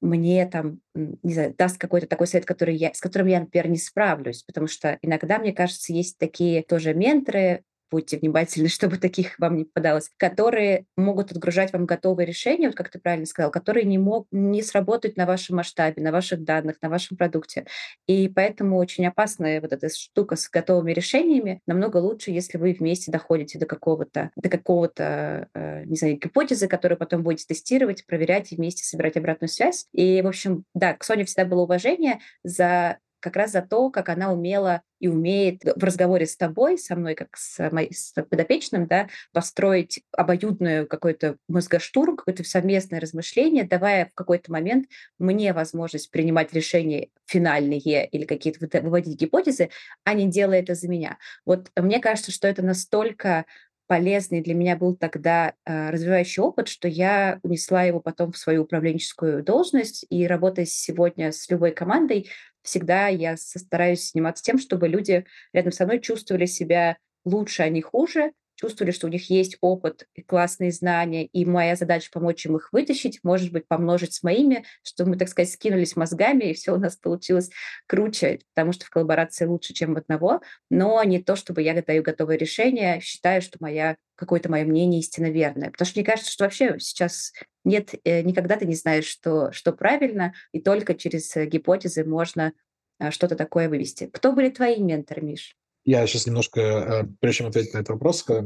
мне 0.00 0.46
там, 0.46 0.80
не 0.94 1.34
знаю, 1.34 1.54
даст 1.56 1.78
какой-то 1.78 2.06
такой 2.06 2.26
совет, 2.26 2.46
который 2.46 2.74
я, 2.74 2.92
с 2.94 3.00
которым 3.00 3.28
я, 3.28 3.40
например, 3.40 3.68
не 3.68 3.76
справлюсь, 3.76 4.42
потому 4.42 4.66
что 4.66 4.98
иногда, 5.02 5.38
мне 5.38 5.52
кажется, 5.52 5.92
есть 5.92 6.18
такие 6.18 6.62
тоже 6.62 6.94
менторы, 6.94 7.64
будьте 7.90 8.18
внимательны, 8.18 8.68
чтобы 8.80 8.98
таких 8.98 9.38
вам 9.38 9.56
не 9.56 9.64
попадалось, 9.64 10.10
которые 10.16 10.86
могут 10.96 11.32
отгружать 11.32 11.72
вам 11.72 11.86
готовые 11.86 12.26
решения, 12.26 12.68
вот 12.68 12.76
как 12.76 12.90
ты 12.90 12.98
правильно 12.98 13.26
сказал, 13.26 13.50
которые 13.50 13.84
не, 13.84 13.98
мог, 13.98 14.26
не 14.30 14.62
сработают 14.62 15.16
на 15.16 15.26
вашем 15.26 15.56
масштабе, 15.56 16.02
на 16.02 16.12
ваших 16.12 16.44
данных, 16.44 16.76
на 16.82 16.88
вашем 16.88 17.16
продукте. 17.16 17.66
И 18.06 18.28
поэтому 18.28 18.76
очень 18.76 19.06
опасная 19.06 19.60
вот 19.60 19.72
эта 19.72 19.88
штука 19.88 20.36
с 20.36 20.48
готовыми 20.48 20.92
решениями. 20.92 21.60
Намного 21.66 21.98
лучше, 21.98 22.30
если 22.30 22.58
вы 22.58 22.72
вместе 22.72 23.10
доходите 23.10 23.58
до 23.58 23.66
какого-то, 23.66 24.30
до 24.36 24.48
какого-то, 24.48 25.48
э, 25.54 25.84
не 25.84 25.96
знаю, 25.96 26.18
гипотезы, 26.18 26.68
которую 26.68 26.98
потом 26.98 27.22
будете 27.22 27.46
тестировать, 27.46 28.06
проверять 28.06 28.52
и 28.52 28.56
вместе 28.56 28.84
собирать 28.84 29.16
обратную 29.16 29.48
связь. 29.48 29.86
И, 29.92 30.22
в 30.22 30.26
общем, 30.26 30.64
да, 30.74 30.94
к 30.94 31.04
Соне 31.04 31.24
всегда 31.24 31.44
было 31.44 31.62
уважение 31.62 32.20
за 32.44 32.98
как 33.20 33.36
раз 33.36 33.52
за 33.52 33.62
то, 33.62 33.90
как 33.90 34.08
она 34.08 34.32
умела 34.32 34.82
и 34.98 35.08
умеет 35.08 35.62
в 35.64 35.82
разговоре 35.82 36.26
с 36.26 36.36
тобой, 36.36 36.78
со 36.78 36.96
мной, 36.96 37.14
как 37.14 37.36
с, 37.36 37.70
моим, 37.70 37.90
с 37.92 38.12
подопечным, 38.12 38.86
да, 38.86 39.08
построить 39.32 40.02
обоюдную 40.12 40.86
какой-то 40.86 41.36
мозгоштурм, 41.48 42.16
какое-то 42.16 42.44
совместное 42.44 43.00
размышление, 43.00 43.64
давая 43.64 44.06
в 44.06 44.14
какой-то 44.14 44.52
момент 44.52 44.86
мне 45.18 45.52
возможность 45.52 46.10
принимать 46.10 46.52
решения 46.52 47.08
финальные 47.26 48.08
или 48.08 48.24
какие-то 48.24 48.80
выводить 48.82 49.18
гипотезы, 49.18 49.70
а 50.04 50.14
не 50.14 50.28
делая 50.28 50.60
это 50.60 50.74
за 50.74 50.88
меня. 50.88 51.18
Вот 51.46 51.70
мне 51.76 52.00
кажется, 52.00 52.32
что 52.32 52.48
это 52.48 52.62
настолько 52.62 53.46
полезный 53.90 54.40
для 54.40 54.54
меня 54.54 54.76
был 54.76 54.94
тогда 54.94 55.54
э, 55.66 55.90
развивающий 55.90 56.40
опыт, 56.40 56.68
что 56.68 56.86
я 56.86 57.40
унесла 57.42 57.82
его 57.82 57.98
потом 57.98 58.30
в 58.30 58.38
свою 58.38 58.62
управленческую 58.62 59.42
должность. 59.42 60.06
И 60.10 60.28
работая 60.28 60.64
сегодня 60.64 61.32
с 61.32 61.50
любой 61.50 61.72
командой, 61.72 62.28
всегда 62.62 63.08
я 63.08 63.36
стараюсь 63.36 64.12
заниматься 64.12 64.42
тем, 64.42 64.58
чтобы 64.58 64.88
люди 64.88 65.24
рядом 65.52 65.72
со 65.72 65.84
мной 65.84 66.00
чувствовали 66.00 66.46
себя 66.46 66.96
лучше, 67.24 67.62
а 67.62 67.68
не 67.68 67.82
хуже, 67.82 68.32
чувствовали, 68.60 68.92
что 68.92 69.06
у 69.06 69.10
них 69.10 69.30
есть 69.30 69.56
опыт 69.62 70.06
и 70.14 70.22
классные 70.22 70.70
знания, 70.70 71.24
и 71.24 71.46
моя 71.46 71.76
задача 71.76 72.10
помочь 72.12 72.44
им 72.44 72.56
их 72.56 72.68
вытащить, 72.72 73.20
может 73.22 73.52
быть, 73.52 73.66
помножить 73.66 74.12
с 74.12 74.22
моими, 74.22 74.64
чтобы 74.82 75.10
мы, 75.10 75.16
так 75.16 75.28
сказать, 75.28 75.50
скинулись 75.50 75.96
мозгами, 75.96 76.44
и 76.44 76.54
все 76.54 76.74
у 76.74 76.78
нас 76.78 76.96
получилось 76.96 77.50
круче, 77.86 78.40
потому 78.54 78.72
что 78.72 78.84
в 78.84 78.90
коллаборации 78.90 79.46
лучше, 79.46 79.72
чем 79.72 79.94
в 79.94 79.98
одного, 79.98 80.42
но 80.68 81.02
не 81.04 81.22
то, 81.22 81.36
чтобы 81.36 81.62
я 81.62 81.80
даю 81.80 82.02
готовое 82.02 82.36
решение, 82.36 83.00
считаю, 83.00 83.40
что 83.40 83.56
моя 83.60 83.96
какое-то 84.14 84.50
мое 84.50 84.64
мнение 84.64 85.00
истинно 85.00 85.30
верное. 85.30 85.70
Потому 85.70 85.86
что 85.86 85.98
мне 85.98 86.06
кажется, 86.06 86.30
что 86.30 86.44
вообще 86.44 86.78
сейчас 86.78 87.32
нет, 87.64 87.94
э, 88.04 88.22
никогда 88.22 88.56
ты 88.56 88.66
не 88.66 88.74
знаешь, 88.74 89.06
что, 89.06 89.52
что 89.52 89.72
правильно, 89.72 90.34
и 90.52 90.60
только 90.60 90.94
через 90.94 91.36
э, 91.36 91.46
гипотезы 91.46 92.04
можно 92.04 92.52
э, 92.98 93.10
что-то 93.10 93.36
такое 93.36 93.68
вывести. 93.68 94.06
Кто 94.06 94.32
были 94.32 94.50
твои 94.50 94.82
менторы, 94.82 95.22
Миш? 95.22 95.56
Я 95.90 96.06
сейчас 96.06 96.26
немножко, 96.28 96.60
э, 96.60 97.04
прежде 97.18 97.38
чем 97.38 97.48
ответить 97.48 97.74
на 97.74 97.78
этот 97.78 97.88
вопрос, 97.88 98.24
э, 98.28 98.42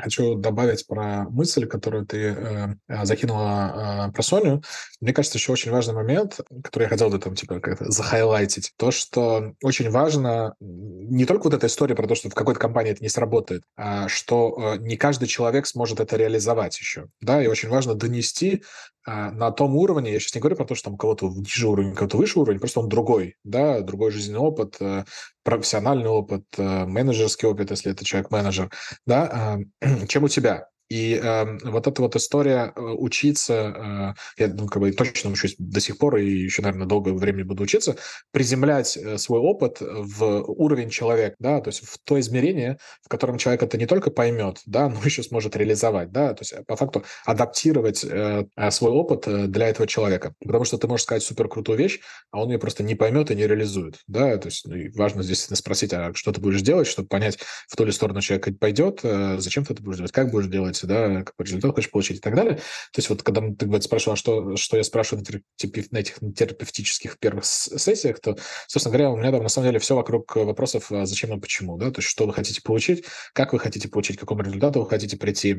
хочу 0.00 0.36
добавить 0.36 0.86
про 0.86 1.24
мысль, 1.28 1.66
которую 1.66 2.06
ты 2.06 2.28
э, 2.28 2.68
закинула 3.02 4.12
про 4.14 4.22
Соню. 4.22 4.62
Мне 5.00 5.12
кажется, 5.12 5.36
еще 5.36 5.50
очень 5.50 5.72
важный 5.72 5.94
момент, 5.94 6.38
который 6.62 6.84
я 6.84 6.88
хотел 6.88 7.10
бы 7.10 7.18
там 7.18 7.34
типа 7.34 7.58
как-то 7.58 7.90
захайлайтить, 7.90 8.72
то, 8.76 8.92
что 8.92 9.54
очень 9.64 9.90
важно 9.90 10.54
не 10.60 11.24
только 11.24 11.44
вот 11.44 11.54
эта 11.54 11.66
история 11.66 11.96
про 11.96 12.06
то, 12.06 12.14
что 12.14 12.30
в 12.30 12.34
какой-то 12.34 12.60
компании 12.60 12.92
это 12.92 13.02
не 13.02 13.08
сработает, 13.08 13.64
а 13.76 14.06
что 14.06 14.76
не 14.78 14.96
каждый 14.96 15.26
человек 15.26 15.66
сможет 15.66 15.98
это 15.98 16.16
реализовать 16.16 16.78
еще, 16.78 17.06
да, 17.20 17.42
и 17.42 17.48
очень 17.48 17.68
важно 17.68 17.96
донести 17.96 18.62
на 19.30 19.50
том 19.50 19.76
уровне, 19.76 20.12
я 20.12 20.20
сейчас 20.20 20.34
не 20.34 20.40
говорю 20.40 20.56
про 20.56 20.64
то, 20.64 20.74
что 20.74 20.90
там 20.90 20.98
кого-то 20.98 21.28
ниже 21.28 21.68
уровень, 21.68 21.94
кого-то 21.94 22.16
выше 22.16 22.38
уровень, 22.38 22.60
просто 22.60 22.80
он 22.80 22.88
другой, 22.88 23.36
да, 23.44 23.80
другой 23.80 24.10
жизненный 24.10 24.40
опыт, 24.40 24.78
профессиональный 25.42 26.08
опыт, 26.08 26.44
э, 26.58 26.86
менеджерский 26.86 27.48
опыт, 27.48 27.70
если 27.70 27.92
это 27.92 28.04
человек-менеджер, 28.04 28.70
да, 29.06 29.58
а, 29.82 30.06
чем 30.08 30.24
у 30.24 30.28
тебя. 30.28 30.68
И 30.90 31.20
э, 31.22 31.58
вот 31.62 31.86
эта 31.86 32.02
вот 32.02 32.16
история 32.16 32.72
э, 32.74 32.80
учиться, 32.80 34.14
э, 34.36 34.42
я 34.42 34.48
ну, 34.48 34.66
как 34.66 34.82
бы 34.82 34.90
точно 34.90 35.30
учусь 35.30 35.54
до 35.56 35.80
сих 35.80 35.98
пор 35.98 36.16
и 36.16 36.28
еще, 36.28 36.62
наверное, 36.62 36.88
долгое 36.88 37.14
время 37.14 37.44
буду 37.44 37.62
учиться, 37.62 37.96
приземлять 38.32 38.96
э, 38.96 39.16
свой 39.16 39.38
опыт 39.38 39.78
в 39.80 40.42
уровень 40.48 40.90
человека, 40.90 41.36
да, 41.38 41.60
то 41.60 41.68
есть 41.68 41.86
в 41.86 41.96
то 42.02 42.18
измерение, 42.18 42.78
в 43.02 43.08
котором 43.08 43.38
человек 43.38 43.62
это 43.62 43.78
не 43.78 43.86
только 43.86 44.10
поймет, 44.10 44.60
да, 44.66 44.88
но 44.90 45.00
еще 45.04 45.22
сможет 45.22 45.54
реализовать, 45.54 46.10
да, 46.10 46.34
то 46.34 46.42
есть 46.42 46.66
по 46.66 46.74
факту 46.74 47.04
адаптировать 47.24 48.04
э, 48.04 48.46
свой 48.72 48.90
опыт 48.90 49.28
э, 49.28 49.46
для 49.46 49.68
этого 49.68 49.86
человека. 49.86 50.34
Потому 50.40 50.64
что 50.64 50.76
ты 50.76 50.88
можешь 50.88 51.04
сказать 51.04 51.22
супер 51.22 51.48
крутую 51.48 51.78
вещь, 51.78 52.00
а 52.32 52.42
он 52.42 52.50
ее 52.50 52.58
просто 52.58 52.82
не 52.82 52.96
поймет 52.96 53.30
и 53.30 53.36
не 53.36 53.46
реализует, 53.46 54.00
да, 54.08 54.36
то 54.38 54.48
есть 54.48 54.66
ну, 54.66 54.76
важно 54.96 55.22
здесь 55.22 55.44
спросить, 55.52 55.92
а 55.92 56.12
что 56.14 56.32
ты 56.32 56.40
будешь 56.40 56.62
делать, 56.62 56.88
чтобы 56.88 57.06
понять, 57.06 57.38
в 57.68 57.76
ту 57.76 57.84
ли 57.84 57.92
сторону 57.92 58.20
человек 58.20 58.58
пойдет, 58.58 59.00
э, 59.04 59.36
зачем 59.38 59.64
ты 59.64 59.74
это 59.74 59.84
будешь 59.84 59.98
делать, 59.98 60.12
как 60.12 60.32
будешь 60.32 60.48
делать, 60.48 60.79
занимаешься, 60.80 60.86
да, 60.86 61.24
какой 61.24 61.46
результат 61.46 61.74
хочешь 61.74 61.90
получить 61.90 62.18
и 62.18 62.20
так 62.20 62.34
далее. 62.34 62.56
То 62.56 62.98
есть 62.98 63.08
вот 63.10 63.22
когда 63.22 63.40
ты 63.40 63.66
говорит, 63.66 63.84
спрашивал, 63.84 64.16
что, 64.16 64.56
что 64.56 64.76
я 64.76 64.84
спрашиваю 64.84 65.24
на, 65.24 65.40
терапев, 65.56 65.92
на 65.92 65.98
этих 65.98 66.18
терапевтических 66.36 67.18
первых 67.18 67.44
сессиях, 67.44 68.20
то, 68.20 68.36
собственно 68.66 68.92
говоря, 68.92 69.10
у 69.10 69.16
меня 69.16 69.30
там 69.30 69.42
на 69.42 69.48
самом 69.48 69.68
деле 69.68 69.78
все 69.78 69.94
вокруг 69.94 70.34
вопросов 70.36 70.90
а 70.92 71.06
зачем 71.06 71.36
и 71.36 71.40
почему, 71.40 71.76
да, 71.76 71.90
то 71.90 71.98
есть 71.98 72.08
что 72.08 72.26
вы 72.26 72.32
хотите 72.32 72.60
получить, 72.62 73.04
как 73.32 73.52
вы 73.52 73.58
хотите 73.58 73.88
получить, 73.88 74.16
к 74.16 74.20
какому 74.20 74.42
результату 74.42 74.80
вы 74.80 74.88
хотите 74.88 75.16
прийти, 75.16 75.56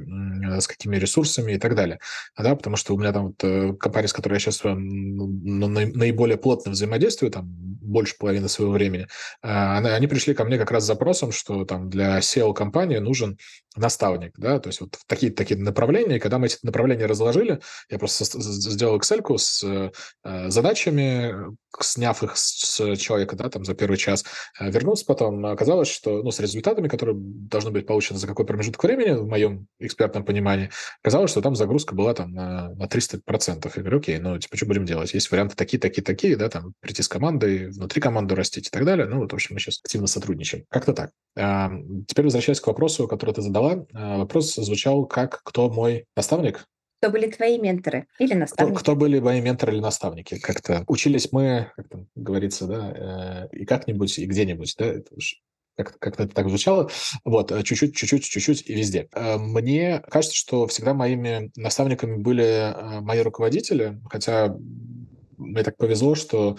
с 0.60 0.68
какими 0.68 0.98
ресурсами 0.98 1.54
и 1.54 1.58
так 1.58 1.76
далее, 1.76 2.00
да, 2.38 2.56
потому 2.56 2.76
что 2.76 2.96
у 2.96 2.98
меня 2.98 3.12
там 3.12 3.28
вот 3.28 3.44
э, 3.44 3.74
компания, 3.80 4.08
с 4.08 4.14
которой 4.14 4.36
я 4.36 4.40
сейчас 4.40 4.64
э, 4.64 4.74
ну, 4.74 5.68
наиболее 5.68 6.38
плотно 6.38 6.72
взаимодействую, 6.72 7.32
там 7.32 7.48
больше 7.48 8.16
половины 8.18 8.48
своего 8.48 8.74
времени, 8.74 9.08
а, 9.42 9.78
они 9.78 10.08
пришли 10.08 10.34
ко 10.34 10.46
мне 10.46 10.58
как 10.58 10.72
раз 10.72 10.84
с 10.84 10.88
запросом, 10.88 11.32
что 11.32 11.66
там 11.66 11.90
для 11.90 12.20
SEO-компании 12.20 12.98
нужен 12.98 13.38
наставник, 13.76 14.34
да, 14.38 14.60
то 14.60 14.68
есть 14.68 14.82
вот 14.82 14.98
такие 15.12 15.32
такие 15.32 15.60
направления, 15.60 16.16
и 16.16 16.20
когда 16.20 16.40
мы 16.40 16.48
эти 16.48 16.58
направления 16.64 17.06
разложили, 17.06 17.60
я 17.90 18.00
просто 18.00 18.24
сделал 18.26 18.98
Excel 18.98 19.22
с 19.38 19.64
э, 19.64 20.50
задачами, 20.50 21.56
сняв 21.80 22.24
их 22.24 22.38
с 22.38 22.98
человека, 22.98 23.36
да, 23.36 23.50
там 23.50 23.66
за 23.66 23.76
первый 23.76 23.98
час, 23.98 24.24
э, 24.60 24.72
вернулся 24.72 25.06
потом, 25.06 25.46
оказалось, 25.46 25.90
что, 25.90 26.24
ну, 26.24 26.32
с 26.32 26.40
результатами, 26.40 26.88
которые 26.88 27.16
должны 27.18 27.72
быть 27.72 27.86
получены 27.86 28.20
за 28.20 28.28
какой 28.28 28.46
промежуток 28.46 28.84
времени, 28.84 29.12
в 29.12 29.28
моем 29.28 29.68
экспертном 29.80 30.24
понимании, 30.24 30.70
оказалось, 31.04 31.32
что 31.32 31.42
там 31.42 31.56
загрузка 31.56 31.94
была 31.94 32.14
там 32.14 32.32
на, 32.32 32.70
на 32.70 32.86
300%. 32.86 33.72
Я 33.76 33.82
говорю, 33.82 34.00
окей, 34.00 34.18
ну, 34.20 34.38
типа, 34.40 34.56
что 34.56 34.66
будем 34.66 34.86
делать? 34.86 35.14
Есть 35.14 35.30
варианты 35.32 35.56
такие, 35.56 35.80
такие, 35.80 36.04
такие, 36.04 36.38
да, 36.38 36.50
там, 36.50 36.74
прийти 36.80 37.04
с 37.04 37.08
командой, 37.08 37.70
внутри 37.70 38.02
команды 38.02 38.36
растить 38.36 38.68
и 38.68 38.70
так 38.70 38.86
далее. 38.86 39.08
Ну, 39.08 39.20
вот, 39.20 39.32
в 39.32 39.36
общем, 39.36 39.56
мы 39.56 39.60
сейчас 39.60 39.80
активно 39.84 40.08
сотрудничаем. 40.08 40.66
Как-то 40.70 40.94
так. 40.94 41.12
А, 41.38 41.72
теперь 42.08 42.26
возвращаясь 42.26 42.60
к 42.60 42.68
вопросу, 42.68 43.08
который 43.08 43.34
ты 43.34 43.42
задала. 43.42 43.86
А, 43.94 44.18
вопрос 44.18 44.56
звучал, 44.56 45.01
как, 45.06 45.42
кто 45.44 45.70
мой 45.70 46.06
наставник? 46.16 46.68
Кто 47.02 47.10
были 47.10 47.32
твои 47.32 47.58
менторы 47.58 48.06
или 48.20 48.36
наставники? 48.36 48.76
Кто, 48.76 48.80
кто 48.80 48.96
были 48.96 49.20
мои 49.20 49.42
менторы 49.42 49.74
или 49.74 49.80
наставники? 49.82 50.38
Как-то 50.38 50.84
учились 50.86 51.32
мы, 51.32 51.72
как 51.76 51.90
там 51.90 52.08
говорится, 52.14 52.68
да, 52.68 53.48
э, 53.52 53.58
и 53.58 53.66
как-нибудь, 53.66 54.20
и 54.20 54.26
где-нибудь, 54.28 54.76
да, 54.78 54.86
это 54.86 55.16
уж 55.16 55.42
как-то 55.76 55.98
как 55.98 56.20
это 56.20 56.28
так 56.28 56.48
звучало. 56.48 56.92
Вот, 57.26 57.52
э, 57.52 57.64
чуть-чуть, 57.64 57.96
чуть-чуть, 57.96 58.26
чуть-чуть 58.26 58.70
и 58.70 58.76
везде. 58.76 59.08
Э, 59.14 59.38
мне 59.38 60.04
кажется, 60.12 60.38
что 60.38 60.68
всегда 60.68 60.94
моими 60.94 61.52
наставниками 61.56 62.18
были 62.18 62.72
мои 63.02 63.22
руководители, 63.22 64.00
хотя 64.08 64.56
мне 65.40 65.64
так 65.64 65.78
повезло, 65.78 66.14
что 66.14 66.58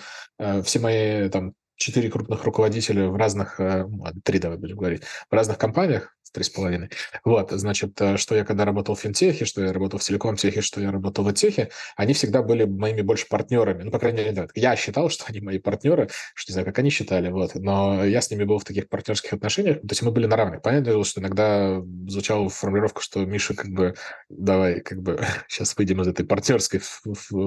все 0.64 0.80
мои 0.80 1.28
там 1.28 1.55
четыре 1.76 2.11
крупных 2.11 2.43
руководителя 2.43 3.07
в 3.09 3.14
разных, 3.14 3.61
ну, 3.61 4.07
три, 4.24 4.40
давай 4.40 4.59
будем 4.59 4.76
говорить, 4.76 5.03
в 5.30 5.32
разных 5.32 5.57
компаниях, 5.57 6.16
три 6.33 6.45
с 6.45 6.51
половиной. 6.51 6.91
Вот, 7.24 7.51
значит, 7.53 8.01
э, 8.01 8.16
что 8.16 8.35
я 8.35 8.45
когда 8.45 8.64
работал 8.64 8.95
в 8.95 9.01
финтехе, 9.01 9.45
что 9.45 9.62
я 9.62 9.72
работал 9.72 9.99
в 9.99 10.03
телеком-техе, 10.03 10.62
что 10.62 10.80
я 10.80 10.91
работал 10.91 11.24
в 11.24 11.33
техе, 11.33 11.70
они 11.97 12.14
всегда 12.14 12.43
были 12.43 12.64
моими 12.64 13.03
больше 13.03 13.26
партнерами. 13.28 13.83
Ну, 13.85 13.91
по 13.91 13.99
крайней 13.99 14.24
мере, 14.24 14.49
я 14.55 14.76
считал, 14.76 15.09
что 15.11 15.24
они 15.28 15.41
мои 15.41 15.59
партнеры, 15.59 16.09
что 16.35 16.51
не 16.51 16.55
знаю, 16.55 16.66
как 16.66 16.78
они 16.78 16.91
считали, 16.91 17.28
вот, 17.28 17.55
но 17.55 18.05
я 18.05 18.20
с 18.20 18.30
ними 18.30 18.45
был 18.45 18.59
в 18.59 18.64
таких 18.64 18.89
партнерских 18.89 19.35
отношениях, 19.35 19.80
то 19.80 19.89
есть 19.91 20.03
мы 20.03 20.11
были 20.11 20.26
на 20.26 20.37
равных. 20.37 20.62
Понятное 20.62 20.93
дело, 20.93 21.05
что 21.05 21.20
иногда 21.20 21.83
звучала 22.09 22.49
формулировка, 22.49 23.03
что 23.03 23.24
Миша, 23.24 23.55
как 23.55 23.70
бы, 23.70 23.95
давай, 24.28 24.80
как 24.80 25.03
бы, 25.03 25.20
сейчас 25.49 25.76
выйдем 25.76 26.01
из 26.03 26.09
этой 26.09 26.24
партнерской 26.24 26.80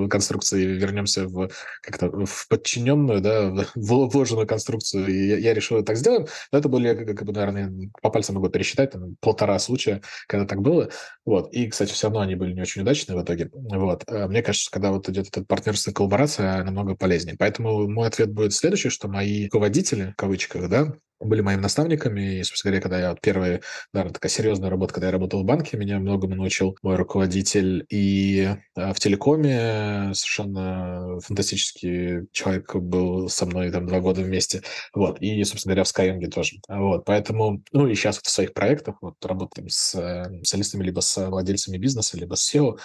конструкции 0.09 0.61
и 0.61 0.65
вернемся 0.65 1.27
в 1.27 1.49
как-то 1.81 2.25
в 2.25 2.47
подчиненную, 2.47 3.21
да, 3.21 3.49
в 3.75 4.09
вложенную 4.09 4.47
конструкцию, 4.47 5.07
и 5.07 5.27
я, 5.27 5.37
я 5.37 5.53
решил 5.53 5.83
так 5.83 5.97
сделать. 5.97 6.29
Но 6.51 6.59
это 6.59 6.69
были, 6.69 6.93
как 6.93 7.23
бы, 7.23 7.33
наверное, 7.33 7.89
по 8.01 8.09
пальцам 8.09 8.35
могу 8.35 8.49
пересчитать 8.49 8.74
считать, 8.75 8.91
там, 8.91 9.15
полтора 9.21 9.57
случая, 9.59 10.01
когда 10.27 10.45
так 10.45 10.61
было. 10.61 10.89
Вот. 11.25 11.51
И, 11.53 11.67
кстати, 11.67 11.93
все 11.93 12.07
равно 12.07 12.21
они 12.21 12.35
были 12.35 12.53
не 12.53 12.61
очень 12.61 12.81
удачные 12.81 13.17
в 13.17 13.23
итоге. 13.23 13.49
Вот. 13.53 14.03
Э, 14.07 14.27
мне 14.27 14.41
кажется, 14.41 14.69
когда 14.69 14.91
вот 14.91 15.07
идет 15.09 15.27
эта 15.29 15.43
партнерская 15.43 15.93
коллаборация, 15.93 16.63
намного 16.63 16.95
полезнее. 16.95 17.37
Поэтому 17.37 17.87
мой 17.87 18.07
ответ 18.07 18.31
будет 18.31 18.53
следующий, 18.53 18.89
что 18.89 19.07
мои 19.07 19.45
руководители, 19.45 20.11
в 20.11 20.15
кавычках, 20.15 20.69
да, 20.69 20.93
были 21.19 21.41
моими 21.41 21.61
наставниками. 21.61 22.39
И, 22.39 22.43
собственно 22.43 22.71
говоря, 22.71 22.81
когда 22.81 22.99
я 22.99 23.09
вот 23.09 23.21
первая, 23.21 23.61
наверное, 23.93 24.13
такая 24.13 24.29
серьезная 24.29 24.69
работа, 24.69 24.93
когда 24.93 25.07
я 25.07 25.11
работал 25.11 25.41
в 25.41 25.45
банке, 25.45 25.77
меня 25.77 25.99
многому 25.99 26.35
научил 26.35 26.77
мой 26.81 26.95
руководитель. 26.95 27.85
И 27.89 28.55
э, 28.75 28.93
в 28.93 28.99
телекоме 28.99 30.11
совершенно 30.13 31.19
фантастический 31.21 32.27
человек 32.31 32.75
был 32.75 33.29
со 33.29 33.45
мной 33.45 33.71
там 33.71 33.87
два 33.87 33.99
года 33.99 34.21
вместе. 34.21 34.61
Вот. 34.93 35.19
И, 35.21 35.43
собственно 35.43 35.75
говоря, 35.75 35.83
в 35.83 35.93
Skyeng 35.95 36.29
тоже. 36.29 36.57
Вот. 36.67 37.05
Поэтому, 37.05 37.63
ну 37.71 37.87
и 37.87 37.95
сейчас 37.95 38.17
вот 38.17 38.25
в 38.25 38.29
своих 38.29 38.53
проектах 38.53 38.97
вот 39.01 39.23
работаем 39.25 39.69
с 39.69 39.95
э, 39.95 40.25
специалистами 40.37 40.83
либо 40.83 40.99
с 40.99 41.29
владельцами 41.29 41.77
бизнеса, 41.77 42.17
либо 42.17 42.35
с 42.35 42.53
SEO. 42.53 42.77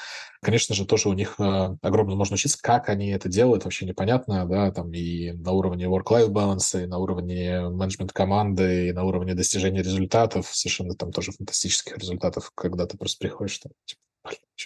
Конечно 0.43 0.74
же, 0.74 0.86
тоже 0.86 1.09
у 1.11 1.12
них 1.12 1.34
э, 1.38 1.76
огромно 1.82 2.16
можно 2.16 2.34
учиться, 2.34 2.59
как 2.62 2.88
они 2.88 3.11
это 3.11 3.28
делают, 3.28 3.64
вообще 3.64 3.84
непонятно, 3.84 4.47
да, 4.47 4.70
там 4.72 4.91
и 4.93 5.32
на 5.32 5.53
уровне 5.53 5.84
work-life 5.84 6.28
balance, 6.28 6.82
и 6.82 6.86
на 6.86 6.97
уровне 6.97 7.68
менеджмент 7.68 8.12
команды, 8.12 8.88
и 8.88 8.93
на 8.93 9.05
уровне 9.05 9.34
достижения 9.34 9.82
результатов, 9.82 10.49
совершенно 10.51 10.95
там 10.95 11.12
тоже 11.12 11.32
фантастических 11.32 11.99
результатов, 11.99 12.53
когда 12.55 12.86
ты 12.86 12.97
просто 12.97 13.18
приходишь, 13.18 13.59
там, 13.59 13.72
типа, 13.84 14.01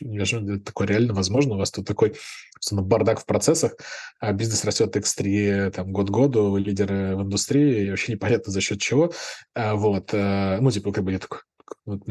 Неужели 0.01 0.59
такое 0.59 0.89
реально 0.89 1.15
возможно? 1.15 1.55
У 1.55 1.59
вас 1.59 1.71
тут 1.71 1.87
такой 1.87 2.15
бардак 2.73 3.21
в 3.21 3.27
процессах, 3.27 3.77
а 4.19 4.33
бизнес 4.33 4.65
растет 4.65 4.97
X3 4.97 5.71
там, 5.71 5.93
год 5.93 6.11
году, 6.11 6.57
лидеры 6.57 7.17
в 7.17 7.23
индустрии, 7.23 7.87
и 7.87 7.91
вообще 7.91 8.13
непонятно 8.13 8.53
за 8.53 8.61
счет 8.61 8.81
чего. 8.81 9.13
А, 9.55 9.75
вот, 9.75 10.13
э, 10.13 10.59
ну, 10.61 10.71
типа, 10.71 10.93
как 10.93 11.05
бы 11.05 11.13
я 11.13 11.19
такой, 11.19 11.41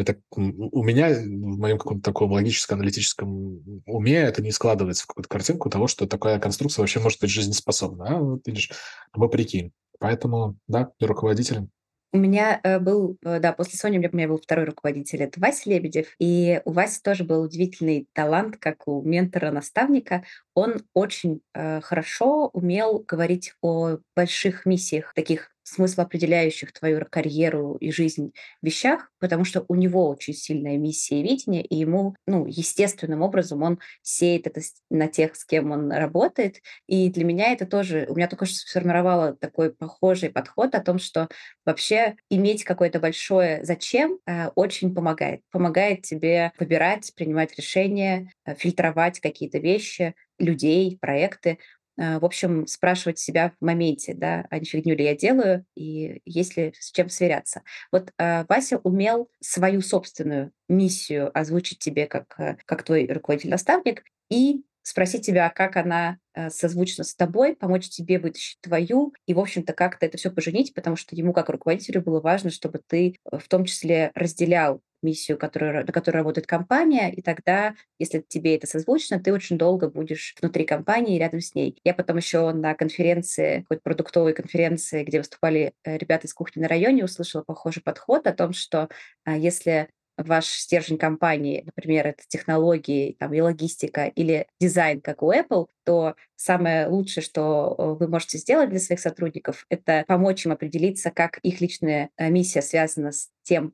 так, 0.05 0.19
у 0.35 0.83
меня 0.83 1.09
в 1.09 1.57
моем 1.57 1.77
каком-то 1.77 2.03
таком 2.03 2.31
логическо-аналитическом 2.31 3.61
уме 3.85 4.15
это 4.15 4.41
не 4.41 4.51
складывается 4.51 5.03
в 5.03 5.07
какую-то 5.07 5.29
картинку 5.29 5.69
того, 5.69 5.87
что 5.87 6.07
такая 6.07 6.39
конструкция 6.39 6.81
вообще 6.81 6.99
может 6.99 7.21
быть 7.21 7.29
жизнеспособна. 7.29 8.05
А 8.07 8.19
вот 8.19 8.41
видишь, 8.45 8.71
вопреки. 9.13 9.71
Поэтому, 9.99 10.57
да, 10.67 10.91
и 10.99 11.05
руководителем. 11.05 11.69
У 12.15 12.17
меня 12.17 12.59
э, 12.63 12.77
был, 12.77 13.17
э, 13.25 13.39
да, 13.39 13.53
после 13.53 13.79
Сони 13.79 13.97
у 13.97 14.15
меня 14.15 14.27
был 14.27 14.37
второй 14.37 14.65
руководитель, 14.65 15.23
это 15.23 15.39
Вася 15.39 15.67
Лебедев. 15.67 16.13
И 16.19 16.61
у 16.63 16.71
Васи 16.71 16.99
тоже 17.03 17.23
был 17.23 17.41
удивительный 17.41 18.07
талант, 18.13 18.57
как 18.57 18.87
у 18.87 19.01
ментора-наставника. 19.01 20.23
Он 20.53 20.83
очень 20.93 21.41
э, 21.55 21.81
хорошо 21.81 22.49
умел 22.53 22.99
говорить 22.99 23.53
о 23.63 23.97
больших 24.15 24.67
миссиях, 24.67 25.11
таких 25.15 25.52
смыслоопределяющих 25.63 26.73
твою 26.73 27.05
карьеру 27.09 27.75
и 27.75 27.91
жизнь 27.91 28.33
вещах, 28.61 29.11
потому 29.19 29.45
что 29.45 29.65
у 29.67 29.75
него 29.75 30.07
очень 30.09 30.33
сильная 30.33 30.77
миссия 30.77 31.19
и 31.19 31.23
видение, 31.23 31.63
и 31.63 31.75
ему, 31.75 32.15
ну, 32.27 32.45
естественным 32.45 33.21
образом 33.21 33.63
он 33.63 33.79
сеет 34.01 34.47
это 34.47 34.61
на 34.89 35.07
тех, 35.07 35.35
с 35.35 35.45
кем 35.45 35.71
он 35.71 35.91
работает. 35.91 36.57
И 36.87 37.09
для 37.09 37.23
меня 37.23 37.51
это 37.51 37.65
тоже, 37.65 38.05
у 38.09 38.15
меня 38.15 38.27
только 38.27 38.45
что 38.45 38.55
сформировало 38.55 39.35
такой 39.35 39.73
похожий 39.73 40.29
подход 40.29 40.75
о 40.75 40.81
том, 40.81 40.99
что 40.99 41.27
вообще 41.65 42.15
иметь 42.29 42.63
какое-то 42.63 42.99
большое 42.99 43.63
зачем 43.63 44.19
э, 44.25 44.49
очень 44.55 44.93
помогает. 44.93 45.41
Помогает 45.51 46.01
тебе 46.03 46.51
выбирать, 46.59 47.11
принимать 47.15 47.55
решения, 47.57 48.31
э, 48.45 48.55
фильтровать 48.55 49.19
какие-то 49.19 49.59
вещи, 49.59 50.13
людей, 50.39 50.97
проекты. 50.99 51.59
Э, 51.97 52.19
в 52.19 52.25
общем, 52.25 52.65
спрашивать 52.67 53.19
себя 53.19 53.51
в 53.59 53.63
моменте, 53.63 54.13
да, 54.13 54.45
а 54.49 54.59
не 54.59 54.65
фигню 54.65 54.95
ли 54.95 55.05
я 55.05 55.15
делаю, 55.15 55.65
и 55.75 56.21
есть 56.25 56.57
ли 56.57 56.73
с 56.79 56.91
чем 56.91 57.09
сверяться. 57.09 57.61
Вот 57.91 58.11
э, 58.17 58.45
Вася 58.49 58.79
умел 58.79 59.29
свою 59.41 59.81
собственную 59.81 60.51
миссию 60.67 61.37
озвучить 61.37 61.79
тебе 61.79 62.07
как, 62.07 62.33
э, 62.39 62.57
как 62.65 62.83
твой 62.83 63.07
руководитель-наставник 63.07 64.03
и 64.29 64.63
спросить 64.81 65.25
тебя, 65.25 65.49
как 65.49 65.77
она 65.77 66.17
э, 66.33 66.49
созвучна 66.49 67.03
с 67.03 67.15
тобой, 67.15 67.55
помочь 67.55 67.89
тебе 67.89 68.19
вытащить 68.19 68.59
твою, 68.61 69.13
и, 69.25 69.33
в 69.33 69.39
общем-то, 69.39 69.73
как-то 69.73 70.05
это 70.05 70.17
все 70.17 70.29
поженить, 70.29 70.73
потому 70.73 70.95
что 70.95 71.15
ему, 71.15 71.31
как 71.31 71.49
руководителю, 71.49 72.01
было 72.01 72.19
важно, 72.19 72.49
чтобы 72.49 72.81
ты 72.85 73.15
в 73.31 73.47
том 73.47 73.65
числе 73.65 74.11
разделял 74.13 74.81
миссию, 75.03 75.37
которую, 75.37 75.85
на 75.85 75.91
которой 75.91 76.17
работает 76.17 76.47
компания, 76.47 77.11
и 77.11 77.21
тогда, 77.21 77.75
если 77.99 78.23
тебе 78.27 78.55
это 78.55 78.67
созвучно, 78.67 79.19
ты 79.19 79.33
очень 79.33 79.57
долго 79.57 79.89
будешь 79.89 80.35
внутри 80.41 80.65
компании 80.65 81.19
рядом 81.19 81.41
с 81.41 81.53
ней. 81.55 81.79
Я 81.83 81.93
потом 81.93 82.17
еще 82.17 82.51
на 82.51 82.73
конференции, 82.73 83.61
какой-то 83.61 83.83
продуктовой 83.83 84.33
конференции, 84.33 85.03
где 85.03 85.19
выступали 85.19 85.73
э, 85.83 85.97
ребята 85.97 86.27
из 86.27 86.33
кухни 86.33 86.61
на 86.61 86.67
районе, 86.67 87.03
услышала 87.03 87.43
похожий 87.43 87.83
подход 87.83 88.27
о 88.27 88.33
том, 88.33 88.53
что 88.53 88.89
а, 89.25 89.37
если 89.37 89.89
ваш 90.17 90.45
стержень 90.45 90.97
компании, 90.97 91.63
например, 91.65 92.07
это 92.07 92.23
технологии 92.27 93.15
там, 93.19 93.33
и 93.33 93.41
логистика 93.41 94.05
или 94.05 94.47
дизайн, 94.59 95.01
как 95.01 95.23
у 95.23 95.31
Apple, 95.31 95.67
то 95.83 96.15
самое 96.35 96.87
лучшее, 96.87 97.23
что 97.23 97.75
э, 97.77 97.83
вы 97.99 98.07
можете 98.07 98.37
сделать 98.37 98.69
для 98.69 98.79
своих 98.79 98.99
сотрудников, 98.99 99.65
это 99.69 100.03
помочь 100.07 100.45
им 100.45 100.51
определиться, 100.51 101.09
как 101.11 101.39
их 101.39 101.61
личная 101.61 102.09
э, 102.17 102.29
миссия 102.29 102.61
связана 102.61 103.11
с 103.11 103.29
тем, 103.43 103.73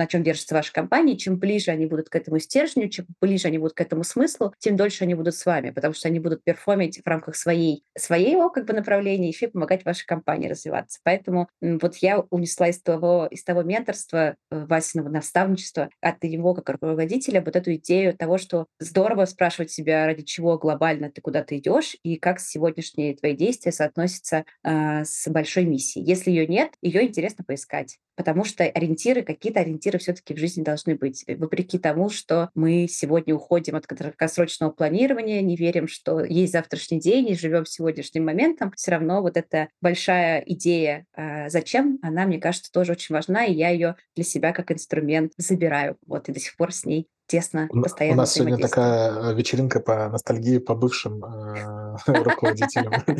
на 0.00 0.06
чем 0.06 0.22
держится 0.22 0.54
ваша 0.54 0.72
компания. 0.72 1.14
Чем 1.16 1.38
ближе 1.38 1.70
они 1.70 1.84
будут 1.84 2.08
к 2.08 2.16
этому 2.16 2.38
стержню, 2.38 2.88
чем 2.88 3.06
ближе 3.20 3.48
они 3.48 3.58
будут 3.58 3.74
к 3.74 3.80
этому 3.82 4.02
смыслу, 4.02 4.54
тем 4.58 4.74
дольше 4.74 5.04
они 5.04 5.14
будут 5.14 5.34
с 5.34 5.44
вами, 5.44 5.70
потому 5.70 5.92
что 5.92 6.08
они 6.08 6.18
будут 6.18 6.42
перформить 6.42 7.02
в 7.04 7.06
рамках 7.06 7.36
своей, 7.36 7.84
своего 7.96 8.48
как 8.48 8.64
бы 8.64 8.72
направления, 8.72 9.28
еще 9.28 9.46
и 9.46 9.50
помогать 9.50 9.84
вашей 9.84 10.06
компании 10.06 10.48
развиваться. 10.48 11.00
Поэтому 11.04 11.48
вот 11.60 11.96
я 11.96 12.20
унесла 12.30 12.68
из 12.68 12.80
того, 12.80 13.28
из 13.30 13.44
того 13.44 13.62
менторства, 13.62 14.36
э, 14.50 14.64
Васиного 14.64 15.10
наставничества, 15.10 15.90
от 16.00 16.22
него 16.22 16.54
как 16.54 16.70
руководителя 16.70 17.42
вот 17.42 17.54
эту 17.54 17.74
идею 17.74 18.16
того, 18.16 18.38
что 18.38 18.66
здорово 18.78 19.26
спрашивать 19.26 19.70
себя, 19.70 20.06
ради 20.06 20.22
чего 20.22 20.56
глобально 20.58 21.10
ты 21.10 21.20
куда-то 21.20 21.58
идешь, 21.58 21.94
и 22.02 22.16
как 22.16 22.40
сегодняшние 22.40 23.14
твои 23.14 23.36
действия 23.36 23.72
соотносятся 23.72 24.46
э, 24.64 25.04
с 25.04 25.28
большой 25.28 25.66
миссией. 25.66 26.06
Если 26.06 26.30
ее 26.30 26.46
нет, 26.46 26.72
ее 26.80 27.02
интересно 27.02 27.44
поискать 27.44 27.98
потому 28.20 28.44
что 28.44 28.64
ориентиры, 28.64 29.22
какие-то 29.22 29.60
ориентиры 29.60 29.98
все-таки 29.98 30.34
в 30.34 30.36
жизни 30.36 30.62
должны 30.62 30.94
быть. 30.94 31.24
Вопреки 31.26 31.78
тому, 31.78 32.10
что 32.10 32.50
мы 32.54 32.86
сегодня 32.86 33.34
уходим 33.34 33.76
от 33.76 33.86
краткосрочного 33.86 34.72
планирования, 34.72 35.40
не 35.40 35.56
верим, 35.56 35.88
что 35.88 36.22
есть 36.22 36.52
завтрашний 36.52 37.00
день 37.00 37.30
и 37.30 37.34
живем 37.34 37.64
сегодняшним 37.64 38.26
моментом, 38.26 38.74
все 38.76 38.90
равно 38.90 39.22
вот 39.22 39.38
эта 39.38 39.68
большая 39.80 40.40
идея 40.40 41.06
э, 41.16 41.48
«зачем?», 41.48 41.98
она, 42.02 42.26
мне 42.26 42.38
кажется, 42.38 42.70
тоже 42.70 42.92
очень 42.92 43.14
важна, 43.14 43.46
и 43.46 43.54
я 43.54 43.70
ее 43.70 43.96
для 44.14 44.24
себя 44.24 44.52
как 44.52 44.70
инструмент 44.70 45.32
забираю. 45.38 45.96
Вот, 46.06 46.28
и 46.28 46.32
до 46.32 46.40
сих 46.40 46.54
пор 46.58 46.74
с 46.74 46.84
ней 46.84 47.08
тесно, 47.26 47.68
постоянно 47.72 48.16
У 48.16 48.18
нас 48.18 48.34
сегодня 48.34 48.58
такая 48.58 49.32
вечеринка 49.32 49.80
по 49.80 50.10
ностальгии 50.10 50.58
по 50.58 50.74
бывшим 50.74 51.24
э, 51.24 51.96
руководителям. 52.06 52.92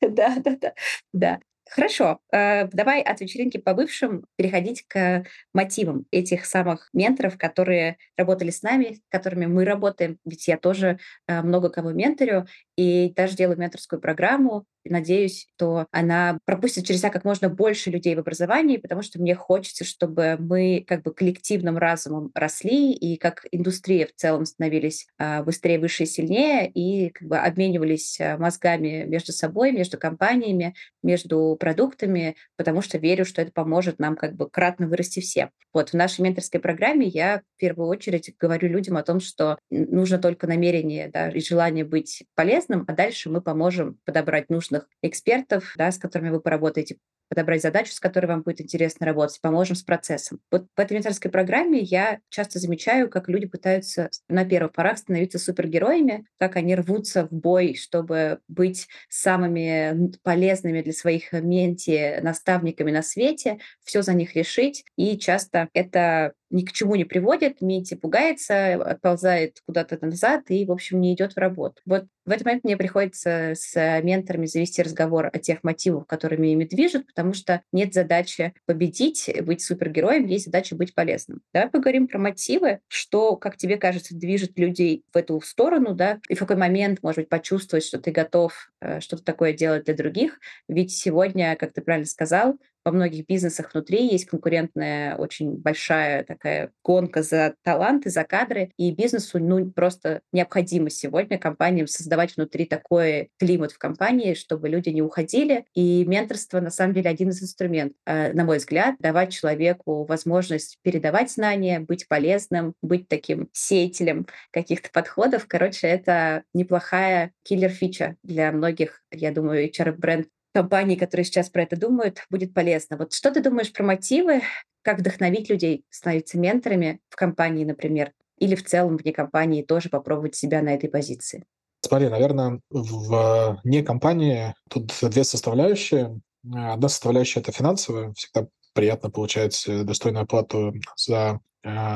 Да, 0.00 0.34
да, 0.42 0.56
да. 0.60 0.72
Да. 1.12 1.40
Хорошо, 1.72 2.18
э, 2.32 2.66
давай 2.72 3.00
от 3.00 3.20
вечеринки 3.20 3.56
по 3.56 3.74
бывшим 3.74 4.24
переходить 4.36 4.84
к 4.88 5.24
мотивам 5.54 6.04
этих 6.10 6.44
самых 6.44 6.88
менторов, 6.92 7.38
которые 7.38 7.96
работали 8.16 8.50
с 8.50 8.62
нами, 8.62 8.94
с 8.94 9.00
которыми 9.08 9.46
мы 9.46 9.64
работаем. 9.64 10.18
Ведь 10.24 10.48
я 10.48 10.56
тоже 10.58 10.98
э, 11.28 11.42
много 11.42 11.70
кого 11.70 11.92
менторю, 11.92 12.46
и 12.80 13.12
даже 13.14 13.36
делаю 13.36 13.58
менторскую 13.58 14.00
программу. 14.00 14.64
Надеюсь, 14.84 15.46
что 15.54 15.86
она 15.90 16.38
пропустит 16.46 16.86
через 16.86 17.00
себя 17.00 17.10
как 17.10 17.26
можно 17.26 17.50
больше 17.50 17.90
людей 17.90 18.14
в 18.14 18.20
образовании, 18.20 18.78
потому 18.78 19.02
что 19.02 19.20
мне 19.20 19.34
хочется, 19.34 19.84
чтобы 19.84 20.36
мы 20.38 20.82
как 20.88 21.02
бы 21.02 21.12
коллективным 21.12 21.76
разумом 21.76 22.30
росли 22.34 22.92
и 22.94 23.18
как 23.18 23.44
индустрия 23.52 24.06
в 24.06 24.14
целом 24.14 24.46
становились 24.46 25.06
а, 25.18 25.42
быстрее, 25.42 25.78
выше 25.78 26.04
и 26.04 26.06
сильнее, 26.06 26.70
и 26.70 27.10
как 27.10 27.28
бы 27.28 27.36
обменивались 27.36 28.18
а, 28.18 28.38
мозгами 28.38 29.04
между 29.06 29.32
собой, 29.32 29.72
между 29.72 29.98
компаниями, 29.98 30.74
между 31.02 31.58
продуктами, 31.60 32.36
потому 32.56 32.80
что 32.80 32.96
верю, 32.96 33.26
что 33.26 33.42
это 33.42 33.52
поможет 33.52 33.98
нам 33.98 34.16
как 34.16 34.34
бы 34.34 34.48
кратно 34.48 34.88
вырасти 34.88 35.20
все. 35.20 35.50
Вот 35.74 35.90
в 35.90 35.94
нашей 35.94 36.22
менторской 36.22 36.60
программе 36.60 37.06
я 37.06 37.42
в 37.56 37.60
первую 37.60 37.88
очередь 37.88 38.34
говорю 38.40 38.68
людям 38.68 38.96
о 38.96 39.02
том, 39.02 39.20
что 39.20 39.58
нужно 39.68 40.18
только 40.18 40.46
намерение 40.46 41.08
да, 41.08 41.28
и 41.28 41.40
желание 41.40 41.84
быть 41.84 42.24
полезным, 42.34 42.69
интересным, 42.70 42.84
а 42.86 42.92
дальше 42.92 43.30
мы 43.30 43.40
поможем 43.40 43.98
подобрать 44.04 44.48
нужных 44.50 44.88
экспертов, 45.02 45.72
да, 45.76 45.90
с 45.90 45.98
которыми 45.98 46.30
вы 46.30 46.40
поработаете, 46.40 46.96
подобрать 47.28 47.62
задачу, 47.62 47.92
с 47.92 48.00
которой 48.00 48.26
вам 48.26 48.42
будет 48.42 48.60
интересно 48.60 49.06
работать, 49.06 49.40
поможем 49.40 49.76
с 49.76 49.82
процессом. 49.82 50.40
Вот 50.50 50.66
в 50.76 50.80
этой 50.80 50.94
менторской 50.94 51.30
программе 51.30 51.78
я 51.78 52.18
часто 52.28 52.58
замечаю, 52.58 53.08
как 53.08 53.28
люди 53.28 53.46
пытаются 53.46 54.10
на 54.28 54.44
первых 54.44 54.72
порах 54.72 54.98
становиться 54.98 55.38
супергероями, 55.38 56.26
как 56.38 56.56
они 56.56 56.74
рвутся 56.74 57.28
в 57.28 57.30
бой, 57.30 57.76
чтобы 57.76 58.40
быть 58.48 58.88
самыми 59.08 60.12
полезными 60.24 60.82
для 60.82 60.92
своих 60.92 61.32
менти, 61.32 62.18
наставниками 62.20 62.90
на 62.90 63.02
свете, 63.02 63.58
все 63.84 64.02
за 64.02 64.12
них 64.14 64.34
решить. 64.34 64.84
И 64.96 65.16
часто 65.16 65.68
это 65.72 66.32
ни 66.50 66.64
к 66.64 66.72
чему 66.72 66.96
не 66.96 67.04
приводит, 67.04 67.60
Мити 67.60 67.94
пугается, 67.94 68.74
отползает 68.74 69.60
куда-то 69.66 69.98
назад 70.04 70.44
и, 70.48 70.64
в 70.64 70.72
общем, 70.72 71.00
не 71.00 71.14
идет 71.14 71.34
в 71.34 71.38
работу. 71.38 71.80
Вот 71.86 72.06
в 72.26 72.30
этот 72.30 72.44
момент 72.44 72.64
мне 72.64 72.76
приходится 72.76 73.52
с 73.54 74.00
менторами 74.02 74.46
завести 74.46 74.82
разговор 74.82 75.30
о 75.32 75.38
тех 75.38 75.64
мотивах, 75.64 76.06
которыми 76.06 76.48
ими 76.48 76.64
движут, 76.64 77.06
потому 77.06 77.32
что 77.32 77.62
нет 77.72 77.94
задачи 77.94 78.54
победить, 78.66 79.30
быть 79.42 79.62
супергероем, 79.62 80.26
есть 80.26 80.44
задача 80.46 80.76
быть 80.76 80.94
полезным. 80.94 81.40
Давай 81.52 81.70
поговорим 81.70 82.08
про 82.08 82.18
мотивы, 82.18 82.80
что, 82.88 83.36
как 83.36 83.56
тебе 83.56 83.76
кажется, 83.76 84.14
движет 84.14 84.58
людей 84.58 85.04
в 85.12 85.16
эту 85.16 85.40
сторону, 85.40 85.94
да, 85.94 86.20
и 86.28 86.34
в 86.34 86.38
какой 86.38 86.56
момент, 86.56 87.02
может 87.02 87.20
быть, 87.20 87.28
почувствовать, 87.28 87.84
что 87.84 87.98
ты 87.98 88.10
готов 88.10 88.70
э, 88.80 89.00
что-то 89.00 89.24
такое 89.24 89.52
делать 89.52 89.84
для 89.84 89.94
других. 89.94 90.38
Ведь 90.68 90.92
сегодня, 90.92 91.56
как 91.56 91.72
ты 91.72 91.80
правильно 91.80 92.06
сказал, 92.06 92.56
во 92.84 92.92
многих 92.92 93.26
бизнесах 93.26 93.72
внутри 93.72 94.06
есть 94.08 94.26
конкурентная 94.26 95.16
очень 95.16 95.56
большая 95.56 96.24
такая 96.24 96.72
гонка 96.82 97.22
за 97.22 97.54
таланты, 97.62 98.10
за 98.10 98.24
кадры, 98.24 98.72
и 98.76 98.90
бизнесу 98.90 99.38
ну, 99.38 99.70
просто 99.70 100.20
необходимо 100.32 100.90
сегодня 100.90 101.38
компаниям 101.38 101.86
создавать 101.86 102.36
внутри 102.36 102.64
такой 102.64 103.30
климат 103.38 103.72
в 103.72 103.78
компании, 103.78 104.34
чтобы 104.34 104.68
люди 104.68 104.88
не 104.90 105.02
уходили. 105.02 105.64
И 105.74 106.04
менторство, 106.04 106.60
на 106.60 106.70
самом 106.70 106.94
деле, 106.94 107.10
один 107.10 107.30
из 107.30 107.42
инструментов, 107.42 107.96
э, 108.06 108.32
на 108.32 108.44
мой 108.44 108.58
взгляд, 108.58 108.96
давать 108.98 109.32
человеку 109.32 110.04
возможность 110.04 110.78
передавать 110.82 111.30
знания, 111.30 111.80
быть 111.80 112.08
полезным, 112.08 112.74
быть 112.82 113.08
таким 113.08 113.48
сеятелем 113.52 114.26
каких-то 114.50 114.90
подходов. 114.92 115.46
Короче, 115.46 115.86
это 115.86 116.44
неплохая 116.54 117.32
киллер-фича 117.42 118.16
для 118.22 118.52
многих, 118.52 119.02
я 119.10 119.32
думаю, 119.32 119.68
HR-бренд 119.68 120.28
компаний, 120.52 120.96
которые 120.96 121.24
сейчас 121.24 121.48
про 121.50 121.62
это 121.62 121.76
думают, 121.76 122.24
будет 122.30 122.54
полезно. 122.54 122.96
Вот 122.96 123.12
что 123.12 123.30
ты 123.30 123.42
думаешь 123.42 123.72
про 123.72 123.84
мотивы, 123.84 124.42
как 124.82 124.98
вдохновить 124.98 125.50
людей 125.50 125.84
становиться 125.90 126.38
менторами 126.38 127.00
в 127.08 127.16
компании, 127.16 127.64
например, 127.64 128.12
или 128.38 128.54
в 128.54 128.64
целом 128.64 128.96
вне 128.96 129.12
компании 129.12 129.62
тоже 129.62 129.88
попробовать 129.88 130.34
себя 130.34 130.62
на 130.62 130.74
этой 130.74 130.88
позиции? 130.88 131.44
Смотри, 131.82 132.08
наверное, 132.08 132.60
вне 132.70 133.82
компании 133.82 134.54
тут 134.68 134.92
две 135.02 135.24
составляющие. 135.24 136.20
Одна 136.44 136.88
составляющая– 136.88 137.40
это 137.40 137.52
финансовая. 137.52 138.12
Всегда 138.14 138.48
приятно 138.72 139.10
получать 139.10 139.64
достойную 139.66 140.22
оплату 140.22 140.74
за 140.96 141.14
э, 141.14 141.38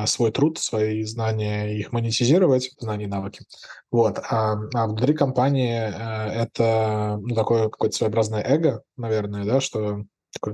свой 0.07 0.31
труд, 0.31 0.59
свои 0.59 1.05
знания, 1.05 1.79
их 1.79 1.93
монетизировать, 1.93 2.71
знания 2.79 3.05
и 3.05 3.09
навыки. 3.09 3.45
Вот. 3.91 4.19
А, 4.19 4.57
а 4.75 4.87
внутри 4.87 5.15
компании 5.15 5.75
э, 5.75 6.43
это 6.43 7.19
ну, 7.23 7.35
такое 7.35 7.69
какое-то 7.71 7.97
своеобразное 7.97 8.43
эго, 8.43 8.83
наверное, 8.97 9.45
да, 9.45 9.61
что 9.61 10.05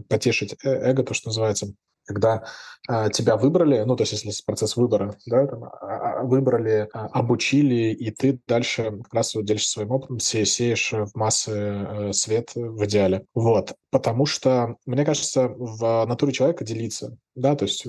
потешить 0.08 0.54
э, 0.62 0.68
эго, 0.68 1.02
то, 1.02 1.14
что 1.14 1.30
называется 1.30 1.72
когда 2.10 2.42
а, 2.88 3.08
тебя 3.08 3.36
выбрали, 3.36 3.84
ну, 3.86 3.94
то 3.94 4.02
есть 4.02 4.12
если 4.12 4.32
процесс 4.44 4.76
выбора, 4.76 5.16
да, 5.26 5.46
там, 5.46 5.64
а, 5.64 5.68
а, 5.70 6.22
выбрали, 6.24 6.88
обучили, 6.92 7.92
и 7.92 8.10
ты 8.10 8.40
дальше 8.48 8.90
как 9.04 9.14
раз 9.14 9.34
вот 9.36 9.44
делишься 9.44 9.70
своим 9.70 9.92
опытом, 9.92 10.18
се, 10.18 10.44
сеешь 10.44 10.92
в 10.92 11.10
массы 11.14 11.52
э, 11.52 12.12
свет 12.12 12.50
в 12.56 12.84
идеале. 12.84 13.26
Вот. 13.32 13.74
Потому 13.90 14.26
что, 14.26 14.76
мне 14.86 15.04
кажется, 15.04 15.48
в 15.48 16.04
натуре 16.06 16.32
человека 16.32 16.64
делиться, 16.64 17.16
да, 17.36 17.54
то 17.54 17.64
есть 17.64 17.86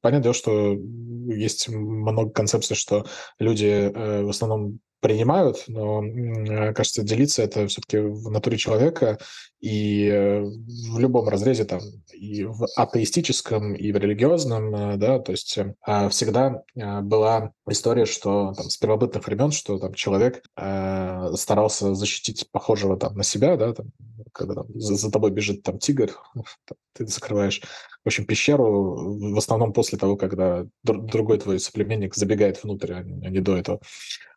понятное 0.00 0.22
дело, 0.22 0.34
что 0.34 0.78
есть 1.26 1.68
много 1.68 2.30
концепций, 2.30 2.74
что 2.74 3.04
люди 3.38 3.66
э, 3.66 4.22
в 4.22 4.30
основном 4.30 4.80
принимают, 5.00 5.64
но, 5.68 6.02
кажется, 6.74 7.02
делиться 7.02 7.42
это 7.42 7.66
все-таки 7.66 7.98
в 7.98 8.30
натуре 8.30 8.56
человека, 8.56 9.18
и 9.60 10.06
э, 10.06 10.40
в 10.42 10.98
любом 10.98 11.28
разрезе, 11.28 11.64
там, 11.64 11.80
и 12.12 12.44
в 12.44 12.66
атеистическом, 12.76 13.74
и 13.74 13.90
в 13.90 13.96
религиозном, 13.96 14.74
э, 14.74 14.96
да, 14.96 15.18
то 15.18 15.32
есть 15.32 15.58
э, 15.58 15.74
а 15.82 16.08
всегда 16.08 16.62
была 16.74 17.52
история, 17.68 18.06
что 18.06 18.52
там 18.56 18.70
с 18.70 18.76
первобытных 18.76 19.26
времен, 19.26 19.50
что 19.50 19.78
там 19.78 19.94
человек 19.94 20.44
э, 20.56 21.32
старался 21.34 21.94
защитить 21.94 22.48
похожего 22.52 22.96
там 22.96 23.16
на 23.16 23.24
себя, 23.24 23.56
да, 23.56 23.72
там, 23.72 23.86
когда 24.32 24.54
там, 24.54 24.66
за, 24.74 24.94
за 24.94 25.10
тобой 25.10 25.32
бежит 25.32 25.62
там 25.62 25.78
тигр, 25.78 26.12
ты 26.92 27.06
закрываешь, 27.06 27.60
в 28.04 28.06
общем, 28.06 28.26
пещеру 28.26 29.18
в 29.34 29.38
основном 29.38 29.72
после 29.72 29.98
того, 29.98 30.16
когда 30.16 30.66
другой 30.82 31.38
твой 31.38 31.58
соплеменник 31.58 32.14
забегает 32.14 32.62
внутрь, 32.62 32.92
а 32.92 33.02
не 33.02 33.40
до 33.40 33.56
этого. 33.56 33.80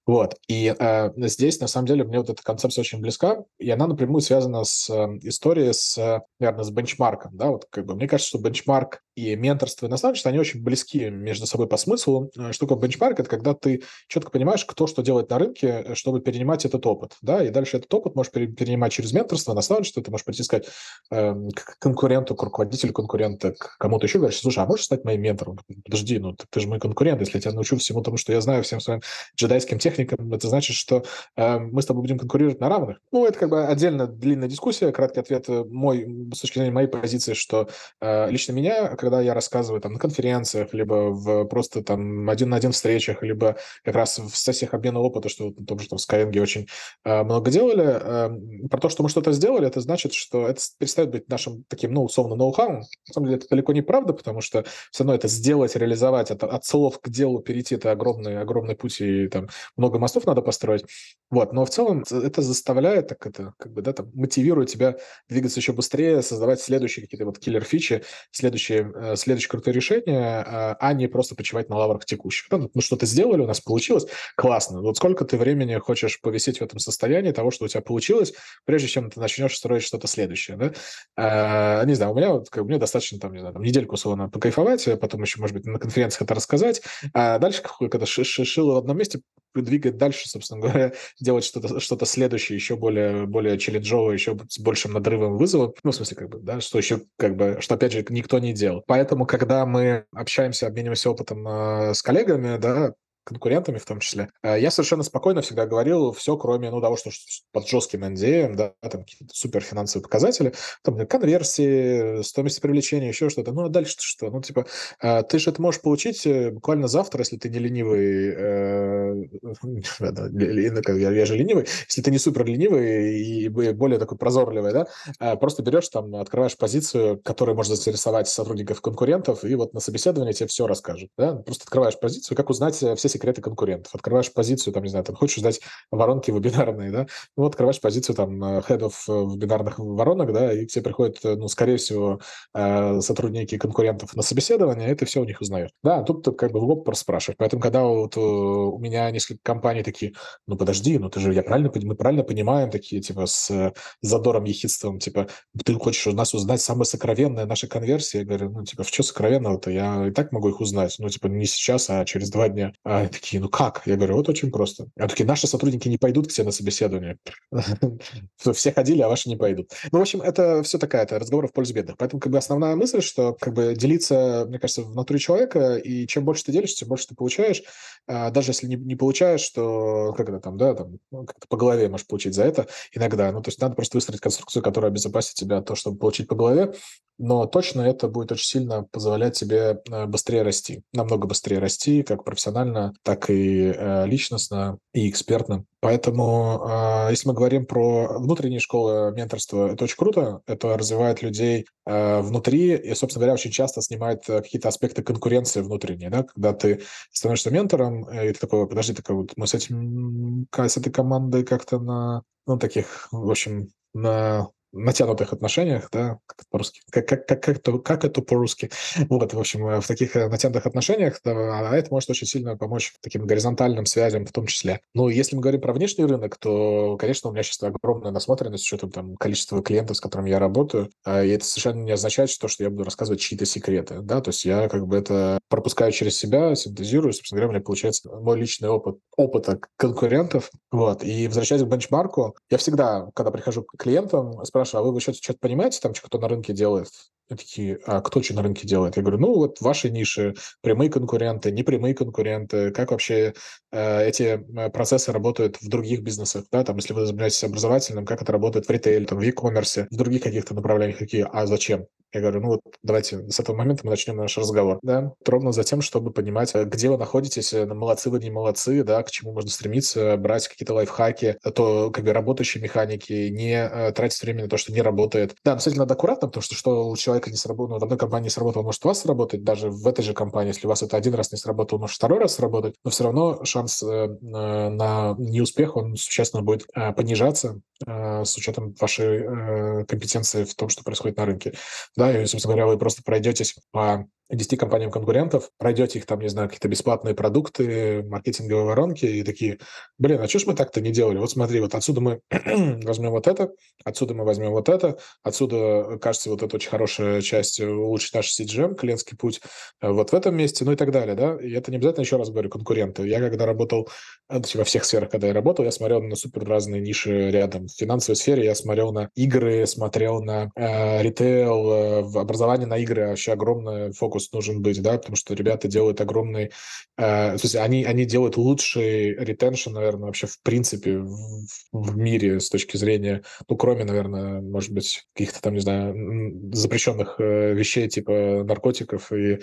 Вот. 0.05 0.35
И 0.47 0.73
э, 0.77 1.11
здесь, 1.15 1.59
на 1.59 1.67
самом 1.67 1.87
деле, 1.87 2.03
мне 2.03 2.19
вот 2.19 2.29
эта 2.29 2.41
концепция 2.41 2.81
очень 2.81 3.01
близка, 3.01 3.43
и 3.59 3.69
она 3.69 3.87
напрямую 3.87 4.21
связана 4.21 4.63
с 4.63 4.89
э, 4.89 5.19
историей, 5.21 5.73
с, 5.73 5.97
наверное, 6.39 6.63
с 6.63 6.71
бенчмарком. 6.71 7.37
Да? 7.37 7.47
Вот, 7.47 7.67
как 7.69 7.85
бы, 7.85 7.95
мне 7.95 8.07
кажется, 8.07 8.29
что 8.29 8.39
бенчмарк 8.39 9.01
и 9.15 9.35
менторство 9.35 9.85
и 9.85 9.89
наставничество, 9.89 10.29
они 10.29 10.39
очень 10.39 10.63
близки 10.63 11.09
между 11.09 11.45
собой 11.45 11.67
по 11.67 11.77
смыслу. 11.77 12.31
Э, 12.37 12.51
штука 12.51 12.75
бенчмарк– 12.75 13.19
это 13.21 13.29
когда 13.29 13.53
ты 13.53 13.83
четко 14.07 14.31
понимаешь, 14.31 14.65
кто 14.65 14.87
что 14.87 15.01
делает 15.01 15.29
на 15.29 15.37
рынке, 15.37 15.67
э, 15.67 15.95
чтобы 15.95 16.21
перенимать 16.21 16.65
этот 16.65 16.85
опыт. 16.85 17.17
Да? 17.21 17.43
И 17.43 17.49
дальше 17.49 17.77
этот 17.77 17.93
опыт 17.93 18.15
можешь 18.15 18.31
перенимать 18.31 18.91
через 18.91 19.13
менторство, 19.13 19.53
наставничество. 19.53 20.01
Ты 20.01 20.11
можешь 20.11 20.25
прийти 20.25 20.43
сказать 20.43 20.67
э, 21.11 21.35
к 21.53 21.79
конкуренту, 21.79 22.35
к 22.35 22.43
руководителю 22.43 22.93
конкурента, 22.93 23.51
к 23.51 23.77
кому-то 23.77 24.05
еще, 24.05 24.19
говоришь, 24.19 24.39
слушай, 24.39 24.63
а 24.63 24.65
можешь 24.65 24.85
стать 24.85 25.03
моим 25.03 25.21
ментором? 25.21 25.59
Подожди, 25.83 26.17
ну 26.17 26.33
ты, 26.33 26.45
ты 26.49 26.59
же 26.59 26.67
мой 26.67 26.79
конкурент, 26.79 27.19
если 27.19 27.37
я 27.37 27.41
тебя 27.41 27.53
научу 27.53 27.77
всему 27.77 28.01
тому, 28.01 28.17
что 28.17 28.31
я 28.31 28.41
знаю, 28.41 28.63
всем 28.63 28.79
своим 28.79 29.01
джедайским 29.35 29.77
техникам, 29.77 29.90
техникам, 29.91 30.33
это 30.33 30.47
значит, 30.47 30.75
что 30.75 31.03
э, 31.35 31.59
мы 31.59 31.81
с 31.81 31.85
тобой 31.85 32.01
будем 32.01 32.17
конкурировать 32.17 32.59
на 32.59 32.69
равных. 32.69 32.99
Ну, 33.11 33.25
это 33.25 33.37
как 33.37 33.49
бы 33.49 33.65
отдельно 33.65 34.07
длинная 34.07 34.47
дискуссия. 34.47 34.91
Краткий 34.91 35.19
ответ 35.19 35.49
э, 35.49 35.63
мой, 35.63 36.29
с 36.33 36.39
точки 36.39 36.55
зрения 36.55 36.71
моей 36.71 36.87
позиции, 36.87 37.33
что 37.33 37.69
э, 37.99 38.29
лично 38.29 38.53
меня, 38.53 38.95
когда 38.95 39.21
я 39.21 39.33
рассказываю 39.33 39.81
там 39.81 39.93
на 39.93 39.99
конференциях, 39.99 40.73
либо 40.73 41.11
в 41.11 41.45
просто 41.45 41.83
там 41.83 42.29
один 42.29 42.49
на 42.49 42.57
один 42.57 42.71
встречах, 42.71 43.23
либо 43.23 43.57
как 43.83 43.95
раз 43.95 44.19
в 44.19 44.35
сессиях 44.35 44.73
обмена 44.73 44.99
опыта, 44.99 45.29
что 45.29 45.49
в 45.49 45.65
том 45.65 45.79
же 45.79 45.89
там 45.89 45.97
Skyeng 45.97 46.39
очень 46.39 46.67
э, 47.03 47.23
много 47.23 47.51
делали, 47.51 47.85
э, 47.85 48.67
про 48.69 48.79
то, 48.79 48.89
что 48.89 49.03
мы 49.03 49.09
что-то 49.09 49.31
сделали, 49.31 49.67
это 49.67 49.81
значит, 49.81 50.13
что 50.13 50.47
это 50.47 50.61
перестает 50.77 51.11
быть 51.11 51.29
нашим 51.29 51.63
таким, 51.67 51.93
ну, 51.93 52.03
условно, 52.03 52.35
ноу-хау. 52.35 52.71
На 52.71 53.13
самом 53.13 53.27
деле 53.27 53.37
это 53.39 53.47
далеко 53.49 53.73
не 53.73 53.81
правда, 53.81 54.13
потому 54.13 54.41
что 54.41 54.63
все 54.91 55.03
равно 55.03 55.15
это 55.15 55.27
сделать, 55.27 55.75
реализовать, 55.75 56.31
это 56.31 56.47
от 56.47 56.65
слов 56.65 56.99
к 56.99 57.09
делу 57.09 57.39
перейти, 57.39 57.75
это 57.75 57.91
огромный, 57.91 58.39
огромный 58.39 58.75
путь, 58.75 59.01
и 59.01 59.27
там 59.27 59.49
много 59.81 59.97
мостов 59.97 60.25
надо 60.25 60.41
построить. 60.41 60.85
Вот, 61.31 61.53
но 61.53 61.65
в 61.65 61.69
целом 61.69 62.03
это 62.09 62.41
заставляет, 62.41 63.07
так 63.07 63.25
это, 63.25 63.53
как 63.57 63.73
бы, 63.73 63.81
да, 63.81 63.93
там, 63.93 64.11
мотивирует 64.13 64.69
тебя 64.69 64.97
двигаться 65.27 65.59
еще 65.59 65.73
быстрее, 65.73 66.21
создавать 66.21 66.61
следующие 66.61 67.03
какие-то 67.03 67.25
вот 67.25 67.39
киллер-фичи, 67.39 68.03
следующие, 68.31 68.91
э, 68.93 69.15
следующие 69.15 69.49
крутые 69.49 69.73
решения, 69.73 70.43
а, 70.45 70.77
а 70.79 70.93
не 70.93 71.07
просто 71.07 71.35
почивать 71.35 71.69
на 71.69 71.77
лаврах 71.77 72.05
текущих. 72.05 72.47
Да, 72.49 72.59
ну, 72.73 72.81
что-то 72.81 73.05
сделали, 73.05 73.41
у 73.41 73.47
нас 73.47 73.59
получилось, 73.59 74.05
классно. 74.35 74.81
Вот 74.81 74.97
сколько 74.97 75.25
ты 75.25 75.37
времени 75.37 75.75
хочешь 75.77 76.21
повисеть 76.21 76.59
в 76.59 76.61
этом 76.63 76.79
состоянии 76.79 77.31
того, 77.31 77.49
что 77.49 77.65
у 77.65 77.67
тебя 77.67 77.81
получилось, 77.81 78.33
прежде 78.65 78.87
чем 78.87 79.09
ты 79.09 79.19
начнешь 79.19 79.57
строить 79.57 79.83
что-то 79.83 80.07
следующее, 80.07 80.57
да? 80.57 80.73
А, 81.15 81.83
не 81.85 81.95
знаю, 81.95 82.11
у 82.11 82.15
меня 82.15 82.33
вот, 82.33 82.49
как, 82.49 82.63
мне 82.65 82.77
достаточно, 82.77 83.19
там, 83.19 83.33
не 83.33 83.39
знаю, 83.39 83.53
там, 83.53 83.63
недельку, 83.63 83.95
условно, 83.95 84.29
покайфовать, 84.29 84.87
а 84.87 84.97
потом 84.97 85.23
еще, 85.23 85.39
может 85.39 85.55
быть, 85.55 85.65
на 85.65 85.79
конференциях 85.79 86.21
это 86.21 86.35
рассказать, 86.35 86.81
а 87.13 87.39
дальше, 87.39 87.63
когда 87.63 88.05
шило 88.05 88.73
в 88.73 88.77
одном 88.77 88.97
месте, 88.97 89.21
двигать 89.53 89.97
дальше, 89.97 90.29
собственно 90.29 90.61
говоря, 90.61 90.93
делать 91.19 91.43
что-то 91.43 91.79
что 91.79 92.05
следующее, 92.05 92.55
еще 92.55 92.75
более, 92.75 93.25
более 93.25 93.57
челленджовое, 93.57 94.13
еще 94.13 94.37
с 94.47 94.59
большим 94.59 94.93
надрывом 94.93 95.37
вызовом. 95.37 95.73
Ну, 95.83 95.91
в 95.91 95.95
смысле, 95.95 96.17
как 96.17 96.29
бы, 96.29 96.39
да, 96.39 96.61
что 96.61 96.77
еще, 96.77 97.01
как 97.17 97.35
бы, 97.35 97.57
что, 97.59 97.75
опять 97.75 97.91
же, 97.91 98.05
никто 98.09 98.39
не 98.39 98.53
делал. 98.53 98.83
Поэтому, 98.87 99.25
когда 99.25 99.65
мы 99.65 100.05
общаемся, 100.13 100.67
обмениваемся 100.67 101.09
опытом 101.09 101.47
э, 101.47 101.93
с 101.93 102.01
коллегами, 102.01 102.57
да, 102.57 102.93
конкурентами 103.23 103.77
в 103.77 103.85
том 103.85 103.99
числе, 103.99 104.29
э, 104.43 104.59
я 104.59 104.71
совершенно 104.71 105.03
спокойно 105.03 105.41
всегда 105.41 105.65
говорил 105.65 106.11
все, 106.11 106.37
кроме, 106.37 106.71
ну, 106.71 106.81
того, 106.81 106.97
что 106.97 107.11
под 107.51 107.67
жестким 107.67 108.03
NDA, 108.03 108.55
да, 108.55 108.73
там 108.81 109.01
какие-то 109.01 109.33
супер 109.33 109.61
финансовые 109.61 110.03
показатели, 110.03 110.53
там 110.83 111.05
конверсии, 111.05 112.21
стоимость 112.23 112.61
привлечения, 112.61 113.09
еще 113.09 113.29
что-то. 113.29 113.51
Ну, 113.51 113.65
а 113.65 113.69
дальше 113.69 113.95
что? 113.99 114.29
Ну, 114.29 114.41
типа, 114.41 114.65
э, 115.01 115.23
ты 115.23 115.39
же 115.39 115.51
это 115.51 115.61
можешь 115.61 115.81
получить 115.81 116.25
э, 116.25 116.51
буквально 116.51 116.87
завтра, 116.87 117.19
если 117.19 117.37
ты 117.37 117.49
не 117.49 117.59
ленивый, 117.59 118.31
я 119.99 121.25
же 121.25 121.35
ленивый, 121.35 121.67
если 121.87 122.01
ты 122.01 122.11
не 122.11 122.17
супер 122.17 122.45
ленивый 122.45 123.21
и 123.21 123.49
более 123.49 123.99
такой 123.99 124.17
прозорливый, 124.17 124.73
да, 124.73 125.35
просто 125.35 125.63
берешь 125.63 125.89
там, 125.89 126.15
открываешь 126.15 126.57
позицию, 126.57 127.19
которая 127.21 127.55
может 127.55 127.73
заинтересовать 127.73 128.27
сотрудников 128.27 128.81
конкурентов, 128.81 129.43
и 129.43 129.55
вот 129.55 129.73
на 129.73 129.79
собеседовании 129.79 130.33
тебе 130.33 130.47
все 130.47 130.67
расскажут, 130.67 131.09
да, 131.17 131.35
просто 131.35 131.63
открываешь 131.63 131.99
позицию, 131.99 132.35
как 132.35 132.49
узнать 132.49 132.75
все 132.75 133.09
секреты 133.11 133.41
конкурентов. 133.41 133.93
Открываешь 133.93 134.31
позицию, 134.33 134.73
там, 134.73 134.83
не 134.83 134.89
знаю, 134.89 135.05
там, 135.05 135.15
хочешь 135.15 135.39
ждать 135.39 135.61
воронки 135.91 136.31
вебинарные, 136.31 136.91
да, 136.91 137.07
ну, 137.37 137.45
открываешь 137.45 137.79
позицию, 137.79 138.15
там, 138.15 138.43
э, 138.43 138.61
head 138.61 138.79
of 138.81 138.93
вебинарных 139.07 139.79
воронок, 139.79 140.33
да, 140.33 140.53
и 140.53 140.65
к 140.65 140.71
тебе 140.71 140.83
приходят, 140.83 141.17
э, 141.23 141.35
ну, 141.35 141.47
скорее 141.47 141.77
всего, 141.77 142.19
э, 142.53 143.01
сотрудники 143.01 143.57
конкурентов 143.57 144.15
на 144.15 144.21
собеседование, 144.21 144.91
и 144.91 144.95
ты 144.95 145.05
все 145.05 145.21
у 145.21 145.25
них 145.25 145.41
узнаешь. 145.41 145.71
Да, 145.83 146.03
тут 146.03 146.23
ты 146.23 146.31
как 146.31 146.51
бы 146.51 146.59
в 146.59 146.63
лоб 146.63 146.89
спрашиваешь. 146.95 147.37
Поэтому, 147.37 147.61
когда 147.61 147.83
вот 147.83 148.17
у 148.17 148.77
меня 148.79 149.09
несколько 149.11 149.39
компаний 149.43 149.83
такие, 149.83 150.13
ну, 150.47 150.57
подожди, 150.57 150.97
ну, 150.97 151.09
ты 151.09 151.19
же, 151.19 151.33
я 151.33 151.43
правильно, 151.43 151.71
мы 151.83 151.95
правильно 151.95 152.23
понимаем, 152.23 152.69
такие, 152.69 153.01
типа, 153.01 153.25
с 153.25 153.73
задором, 154.01 154.43
ехидством, 154.43 154.99
типа, 154.99 155.27
ты 155.63 155.73
хочешь 155.75 156.07
у 156.07 156.11
нас 156.11 156.33
узнать 156.33 156.61
самые 156.61 156.85
сокровенные 156.85 157.45
наши 157.45 157.67
конверсии? 157.67 158.19
Я 158.19 158.25
говорю, 158.25 158.49
ну, 158.51 158.63
типа, 158.63 158.83
в 158.83 158.87
что 158.87 159.03
сокровенного-то? 159.03 159.71
Я 159.71 160.07
и 160.07 160.11
так 160.11 160.31
могу 160.31 160.49
их 160.49 160.61
узнать. 160.61 160.95
Ну, 160.99 161.09
типа, 161.09 161.27
не 161.27 161.45
сейчас, 161.45 161.89
а 161.89 162.05
через 162.05 162.29
два 162.29 162.49
дня. 162.49 162.73
А 162.83 163.00
они 163.01 163.09
такие, 163.09 163.41
ну 163.41 163.49
как? 163.49 163.81
Я 163.85 163.95
говорю, 163.95 164.15
вот 164.15 164.29
очень 164.29 164.51
просто. 164.51 164.87
А 164.97 165.07
такие, 165.07 165.25
наши 165.25 165.47
сотрудники 165.47 165.87
не 165.87 165.97
пойдут 165.97 166.27
к 166.27 166.31
тебе 166.31 166.45
на 166.45 166.51
собеседование. 166.51 167.17
Все 168.53 168.71
ходили, 168.71 169.01
а 169.01 169.09
ваши 169.09 169.29
не 169.29 169.35
пойдут. 169.35 169.71
Ну, 169.91 169.99
в 169.99 170.01
общем, 170.01 170.21
это 170.21 170.63
все 170.63 170.77
такая, 170.77 171.03
это 171.03 171.19
разговор 171.19 171.47
в 171.47 171.53
пользу 171.53 171.73
бедных. 171.73 171.97
Поэтому, 171.97 172.19
как 172.19 172.31
бы, 172.31 172.37
основная 172.37 172.75
мысль, 172.75 173.01
что, 173.01 173.33
как 173.33 173.53
бы, 173.53 173.75
делиться, 173.75 174.45
мне 174.47 174.59
кажется, 174.59 174.83
в 174.83 174.95
натуре 174.95 175.19
человека, 175.19 175.75
и 175.75 176.07
чем 176.07 176.25
больше 176.25 176.45
ты 176.45 176.51
делишься, 176.51 176.77
тем 176.77 176.89
больше 176.89 177.07
ты 177.07 177.15
получаешь. 177.15 177.63
А 178.07 178.31
даже 178.31 178.51
если 178.51 178.67
не, 178.67 178.95
получаешь, 178.95 179.47
то, 179.49 180.13
как 180.17 180.29
это 180.29 180.39
там, 180.39 180.57
да, 180.57 180.73
там, 180.73 180.97
ну, 181.11 181.25
как-то 181.25 181.47
по 181.47 181.57
голове 181.57 181.89
можешь 181.89 182.07
получить 182.07 182.33
за 182.33 182.43
это 182.43 182.67
иногда. 182.93 183.31
Ну, 183.31 183.41
то 183.41 183.49
есть 183.49 183.61
надо 183.61 183.75
просто 183.75 183.97
выстроить 183.97 184.21
конструкцию, 184.21 184.63
которая 184.63 184.91
обезопасит 184.91 185.35
тебя 185.35 185.61
того, 185.61 185.75
чтобы 185.75 185.97
получить 185.97 186.27
по 186.27 186.35
голове. 186.35 186.73
но 187.17 187.45
точно 187.45 187.81
это 187.81 188.07
будет 188.07 188.31
очень 188.31 188.47
сильно 188.47 188.83
позволять 188.83 189.37
тебе 189.37 189.81
э, 189.89 190.05
быстрее 190.07 190.41
расти, 190.41 190.83
намного 190.91 191.27
быстрее 191.27 191.59
расти, 191.59 192.03
как 192.03 192.23
профессионально, 192.23 192.90
так 193.03 193.29
и 193.29 193.73
э, 193.75 194.05
личностно, 194.07 194.77
и 194.93 195.09
экспертно. 195.09 195.65
Поэтому, 195.79 196.61
э, 196.67 197.07
если 197.11 197.27
мы 197.27 197.33
говорим 197.33 197.65
про 197.65 198.19
внутренние 198.19 198.59
школы 198.59 199.11
менторства, 199.15 199.71
это 199.71 199.83
очень 199.85 199.97
круто, 199.97 200.41
это 200.45 200.77
развивает 200.77 201.21
людей 201.21 201.65
внутри, 201.83 202.75
и, 202.75 202.93
собственно 202.93 203.21
говоря, 203.21 203.33
очень 203.33 203.49
часто 203.49 203.81
снимает 203.81 204.23
какие-то 204.25 204.67
аспекты 204.67 205.01
конкуренции 205.01 205.61
внутренней, 205.61 206.09
да, 206.09 206.23
когда 206.23 206.53
ты 206.53 206.81
становишься 207.11 207.49
ментором, 207.49 208.03
и 208.03 208.31
ты 208.31 208.39
такой, 208.39 208.67
подожди, 208.69 208.93
такой 208.93 209.15
вот 209.15 209.31
мы 209.35 209.47
с 209.47 209.55
этим, 209.55 210.47
с 210.55 210.77
этой 210.77 210.91
командой 210.91 211.43
как-то 211.43 211.79
на, 211.79 212.21
ну, 212.45 212.59
таких, 212.59 213.07
в 213.11 213.29
общем, 213.31 213.69
на 213.95 214.49
натянутых 214.71 215.33
отношениях, 215.33 215.89
да, 215.91 216.19
как 216.25 216.47
по-русски, 216.49 216.81
как, 216.89 217.07
как, 217.07 217.27
как, 217.27 217.43
как, 217.43 217.57
это, 217.57 217.77
как 217.79 218.05
это 218.05 218.21
по-русски, 218.21 218.69
вот, 219.09 219.33
в 219.33 219.39
общем, 219.39 219.67
э, 219.67 219.81
в 219.81 219.87
таких 219.87 220.15
э, 220.15 220.27
натянутых 220.27 220.65
отношениях, 220.65 221.19
да, 221.23 221.69
а 221.69 221.75
это 221.75 221.91
может 221.91 222.09
очень 222.09 222.27
сильно 222.27 222.57
помочь 222.57 222.93
таким 223.01 223.25
горизонтальным 223.25 223.85
связям 223.85 224.25
в 224.25 224.31
том 224.31 224.47
числе. 224.47 224.81
Ну, 224.93 225.09
если 225.09 225.35
мы 225.35 225.41
говорим 225.41 225.61
про 225.61 225.73
внешний 225.73 226.05
рынок, 226.05 226.37
то, 226.37 226.97
конечно, 226.97 227.29
у 227.29 227.33
меня 227.33 227.43
сейчас 227.43 227.61
огромная 227.63 228.11
насмотренность 228.11 228.63
с 228.63 228.67
учетом 228.67 228.91
там 228.91 229.15
количества 229.17 229.61
клиентов, 229.61 229.97
с 229.97 230.01
которыми 230.01 230.29
я 230.29 230.39
работаю, 230.39 230.89
а, 231.03 231.23
и 231.23 231.29
это 231.29 231.45
совершенно 231.45 231.83
не 231.83 231.91
означает, 231.91 232.29
что, 232.29 232.47
что 232.47 232.63
я 232.63 232.69
буду 232.69 232.83
рассказывать 232.83 233.19
чьи-то 233.19 233.45
секреты, 233.45 233.99
да, 234.01 234.21
то 234.21 234.29
есть 234.29 234.45
я 234.45 234.69
как 234.69 234.87
бы 234.87 234.97
это 234.97 235.39
пропускаю 235.49 235.91
через 235.91 236.17
себя, 236.17 236.55
синтезирую, 236.55 237.13
собственно 237.13 237.39
говоря, 237.39 237.49
у 237.49 237.51
меня 237.51 237.63
получается 237.63 238.09
мой 238.09 238.39
личный 238.39 238.69
опыт, 238.69 238.97
опыта 239.17 239.59
конкурентов, 239.77 240.49
вот, 240.71 241.03
и 241.03 241.27
возвращаясь 241.27 241.63
к 241.63 241.65
бенчмарку, 241.65 242.35
я 242.49 242.57
всегда, 242.57 243.09
когда 243.13 243.31
прихожу 243.31 243.63
к 243.63 243.77
клиентам, 243.77 244.43
спрашиваю, 244.45 244.60
спрашиваю, 244.65 244.89
а 244.89 244.93
вы 244.93 245.01
что-то 245.01 245.17
что 245.21 245.33
понимаете, 245.33 245.79
там, 245.81 245.93
что 245.93 246.07
кто 246.07 246.17
на 246.19 246.27
рынке 246.27 246.53
делает? 246.53 246.89
И 247.29 247.35
такие, 247.35 247.79
а 247.85 248.01
кто 248.01 248.21
что 248.21 248.33
на 248.35 248.43
рынке 248.43 248.67
делает? 248.67 248.97
Я 248.97 249.03
говорю, 249.03 249.19
ну 249.19 249.33
вот 249.33 249.61
ваши 249.61 249.89
ниши, 249.89 250.35
прямые 250.61 250.89
конкуренты, 250.89 251.51
непрямые 251.51 251.95
конкуренты, 251.95 252.71
как 252.71 252.91
вообще 252.91 253.33
э, 253.71 254.07
эти 254.07 254.23
э, 254.23 254.69
процессы 254.69 255.11
работают 255.11 255.61
в 255.61 255.69
других 255.69 256.01
бизнесах, 256.01 256.45
да, 256.51 256.63
там, 256.63 256.75
если 256.75 256.93
вы 256.93 257.05
занимаетесь 257.05 257.43
образовательным, 257.43 258.05
как 258.05 258.21
это 258.21 258.31
работает 258.31 258.67
в 258.67 258.69
ритейле, 258.69 259.05
там, 259.05 259.17
в 259.17 259.21
e-commerce, 259.21 259.87
в 259.89 259.95
других 259.95 260.23
каких-то 260.23 260.53
направлениях, 260.53 260.97
какие, 260.97 261.25
а 261.31 261.45
зачем? 261.45 261.85
Я 262.13 262.21
говорю, 262.21 262.41
ну 262.41 262.47
вот 262.47 262.61
давайте 262.83 263.29
с 263.29 263.39
этого 263.39 263.55
момента 263.55 263.81
мы 263.83 263.91
начнем 263.91 264.17
наш 264.17 264.37
разговор, 264.37 264.79
да, 264.81 265.13
ровно 265.25 265.51
за 265.51 265.63
тем, 265.63 265.81
чтобы 265.81 266.11
понимать, 266.11 266.53
э, 266.55 266.65
где 266.65 266.89
вы 266.89 266.97
находитесь, 266.97 267.53
э, 267.53 267.65
молодцы 267.65 268.09
вы, 268.09 268.19
не 268.19 268.29
молодцы, 268.29 268.83
да, 268.83 269.01
к 269.03 269.11
чему 269.11 269.33
можно 269.33 269.49
стремиться, 269.49 270.17
брать 270.17 270.47
какие-то 270.47 270.73
лайфхаки, 270.73 271.37
то 271.55 271.91
как 271.91 272.03
бы 272.03 272.13
работающие 272.13 272.61
механики, 272.61 273.29
не 273.29 273.91
тратить 273.93 274.21
время 274.21 274.43
на 274.43 274.49
то, 274.49 274.57
что 274.57 274.73
не 274.73 274.81
работает. 274.81 275.35
Да, 275.43 275.53
но 275.53 275.59
с 275.59 275.67
этим 275.67 275.79
надо 275.79 275.93
аккуратно, 275.93 276.27
потому 276.27 276.41
что 276.41 276.55
что 276.55 276.87
у 276.89 276.97
человека 276.97 277.29
не 277.29 277.37
сработало, 277.37 277.75
ну, 277.75 277.79
в 277.79 277.83
одной 277.83 277.97
компании 277.97 278.29
сработало, 278.29 278.63
может 278.63 278.83
у 278.85 278.87
вас 278.87 278.99
сработать, 278.99 279.43
даже 279.43 279.69
в 279.69 279.87
этой 279.87 280.03
же 280.03 280.13
компании, 280.13 280.49
если 280.49 280.67
у 280.67 280.69
вас 280.69 280.83
это 280.83 280.97
один 280.97 281.13
раз 281.15 281.31
не 281.31 281.37
сработало, 281.37 281.79
может 281.79 281.95
второй 281.95 282.19
раз 282.19 282.35
сработать, 282.35 282.75
но 282.83 282.91
все 282.91 283.03
равно 283.05 283.43
шанс 283.45 283.81
э, 283.83 284.07
на 284.21 285.15
неуспех, 285.17 285.75
он 285.75 285.95
существенно 285.95 286.43
будет 286.43 286.67
э, 286.75 286.91
понижаться 286.93 287.61
э, 287.85 288.23
с 288.25 288.35
учетом 288.37 288.75
вашей 288.79 289.19
э, 289.19 289.85
компетенции 289.85 290.43
в 290.43 290.55
том, 290.55 290.69
что 290.69 290.83
происходит 290.83 291.17
на 291.17 291.25
рынке. 291.25 291.53
Да, 292.01 292.19
и, 292.19 292.25
собственно 292.25 292.55
говоря, 292.55 292.65
вы 292.65 292.79
просто 292.79 293.03
пройдетесь 293.03 293.53
по 293.69 294.07
10 294.31 294.57
компаниям 294.57 294.91
конкурентов, 294.91 295.49
пройдете 295.57 295.99
их 295.99 296.05
там, 296.05 296.19
не 296.19 296.29
знаю, 296.29 296.47
какие-то 296.47 296.67
бесплатные 296.67 297.13
продукты, 297.15 298.03
маркетинговые 298.03 298.65
воронки 298.65 299.05
и 299.05 299.23
такие, 299.23 299.59
блин, 299.97 300.21
а 300.21 300.27
что 300.27 300.39
ж 300.39 300.45
мы 300.47 300.55
так-то 300.55 300.81
не 300.81 300.91
делали? 300.91 301.17
Вот 301.17 301.31
смотри, 301.31 301.59
вот 301.59 301.75
отсюда 301.75 302.01
мы 302.01 302.21
возьмем 302.83 303.11
вот 303.11 303.27
это, 303.27 303.51
отсюда 303.83 304.13
мы 304.13 304.23
возьмем 304.23 304.51
вот 304.51 304.69
это, 304.69 304.97
отсюда, 305.23 305.97
кажется, 306.01 306.29
вот 306.29 306.43
это 306.43 306.55
очень 306.55 306.69
хорошая 306.69 307.21
часть 307.21 307.59
улучшить 307.59 308.13
наш 308.13 308.39
CGM, 308.39 308.75
клиентский 308.75 309.17
путь, 309.17 309.41
э, 309.81 309.89
вот 309.89 310.11
в 310.11 310.15
этом 310.15 310.35
месте, 310.35 310.65
ну 310.65 310.71
и 310.71 310.75
так 310.75 310.91
далее, 310.91 311.15
да. 311.15 311.37
И 311.41 311.51
это 311.51 311.71
не 311.71 311.77
обязательно, 311.77 312.03
еще 312.03 312.17
раз 312.17 312.29
говорю, 312.29 312.49
конкуренты. 312.49 313.07
Я 313.07 313.19
когда 313.19 313.45
работал, 313.45 313.89
э, 314.29 314.39
во 314.53 314.63
всех 314.63 314.85
сферах, 314.85 315.09
когда 315.09 315.27
я 315.27 315.33
работал, 315.33 315.65
я 315.65 315.71
смотрел 315.71 316.01
на 316.01 316.15
супер 316.15 316.45
разные 316.45 316.81
ниши 316.81 317.31
рядом. 317.31 317.67
В 317.67 317.73
финансовой 317.73 318.15
сфере 318.15 318.45
я 318.45 318.55
смотрел 318.55 318.91
на 318.91 319.09
игры, 319.15 319.65
смотрел 319.67 320.21
на 320.21 320.51
э, 320.55 321.01
ритейл, 321.01 321.71
э, 321.71 322.01
в 322.01 322.17
образовании 322.17 322.65
на 322.65 322.77
игры, 322.77 323.07
вообще 323.07 323.33
огромный 323.33 323.91
фокус 323.91 324.20
фокус 324.21 324.31
нужен 324.31 324.61
быть, 324.61 324.81
да, 324.81 324.97
потому 324.97 325.15
что 325.15 325.33
ребята 325.33 325.67
делают 325.67 326.01
огромный, 326.01 326.45
э, 326.45 326.49
то 326.97 327.39
есть 327.41 327.55
они, 327.55 327.83
они 327.85 328.05
делают 328.05 328.37
лучший 328.37 329.15
ретеншн, 329.15 329.71
наверное, 329.71 330.07
вообще 330.07 330.27
в 330.27 330.41
принципе 330.41 330.97
в, 330.99 331.47
в 331.71 331.97
мире 331.97 332.39
с 332.39 332.49
точки 332.49 332.77
зрения, 332.77 333.23
ну, 333.47 333.55
кроме, 333.55 333.83
наверное, 333.83 334.41
может 334.41 334.71
быть, 334.71 335.05
каких-то 335.13 335.41
там, 335.41 335.53
не 335.53 335.61
знаю, 335.61 336.51
запрещенных 336.53 337.15
э, 337.19 337.53
вещей 337.53 337.87
типа 337.87 338.43
наркотиков 338.45 339.11
и 339.11 339.39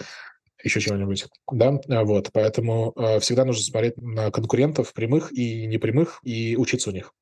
еще 0.65 0.81
чего-нибудь, 0.81 1.27
да, 1.53 1.79
вот, 2.05 2.31
поэтому 2.33 2.93
э, 2.97 3.21
всегда 3.21 3.45
нужно 3.45 3.63
смотреть 3.63 3.97
на 3.97 4.31
конкурентов 4.31 4.93
прямых 4.93 5.33
и 5.33 5.67
непрямых 5.67 6.21
и 6.25 6.57
учиться 6.57 6.91
у 6.91 6.93
них. 6.93 7.15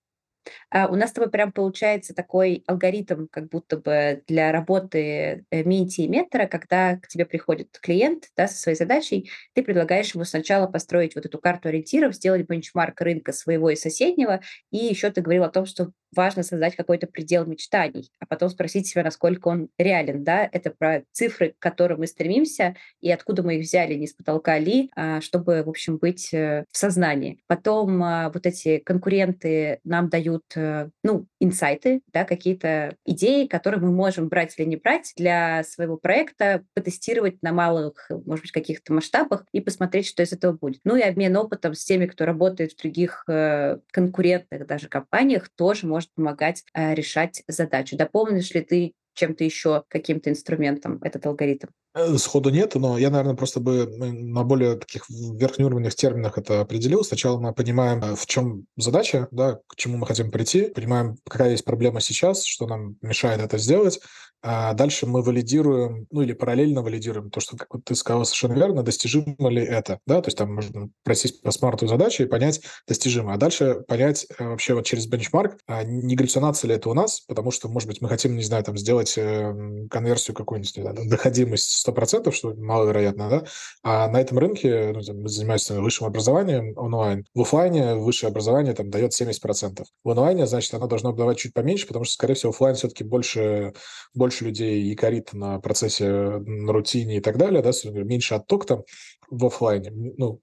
А, 0.71 0.87
у 0.89 0.97
нас 0.97 1.11
с 1.11 1.13
тобой 1.13 1.31
прям 1.31 1.53
получается 1.53 2.15
такой 2.15 2.63
алгоритм, 2.67 3.27
как 3.31 3.49
будто 3.49 3.77
бы 3.77 4.23
для 4.27 4.53
работы 4.53 5.45
э, 5.51 5.63
менти 5.65 6.03
и 6.03 6.09
ментора, 6.09 6.47
когда 6.47 6.97
к 6.97 7.09
тебе 7.09 7.27
приходит 7.27 7.79
клиент 7.81 8.25
да, 8.37 8.49
со 8.49 8.57
своей 8.57 8.77
задачей, 8.77 9.31
ты 9.55 9.63
предлагаешь 9.63 10.15
ему 10.15 10.25
сначала 10.25 10.67
построить 10.67 11.15
вот 11.15 11.27
эту 11.27 11.39
карту 11.39 11.69
ориентиров, 11.69 12.15
сделать 12.15 12.47
бенчмарк 12.49 13.01
рынка 13.01 13.33
своего 13.33 13.71
и 13.71 13.77
соседнего, 13.77 14.41
и 14.71 14.79
еще 14.79 15.11
ты 15.11 15.21
говорил 15.21 15.45
о 15.45 15.51
том, 15.51 15.67
что 15.67 15.91
важно 16.17 16.43
создать 16.43 16.77
какой-то 16.77 17.07
предел 17.07 17.45
мечтаний, 17.47 18.11
а 18.19 18.27
потом 18.27 18.49
спросить 18.49 18.87
себя, 18.87 19.05
насколько 19.05 19.49
он 19.49 19.69
реален. 19.79 20.25
Да? 20.25 20.49
Это 20.51 20.71
про 20.71 21.03
цифры, 21.13 21.55
к 21.59 21.63
которым 21.63 22.01
мы 22.01 22.07
стремимся, 22.07 22.77
и 23.01 23.11
откуда 23.11 23.43
мы 23.43 23.57
их 23.57 23.63
взяли, 23.63 23.95
не 23.95 24.07
с 24.07 24.15
потолка 24.15 24.59
ли, 24.59 24.91
а, 24.97 25.21
чтобы, 25.21 25.63
в 25.63 25.69
общем, 25.69 25.99
быть 25.99 26.33
э, 26.33 26.65
в 26.71 26.77
сознании. 26.77 27.41
Потом 27.47 28.03
а, 28.03 28.31
вот 28.31 28.47
эти 28.47 28.79
конкуренты 28.79 29.81
нам 29.85 30.09
дают 30.09 30.45
э, 30.57 30.89
ну, 31.03 31.27
инсайты, 31.41 32.01
да, 32.13 32.25
какие-то 32.25 32.97
идеи, 33.05 33.47
которые 33.47 33.81
мы 33.81 33.93
можем 33.93 34.29
брать 34.29 34.55
или 34.59 34.67
не 34.67 34.77
брать 34.77 35.13
для 35.17 35.63
своего 35.65 35.97
проекта, 35.97 36.65
потестировать 36.75 37.43
на 37.43 37.53
малых, 37.53 38.11
может 38.25 38.43
быть, 38.43 38.53
каких-то 38.53 38.93
масштабах 38.93 39.45
и 39.53 39.61
посмотреть, 39.61 40.07
что 40.07 40.23
из 40.23 40.33
этого 40.33 40.53
будет. 40.53 40.81
Ну 40.85 40.97
и 40.97 41.03
обмен 41.03 41.37
опытом 41.37 41.75
с 41.75 41.85
теми, 41.85 42.07
кто 42.07 42.25
работает 42.25 42.73
в 42.73 42.79
других 42.81 43.25
э, 43.29 43.79
конкурентных 43.91 44.67
даже 44.67 44.89
компаниях, 44.89 45.49
тоже 45.49 45.87
может 46.07 46.15
помогать 46.15 46.65
э, 46.75 46.95
решать 46.95 47.43
задачу. 47.49 47.97
Дополнишь 47.97 48.51
ли 48.53 48.61
ты 48.63 48.95
чем-то 49.15 49.45
еще, 49.45 49.85
каким-то 49.89 50.31
инструментом 50.31 50.99
этот 51.03 51.27
алгоритм? 51.27 51.69
Э, 51.97 52.19
сходу 52.19 52.51
нет, 52.51 52.75
но 52.75 52.99
я, 52.99 53.09
наверное, 53.09 53.35
просто 53.35 53.59
бы 53.59 53.87
на 53.87 54.45
более 54.45 54.77
таких 54.77 55.09
верхнеуровневых 55.09 55.95
терминах 55.95 56.37
это 56.37 56.61
определил. 56.61 57.03
Сначала 57.03 57.41
мы 57.41 57.55
понимаем, 57.55 58.05
э, 58.05 58.15
в 58.15 58.27
чем 58.27 58.67
задача, 58.77 59.29
да, 59.31 59.61
к 59.67 59.77
чему 59.77 59.97
мы 59.97 60.07
хотим 60.07 60.31
прийти, 60.31 60.67
понимаем, 60.67 61.17
какая 61.27 61.53
есть 61.53 61.65
проблема 61.65 62.03
сейчас, 62.03 62.45
что 62.45 62.67
нам 62.67 62.97
мешает 63.01 63.41
это 63.41 63.57
сделать, 63.57 63.99
а 64.43 64.75
дальше 64.75 65.07
мы 65.07 65.23
валидируем, 65.23 66.07
ну 66.11 66.21
или 66.21 66.33
параллельно 66.33 66.83
валидируем 66.83 67.31
то, 67.31 67.41
что, 67.41 67.57
как 67.57 67.69
ты 67.85 67.95
сказал 67.95 68.25
совершенно 68.25 68.53
верно, 68.53 68.83
достижимо 68.83 69.49
ли 69.49 69.65
это, 69.65 69.99
да, 70.07 70.21
то 70.21 70.29
есть 70.29 70.39
там 70.39 70.55
можно 70.55 70.89
просить 71.03 71.43
по 71.43 71.51
смарту 71.51 71.89
задачи 71.89 72.23
и 72.23 72.27
понять, 72.27 72.61
достижимо, 72.87 73.35
а 73.35 73.39
дальше 73.39 73.83
понять 73.89 74.27
э, 74.39 74.45
вообще 74.45 74.75
вот 74.75 74.87
через 74.87 75.07
бенчмарк, 75.07 75.59
а 75.67 75.83
не 75.83 76.15
галлюцинация 76.15 76.69
ли 76.69 76.75
это 76.75 76.91
у 76.91 76.95
нас, 76.95 77.23
потому 77.23 77.51
что, 77.51 77.69
может 77.69 77.89
быть, 77.89 78.01
мы 78.01 78.09
хотим, 78.09 78.37
не 78.37 78.45
знаю, 78.45 78.63
там 78.63 78.77
сделать 78.77 79.15
эм, 79.17 79.89
конверсию 79.89 80.37
какую-нибудь, 80.37 81.09
доходимость 81.09 81.71
100%, 81.87 82.33
что 82.33 82.55
маловероятно, 82.55 83.29
да, 83.29 83.45
а 83.83 84.09
на 84.09 84.21
этом 84.21 84.39
рынке 84.39 84.93
ну, 84.95 85.01
там, 85.01 85.23
мы 85.23 85.29
занимаемся 85.29 85.81
высшим 85.81 86.07
образованием 86.07 86.77
онлайн, 86.77 87.25
в 87.35 87.43
офлайне 87.43 87.95
высшее 87.95 88.31
образование 88.31 88.75
там 88.75 88.91
дает 88.91 89.13
70%. 89.13 89.85
В 90.05 90.11
онлайне, 90.11 90.47
значит, 90.47 90.75
оно 90.75 90.87
должно 90.87 91.13
давать 91.13 91.39
чуть 91.39 91.55
поменьше, 91.55 91.87
потому 91.87 92.05
что, 92.05 92.15
скорее 92.15 92.35
всего, 92.35 92.51
офлайн 92.51 92.75
все-таки 92.77 93.05
больше, 93.05 93.75
больше 94.15 94.45
людей 94.45 94.83
якорит 94.83 95.33
на 95.33 95.61
процессе, 95.61 96.09
на 96.09 96.73
рутине 96.73 97.19
и 97.19 97.21
так 97.21 97.39
далее, 97.39 97.63
да, 97.63 97.71
меньше 97.91 98.35
отток 98.35 98.67
там 98.67 98.83
в 99.31 99.47
офлайне. 99.47 99.91
Ну, 99.91 100.41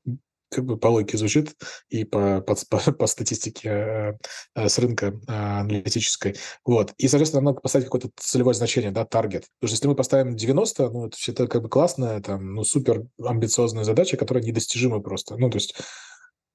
как 0.54 0.66
бы 0.66 0.78
по 0.78 0.88
логике 0.88 1.18
звучит 1.18 1.56
и 1.90 2.04
по, 2.04 2.42
по, 2.42 2.56
по, 2.70 2.92
по 2.92 3.08
статистике 3.08 3.70
э, 3.70 4.14
э, 4.56 4.70
с 4.70 4.80
рынка 4.80 5.08
э, 5.08 5.32
аналитической. 5.32 6.36
Вот. 6.66 6.94
И, 6.98 7.08
соответственно, 7.08 7.44
надо 7.44 7.60
поставить 7.60 7.86
какое-то 7.86 8.10
целевое 8.18 8.54
значение, 8.54 8.92
да, 8.92 9.06
таргет. 9.06 9.46
Потому 9.60 9.68
что 9.68 9.76
если 9.76 9.88
мы 9.88 9.96
поставим 9.96 10.36
90, 10.36 10.90
ну, 10.90 11.08
это, 11.08 11.18
это 11.28 11.48
как 11.48 11.62
бы 11.62 11.70
классная, 11.70 12.22
там, 12.22 12.56
ну, 12.56 12.64
супер 12.64 13.04
амбициозная 13.22 13.84
задача, 13.84 14.18
которая 14.18 14.44
недостижима 14.44 15.00
просто. 15.00 15.38
Ну, 15.38 15.50
то 15.50 15.58
есть 15.58 15.76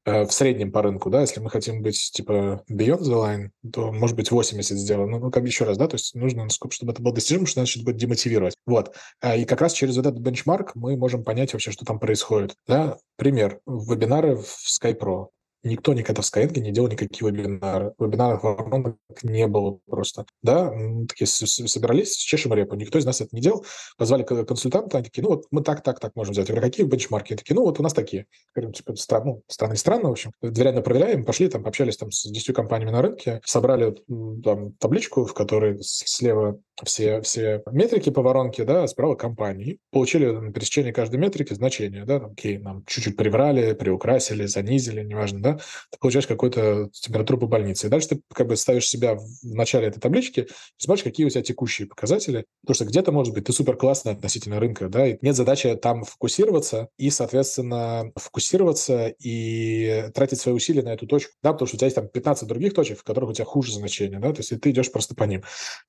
в 0.09 0.31
среднем 0.31 0.73
по 0.73 0.83
рынку, 0.83 1.11
да, 1.11 1.21
если 1.21 1.41
мы 1.41 1.51
хотим 1.51 1.83
быть 1.83 2.11
типа 2.13 2.65
beyond 2.71 3.01
the 3.01 3.15
line, 3.15 3.51
то 3.73 3.93
может 3.93 4.17
быть 4.17 4.31
80 4.31 4.77
сделано. 4.77 5.19
Ну, 5.19 5.19
ну, 5.19 5.31
как 5.31 5.43
бы 5.43 5.49
еще 5.49 5.65
раз, 5.65 5.77
да, 5.77 5.89
то 5.89 5.95
есть 5.97 6.15
нужно, 6.15 6.49
чтобы 6.49 6.93
это 6.93 7.03
было 7.03 7.15
достижимо, 7.15 7.47
что 7.47 7.61
значит 7.61 7.85
будет 7.85 7.97
демотивировать. 7.97 8.55
Вот. 8.67 8.95
А, 9.21 9.37
и 9.37 9.45
как 9.45 9.61
раз 9.61 9.73
через 9.73 9.97
вот 9.97 10.07
этот 10.07 10.21
бенчмарк 10.21 10.75
мы 10.75 10.97
можем 10.97 11.25
понять 11.25 11.53
вообще, 11.53 11.71
что 11.71 11.85
там 11.85 11.99
происходит. 11.99 12.55
Да? 12.67 12.99
Пример. 13.17 13.61
Вебинары 13.67 14.37
в 14.37 14.45
SkyPro. 14.45 15.29
Никто 15.63 15.95
никогда 15.95 16.23
в 16.23 16.25
Skyeng 16.25 16.59
не 16.61 16.73
делал 16.73 16.89
никакие 16.89 17.31
вебинары. 17.31 17.93
Вебинаров 17.99 18.43
воронок 18.43 18.97
не 19.23 19.47
было 19.47 19.79
просто. 19.87 20.27
Да, 20.43 20.73
такие 21.09 21.27
собирались, 21.27 22.17
чешем 22.17 22.55
репу. 22.55 22.75
Никто 22.75 22.99
из 22.99 23.05
нас 23.05 23.21
это 23.21 23.35
не 23.35 23.41
делал. 23.41 23.65
Позвали 23.97 24.23
консультанта, 24.23 24.99
они 24.99 25.05
такие, 25.05 25.23
ну 25.23 25.31
вот 25.31 25.47
мы 25.51 25.63
так, 25.63 25.83
так, 25.83 26.01
так 26.01 26.15
можем 26.15 26.35
сделать. 26.35 26.49
Я 26.49 26.55
говорю, 26.55 26.71
какие 26.71 26.87
бенчмарки? 26.87 27.33
Они 27.33 27.39
такие, 27.39 27.55
ну 27.55 27.63
вот 27.63 27.81
у 27.81 27.83
нас 27.83 27.93
такие. 27.93 28.27
Говорим, 28.55 28.73
типа, 28.73 28.97
странно, 28.97 29.25
ну, 29.27 29.43
странно 29.49 29.75
и 29.75 29.77
странно, 29.77 30.09
в 30.09 30.13
общем. 30.13 30.33
Доверяемо 30.41 30.83
проверяем, 30.83 31.25
пошли 31.25 31.49
там, 31.49 31.63
пообщались 31.63 31.97
там 31.97 32.11
с 32.11 32.25
10 32.29 32.55
компаниями 32.55 32.91
на 32.91 33.03
рынке, 33.03 33.41
собрали 33.45 33.97
там 34.43 34.73
табличку, 34.75 35.25
в 35.25 35.35
которой 35.35 35.79
слева 35.83 36.61
все, 36.85 37.21
все 37.23 37.63
метрики 37.71 38.11
по 38.11 38.23
воронке, 38.23 38.65
да, 38.65 38.87
справа 38.87 39.15
компании. 39.15 39.79
Получили 39.91 40.27
на 40.27 40.53
пересечении 40.53 40.93
каждой 40.93 41.17
метрики 41.19 41.53
значение, 41.55 42.05
да, 42.05 42.21
там, 42.21 42.33
окей, 42.33 42.59
нам 42.59 42.85
чуть-чуть 42.87 43.17
приврали, 43.17 43.73
приукрасили, 43.73 44.47
занизили, 44.47 45.03
неважно, 45.03 45.41
да, 45.41 45.55
ты 45.91 45.99
получаешь 46.01 46.27
какую-то 46.27 46.91
температуру 46.93 47.39
по 47.39 47.47
больнице. 47.47 47.87
И 47.87 47.91
дальше 47.91 48.09
ты 48.09 48.21
как 48.33 48.47
бы 48.47 48.57
ставишь 48.57 48.89
себя 48.89 49.17
в 49.17 49.25
начале 49.43 49.89
этой 49.89 50.01
таблички 50.01 50.41
и 50.41 50.83
смотришь, 50.83 51.05
какие 51.05 51.27
у 51.27 51.31
тебя 51.31 51.43
текущие 51.43 51.89
показатели, 51.89 52.45
потому 52.63 52.75
что 52.75 52.85
где-то, 52.85 53.13
может 53.13 53.35
быть, 53.35 53.45
ты 53.45 53.53
супер 53.53 53.77
классный 53.77 54.13
относительно 54.13 54.61
рынка, 54.61 54.89
да, 54.89 55.07
и 55.07 55.19
нет 55.21 55.37
задачи 55.37 55.75
там 55.77 56.05
фокусироваться 56.05 56.89
и, 56.97 57.11
соответственно, 57.11 58.13
фокусироваться 58.17 59.09
и 59.09 60.05
тратить 60.15 60.41
свои 60.41 60.55
усилия 60.55 60.83
на 60.83 60.95
эту 60.95 61.07
точку, 61.07 61.33
да, 61.43 61.53
потому 61.53 61.67
что 61.67 61.77
у 61.77 61.79
тебя 61.79 61.87
есть 61.87 61.97
там 61.97 62.09
15 62.09 62.49
других 62.49 62.75
точек, 62.75 62.99
в 62.99 63.05
которых 63.05 63.31
у 63.31 63.33
тебя 63.33 63.45
хуже 63.45 63.73
значение, 63.73 64.19
да, 64.19 64.33
то 64.33 64.39
есть 64.39 64.53
и 64.53 64.57
ты 64.57 64.71
идешь 64.71 64.93
просто 64.93 65.15
по 65.15 65.25
ним. 65.25 65.43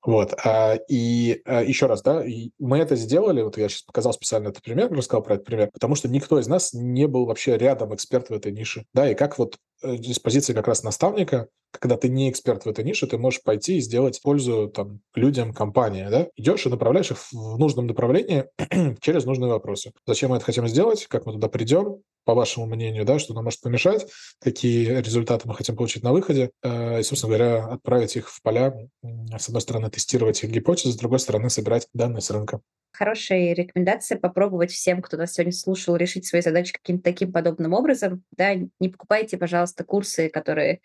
Вот. 0.04 0.34
А, 0.44 0.79
и 0.88 1.42
а, 1.46 1.62
еще 1.64 1.86
раз, 1.86 2.02
да, 2.02 2.24
мы 2.60 2.78
это 2.78 2.96
сделали, 2.96 3.42
вот 3.42 3.58
я 3.58 3.70
сейчас 3.70 3.84
показал 3.84 4.14
специально 4.14 4.50
этот 4.50 4.64
пример, 4.64 4.92
рассказал 4.92 5.24
про 5.24 5.36
этот 5.36 5.46
пример, 5.46 5.70
потому 5.74 5.96
что 5.96 6.08
никто 6.08 6.40
из 6.40 6.48
нас 6.48 6.74
не 6.74 7.08
был 7.08 7.26
вообще 7.26 7.58
рядом 7.58 7.94
эксперт 7.94 8.30
в 8.30 8.34
этой 8.34 8.52
нише, 8.52 8.86
да, 8.94 9.10
и 9.10 9.16
как 9.16 9.38
вот 9.38 9.58
э, 9.82 9.98
с 9.98 10.20
позиции 10.20 10.54
как 10.54 10.68
раз 10.68 10.84
наставника, 10.84 11.48
когда 11.72 11.98
ты 11.98 12.10
не 12.10 12.30
эксперт 12.30 12.66
в 12.66 12.70
этой 12.70 12.84
нише, 12.84 13.08
ты 13.08 13.18
можешь 13.18 13.44
пойти 13.44 13.78
и 13.78 13.82
сделать 13.82 14.22
пользу 14.22 14.70
там 14.70 15.02
людям, 15.14 15.54
компании, 15.54 16.08
да? 16.10 16.28
Идешь 16.36 16.66
и 16.66 16.70
направляешь 16.70 17.12
их 17.12 17.18
в 17.32 17.58
нужном 17.58 17.88
направлении 17.88 18.46
через 19.02 19.26
нужные 19.26 19.52
вопросы. 19.52 19.94
Зачем 20.06 20.32
мы 20.32 20.38
это 20.38 20.46
хотим 20.46 20.68
сделать? 20.68 21.06
Как 21.08 21.26
мы 21.26 21.34
туда 21.34 21.48
придем? 21.48 22.02
По 22.26 22.34
вашему 22.36 22.68
мнению, 22.68 23.06
да, 23.06 23.18
что 23.18 23.34
нам 23.34 23.46
может 23.46 23.62
помешать? 23.62 24.06
Какие 24.40 25.00
результаты 25.02 25.48
мы 25.48 25.56
хотим 25.56 25.76
получить 25.76 26.04
на 26.04 26.12
выходе? 26.12 26.52
Э, 26.64 27.00
и, 27.00 27.04
собственно 27.04 27.36
говоря, 27.36 27.66
отправить 27.66 28.16
их 28.16 28.30
в 28.30 28.42
поля. 28.42 28.74
С 29.38 29.48
одной 29.48 29.62
стороны, 29.62 29.90
тестировать 29.90 30.44
их 30.44 30.52
гипотезы, 30.52 30.94
с 30.94 30.98
другой 30.98 31.20
стороны, 31.20 31.50
собирать 31.50 31.88
данные 31.94 32.22
с 32.22 32.30
рынка 32.30 32.62
хорошая 33.00 33.54
рекомендация 33.54 34.18
попробовать 34.18 34.72
всем, 34.72 35.02
кто 35.02 35.16
нас 35.16 35.34
сегодня 35.34 35.54
слушал, 35.54 35.96
решить 35.96 36.26
свои 36.26 36.42
задачи 36.42 36.74
каким-то 36.74 37.04
таким 37.04 37.32
подобным 37.32 37.72
образом. 37.72 38.24
Да, 38.32 38.54
не 38.54 38.90
покупайте, 38.90 39.38
пожалуйста, 39.38 39.68
курсы, 39.84 40.30
которые 40.30 40.82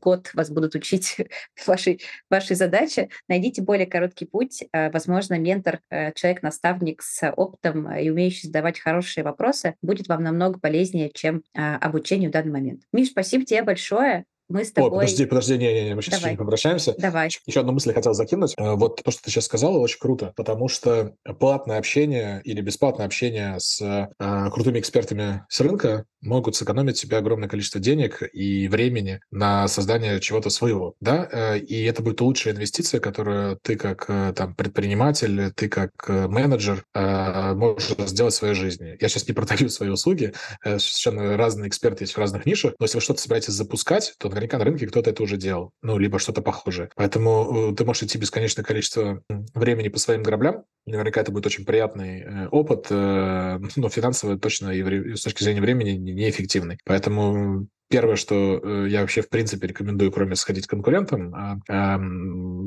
год 0.00 0.30
вас 0.34 0.50
будут 0.50 0.74
учить 0.74 1.16
вашей, 1.66 2.00
вашей 2.30 2.56
задаче. 2.56 3.08
Найдите 3.28 3.62
более 3.62 3.86
короткий 3.86 4.26
путь. 4.26 4.64
А, 4.72 4.90
возможно, 4.90 5.38
ментор, 5.38 5.80
э, 5.90 6.12
человек-наставник 6.12 7.02
с 7.02 7.30
опытом 7.30 7.92
и 7.94 8.10
умеющий 8.10 8.48
задавать 8.48 8.78
хорошие 8.78 9.24
вопросы 9.24 9.74
будет 9.82 10.08
вам 10.08 10.22
намного 10.22 10.58
полезнее, 10.58 11.10
чем 11.12 11.42
а, 11.56 11.76
обучение 11.76 12.28
в 12.28 12.32
данный 12.32 12.52
момент. 12.52 12.82
Миш, 12.92 13.10
спасибо 13.10 13.44
тебе 13.44 13.62
большое 13.62 14.24
мы 14.48 14.64
с 14.64 14.72
тобой... 14.72 14.90
О, 14.90 14.94
подожди, 14.94 15.26
подожди, 15.26 15.58
не, 15.58 15.72
не, 15.74 15.84
не, 15.88 15.94
мы 15.94 16.02
сейчас 16.02 16.20
Давай. 16.20 16.30
еще 16.30 16.30
не 16.32 16.36
попрощаемся. 16.38 16.94
Давай. 16.96 17.28
Еще 17.46 17.60
одну 17.60 17.72
мысль 17.72 17.92
хотел 17.92 18.14
закинуть. 18.14 18.54
Э, 18.56 18.74
вот 18.74 19.02
то, 19.02 19.10
что 19.10 19.22
ты 19.22 19.30
сейчас 19.30 19.44
сказала, 19.44 19.78
очень 19.78 19.98
круто, 19.98 20.32
потому 20.36 20.68
что 20.68 21.14
платное 21.38 21.78
общение 21.78 22.40
или 22.44 22.60
бесплатное 22.60 23.04
общение 23.04 23.60
с 23.60 23.80
э, 23.80 24.50
крутыми 24.50 24.78
экспертами 24.78 25.44
с 25.48 25.60
рынка 25.60 26.06
могут 26.20 26.56
сэкономить 26.56 26.96
себе 26.96 27.18
огромное 27.18 27.48
количество 27.48 27.80
денег 27.80 28.22
и 28.32 28.68
времени 28.68 29.20
на 29.30 29.68
создание 29.68 30.18
чего-то 30.20 30.50
своего, 30.50 30.94
да, 31.00 31.28
э, 31.30 31.58
и 31.58 31.84
это 31.84 32.02
будет 32.02 32.20
лучшая 32.20 32.54
инвестиция, 32.54 33.00
которую 33.00 33.58
ты 33.62 33.76
как 33.76 34.06
э, 34.08 34.32
там 34.34 34.54
предприниматель, 34.54 35.52
ты 35.54 35.68
как 35.68 35.90
менеджер 36.08 36.84
можешь 36.94 37.94
сделать 38.08 38.34
в 38.34 38.36
своей 38.36 38.54
жизни. 38.54 38.96
Я 39.00 39.08
сейчас 39.08 39.28
не 39.28 39.34
продаю 39.34 39.68
свои 39.68 39.90
услуги, 39.90 40.32
совершенно 40.62 41.36
разные 41.36 41.68
эксперты 41.68 42.04
есть 42.04 42.14
в 42.14 42.18
разных 42.18 42.46
нишах, 42.46 42.74
но 42.78 42.84
если 42.84 42.96
вы 42.96 43.02
что-то 43.02 43.20
собираетесь 43.20 43.52
запускать, 43.52 44.14
то 44.18 44.28
наверняка 44.38 44.58
на 44.58 44.64
рынке 44.64 44.86
кто-то 44.86 45.10
это 45.10 45.22
уже 45.22 45.36
делал, 45.36 45.72
ну, 45.82 45.98
либо 45.98 46.18
что-то 46.18 46.42
похожее. 46.42 46.90
Поэтому 46.94 47.70
э, 47.70 47.74
ты 47.74 47.84
можешь 47.84 48.04
идти 48.04 48.18
бесконечное 48.18 48.64
количество 48.64 49.22
времени 49.54 49.88
по 49.88 49.98
своим 49.98 50.22
граблям, 50.22 50.64
наверняка 50.86 51.20
это 51.20 51.32
будет 51.32 51.46
очень 51.46 51.64
приятный 51.64 52.20
э, 52.20 52.48
опыт, 52.48 52.86
э, 52.90 53.58
но 53.76 53.88
финансово 53.88 54.38
точно 54.38 54.70
и 54.70 55.14
с 55.14 55.22
точки 55.22 55.42
зрения 55.42 55.60
времени 55.60 55.90
неэффективный. 55.90 56.78
Поэтому 56.84 57.68
Первое, 57.88 58.16
что 58.16 58.60
э, 58.62 58.88
я 58.90 59.00
вообще 59.00 59.22
в 59.22 59.30
принципе 59.30 59.66
рекомендую, 59.66 60.12
кроме 60.12 60.36
сходить 60.36 60.66
к 60.66 60.70
конкурентам, 60.70 61.34
а, 61.34 61.56
а, 61.68 62.00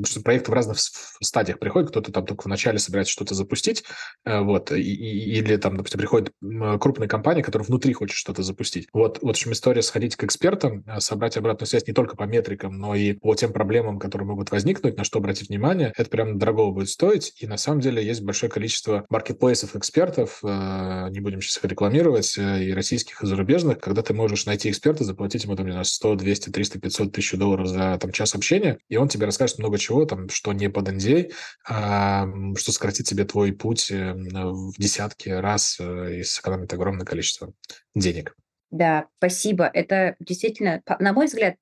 что 0.04 0.20
проекты 0.20 0.50
в 0.50 0.54
разных 0.54 0.78
стадиях 0.78 1.60
приходят. 1.60 1.90
Кто-то 1.90 2.10
там 2.10 2.26
только 2.26 2.42
в 2.42 2.46
начале 2.46 2.80
собирается 2.80 3.12
что-то 3.12 3.34
запустить, 3.36 3.84
э, 4.24 4.40
вот, 4.40 4.72
и, 4.72 4.80
или 4.82 5.56
там, 5.58 5.76
допустим, 5.76 6.00
приходит 6.00 6.32
крупная 6.80 7.06
компания, 7.06 7.44
которая 7.44 7.66
внутри 7.66 7.92
хочет 7.92 8.16
что-то 8.16 8.42
запустить. 8.42 8.88
Вот, 8.92 9.18
вот 9.22 9.22
в 9.22 9.28
общем, 9.30 9.52
история 9.52 9.82
сходить 9.82 10.16
к 10.16 10.24
экспертам, 10.24 10.82
э, 10.88 10.98
собрать 10.98 11.36
обратную 11.36 11.68
связь 11.68 11.86
не 11.86 11.92
только 11.92 12.16
по 12.16 12.24
метрикам, 12.24 12.76
но 12.76 12.96
и 12.96 13.12
по 13.12 13.32
тем 13.36 13.52
проблемам, 13.52 14.00
которые 14.00 14.26
могут 14.26 14.50
возникнуть, 14.50 14.96
на 14.96 15.04
что 15.04 15.20
обратить 15.20 15.50
внимание, 15.50 15.92
это 15.96 16.10
прям 16.10 16.36
дорого 16.36 16.72
будет 16.72 16.88
стоить. 16.88 17.32
И 17.40 17.46
на 17.46 17.58
самом 17.58 17.80
деле 17.80 18.04
есть 18.04 18.22
большое 18.22 18.50
количество 18.50 19.06
маркетплейсов 19.08 19.76
экспертов, 19.76 20.40
не 20.42 21.20
будем 21.20 21.40
сейчас 21.40 21.58
их 21.58 21.64
рекламировать, 21.64 22.36
и 22.36 22.72
российских, 22.72 23.22
и 23.22 23.26
зарубежных, 23.26 23.78
когда 23.78 24.02
ты 24.02 24.14
можешь 24.14 24.46
найти 24.46 24.70
эксперта, 24.70 25.04
заплатить 25.12 25.44
ему 25.44 25.56
там, 25.56 25.66
не 25.66 25.72
знаю, 25.72 25.84
100, 25.84 26.16
200, 26.16 26.50
300, 26.50 26.80
500 26.80 27.12
тысяч 27.12 27.32
долларов 27.38 27.66
за 27.68 27.98
там 28.00 28.12
час 28.12 28.34
общения, 28.34 28.78
и 28.88 28.96
он 28.96 29.08
тебе 29.08 29.26
расскажет 29.26 29.58
много 29.58 29.78
чего, 29.78 30.04
там, 30.04 30.28
что 30.28 30.52
не 30.52 30.68
под 30.68 30.88
NDA, 30.88 31.32
а, 31.68 32.26
что 32.56 32.72
сократит 32.72 33.06
тебе 33.06 33.24
твой 33.24 33.52
путь 33.52 33.90
э, 33.90 34.14
в 34.14 34.72
десятки 34.78 35.28
раз 35.28 35.78
э, 35.78 36.20
и 36.20 36.22
сэкономит 36.22 36.72
огромное 36.72 37.06
количество 37.06 37.52
денег. 37.94 38.34
Да, 38.70 39.06
спасибо. 39.18 39.70
Это 39.72 40.16
действительно, 40.18 40.80
на 40.98 41.12
мой 41.12 41.26
взгляд, 41.26 41.56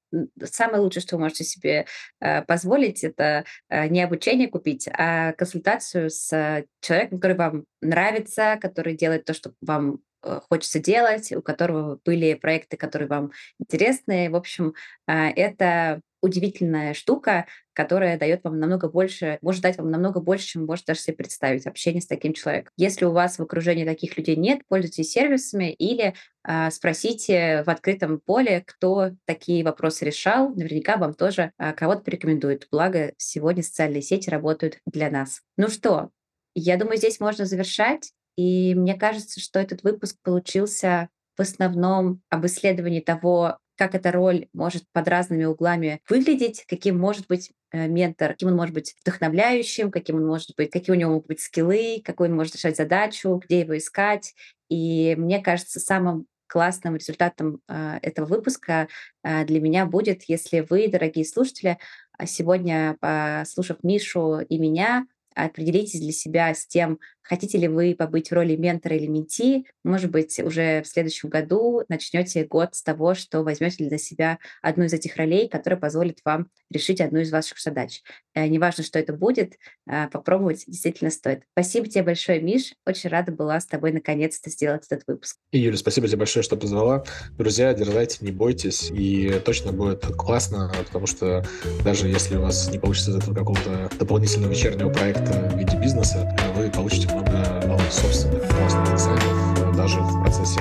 самое 0.44 0.80
лучшее, 0.80 1.02
что 1.02 1.16
вы 1.16 1.22
можете 1.22 1.42
себе 1.42 1.86
э, 2.20 2.42
позволить, 2.42 3.02
это 3.02 3.44
не 3.68 4.00
обучение 4.00 4.46
купить, 4.46 4.88
а 4.92 5.32
консультацию 5.32 6.08
с 6.08 6.64
человеком, 6.80 7.18
который 7.18 7.36
вам 7.36 7.64
нравится, 7.80 8.58
который 8.60 8.96
делает 8.96 9.24
то, 9.24 9.34
что 9.34 9.52
вам 9.60 9.98
хочется 10.22 10.78
делать, 10.78 11.32
у 11.32 11.42
которого 11.42 11.98
были 12.04 12.34
проекты, 12.34 12.76
которые 12.76 13.08
вам 13.08 13.32
интересны. 13.58 14.30
В 14.30 14.36
общем, 14.36 14.74
а, 15.06 15.28
это 15.30 16.00
удивительная 16.22 16.92
штука, 16.94 17.46
которая 17.72 18.18
дает 18.18 18.44
вам 18.44 18.58
намного 18.58 18.88
больше, 18.88 19.38
может 19.40 19.62
дать 19.62 19.78
вам 19.78 19.90
намного 19.90 20.20
больше, 20.20 20.48
чем 20.48 20.66
может 20.66 20.84
даже 20.84 21.00
себе 21.00 21.16
представить 21.16 21.66
общение 21.66 22.02
с 22.02 22.06
таким 22.06 22.34
человеком. 22.34 22.72
Если 22.76 23.04
у 23.06 23.12
вас 23.12 23.38
в 23.38 23.42
окружении 23.42 23.84
таких 23.84 24.16
людей 24.18 24.36
нет, 24.36 24.60
пользуйтесь 24.68 25.12
сервисами 25.12 25.72
или 25.72 26.14
а, 26.42 26.70
спросите 26.70 27.62
в 27.64 27.70
открытом 27.70 28.20
поле, 28.20 28.62
кто 28.66 29.12
такие 29.24 29.64
вопросы 29.64 30.04
решал. 30.04 30.50
Наверняка 30.50 30.96
вам 30.96 31.14
тоже 31.14 31.52
а, 31.56 31.72
кого-то 31.72 32.02
порекомендуют. 32.02 32.68
Благо, 32.70 33.14
сегодня 33.16 33.62
социальные 33.62 34.02
сети 34.02 34.28
работают 34.28 34.78
для 34.84 35.10
нас. 35.10 35.40
Ну 35.56 35.68
что, 35.68 36.10
я 36.54 36.76
думаю, 36.76 36.98
здесь 36.98 37.20
можно 37.20 37.46
завершать. 37.46 38.12
И 38.36 38.74
мне 38.74 38.94
кажется, 38.94 39.40
что 39.40 39.58
этот 39.58 39.82
выпуск 39.82 40.16
получился 40.22 41.08
в 41.36 41.42
основном 41.42 42.20
об 42.28 42.46
исследовании 42.46 43.00
того, 43.00 43.58
как 43.80 43.94
эта 43.94 44.12
роль 44.12 44.46
может 44.52 44.84
под 44.92 45.08
разными 45.08 45.44
углами 45.44 46.02
выглядеть, 46.06 46.66
каким 46.68 46.98
может 46.98 47.26
быть 47.28 47.50
э, 47.72 47.88
ментор, 47.88 48.32
каким 48.32 48.48
он 48.48 48.56
может 48.56 48.74
быть 48.74 48.94
вдохновляющим, 49.00 49.90
каким 49.90 50.16
он 50.16 50.26
может 50.26 50.54
быть, 50.54 50.70
какие 50.70 50.94
у 50.94 50.98
него 50.98 51.12
могут 51.12 51.28
быть 51.28 51.40
скиллы, 51.40 52.02
какой 52.04 52.28
он 52.28 52.36
может 52.36 52.56
решать 52.56 52.76
задачу, 52.76 53.40
где 53.42 53.60
его 53.60 53.78
искать. 53.78 54.34
И 54.68 55.14
мне 55.16 55.40
кажется, 55.40 55.80
самым 55.80 56.26
классным 56.46 56.96
результатом 56.96 57.62
э, 57.68 57.98
этого 58.02 58.26
выпуска 58.26 58.88
э, 59.22 59.46
для 59.46 59.60
меня 59.62 59.86
будет, 59.86 60.24
если 60.24 60.60
вы, 60.68 60.88
дорогие 60.88 61.24
слушатели, 61.24 61.78
сегодня, 62.26 62.98
послушав 63.00 63.78
Мишу 63.82 64.40
и 64.40 64.58
меня, 64.58 65.06
определитесь 65.34 66.00
для 66.00 66.12
себя 66.12 66.52
с 66.54 66.66
тем, 66.66 66.98
хотите 67.22 67.58
ли 67.58 67.68
вы 67.68 67.94
побыть 67.96 68.30
в 68.30 68.34
роли 68.34 68.56
ментора 68.56 68.96
или 68.96 69.06
менти. 69.06 69.64
Может 69.84 70.10
быть, 70.10 70.38
уже 70.40 70.82
в 70.82 70.86
следующем 70.86 71.28
году 71.28 71.82
начнете 71.88 72.44
год 72.44 72.74
с 72.74 72.82
того, 72.82 73.14
что 73.14 73.42
возьмете 73.42 73.88
для 73.88 73.98
себя 73.98 74.38
одну 74.62 74.84
из 74.84 74.92
этих 74.92 75.16
ролей, 75.16 75.48
которая 75.48 75.78
позволит 75.78 76.20
вам 76.24 76.48
решить 76.70 77.00
одну 77.00 77.20
из 77.20 77.30
ваших 77.30 77.60
задач. 77.60 78.02
Э, 78.34 78.46
неважно, 78.46 78.84
что 78.84 78.98
это 78.98 79.12
будет, 79.12 79.54
э, 79.86 80.08
попробовать 80.08 80.64
действительно 80.66 81.10
стоит. 81.10 81.42
Спасибо 81.52 81.88
тебе 81.88 82.04
большое, 82.04 82.40
Миш. 82.40 82.74
Очень 82.86 83.10
рада 83.10 83.32
была 83.32 83.58
с 83.60 83.66
тобой 83.66 83.92
наконец-то 83.92 84.50
сделать 84.50 84.86
этот 84.88 85.06
выпуск. 85.06 85.36
И, 85.52 85.58
Юля, 85.58 85.76
спасибо 85.76 86.06
тебе 86.06 86.18
большое, 86.18 86.42
что 86.42 86.56
позвала. 86.56 87.04
Друзья, 87.36 87.74
дерзайте, 87.74 88.18
не 88.20 88.30
бойтесь, 88.30 88.90
и 88.90 89.40
точно 89.44 89.72
будет 89.72 90.04
классно, 90.16 90.72
потому 90.86 91.06
что 91.06 91.44
даже 91.84 92.08
если 92.08 92.36
у 92.36 92.42
вас 92.42 92.70
не 92.70 92.78
получится 92.78 93.10
из 93.10 93.16
этого 93.16 93.34
какого-то 93.34 93.90
дополнительного 93.98 94.50
вечернего 94.50 94.90
проекта 94.90 95.50
в 95.52 95.58
виде 95.58 95.76
бизнеса, 95.76 96.36
вы 96.54 96.70
получите 96.70 97.08
много 97.12 97.66
новых 97.66 97.92
собственных 97.92 98.46
классных 98.48 98.92
инсайтов 98.92 99.76
даже 99.76 100.00
в 100.00 100.22
процессе 100.22 100.60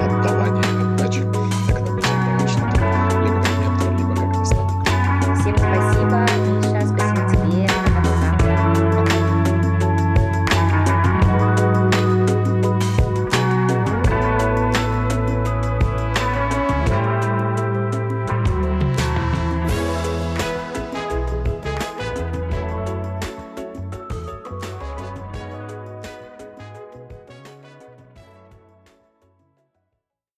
отдавания 0.00 0.59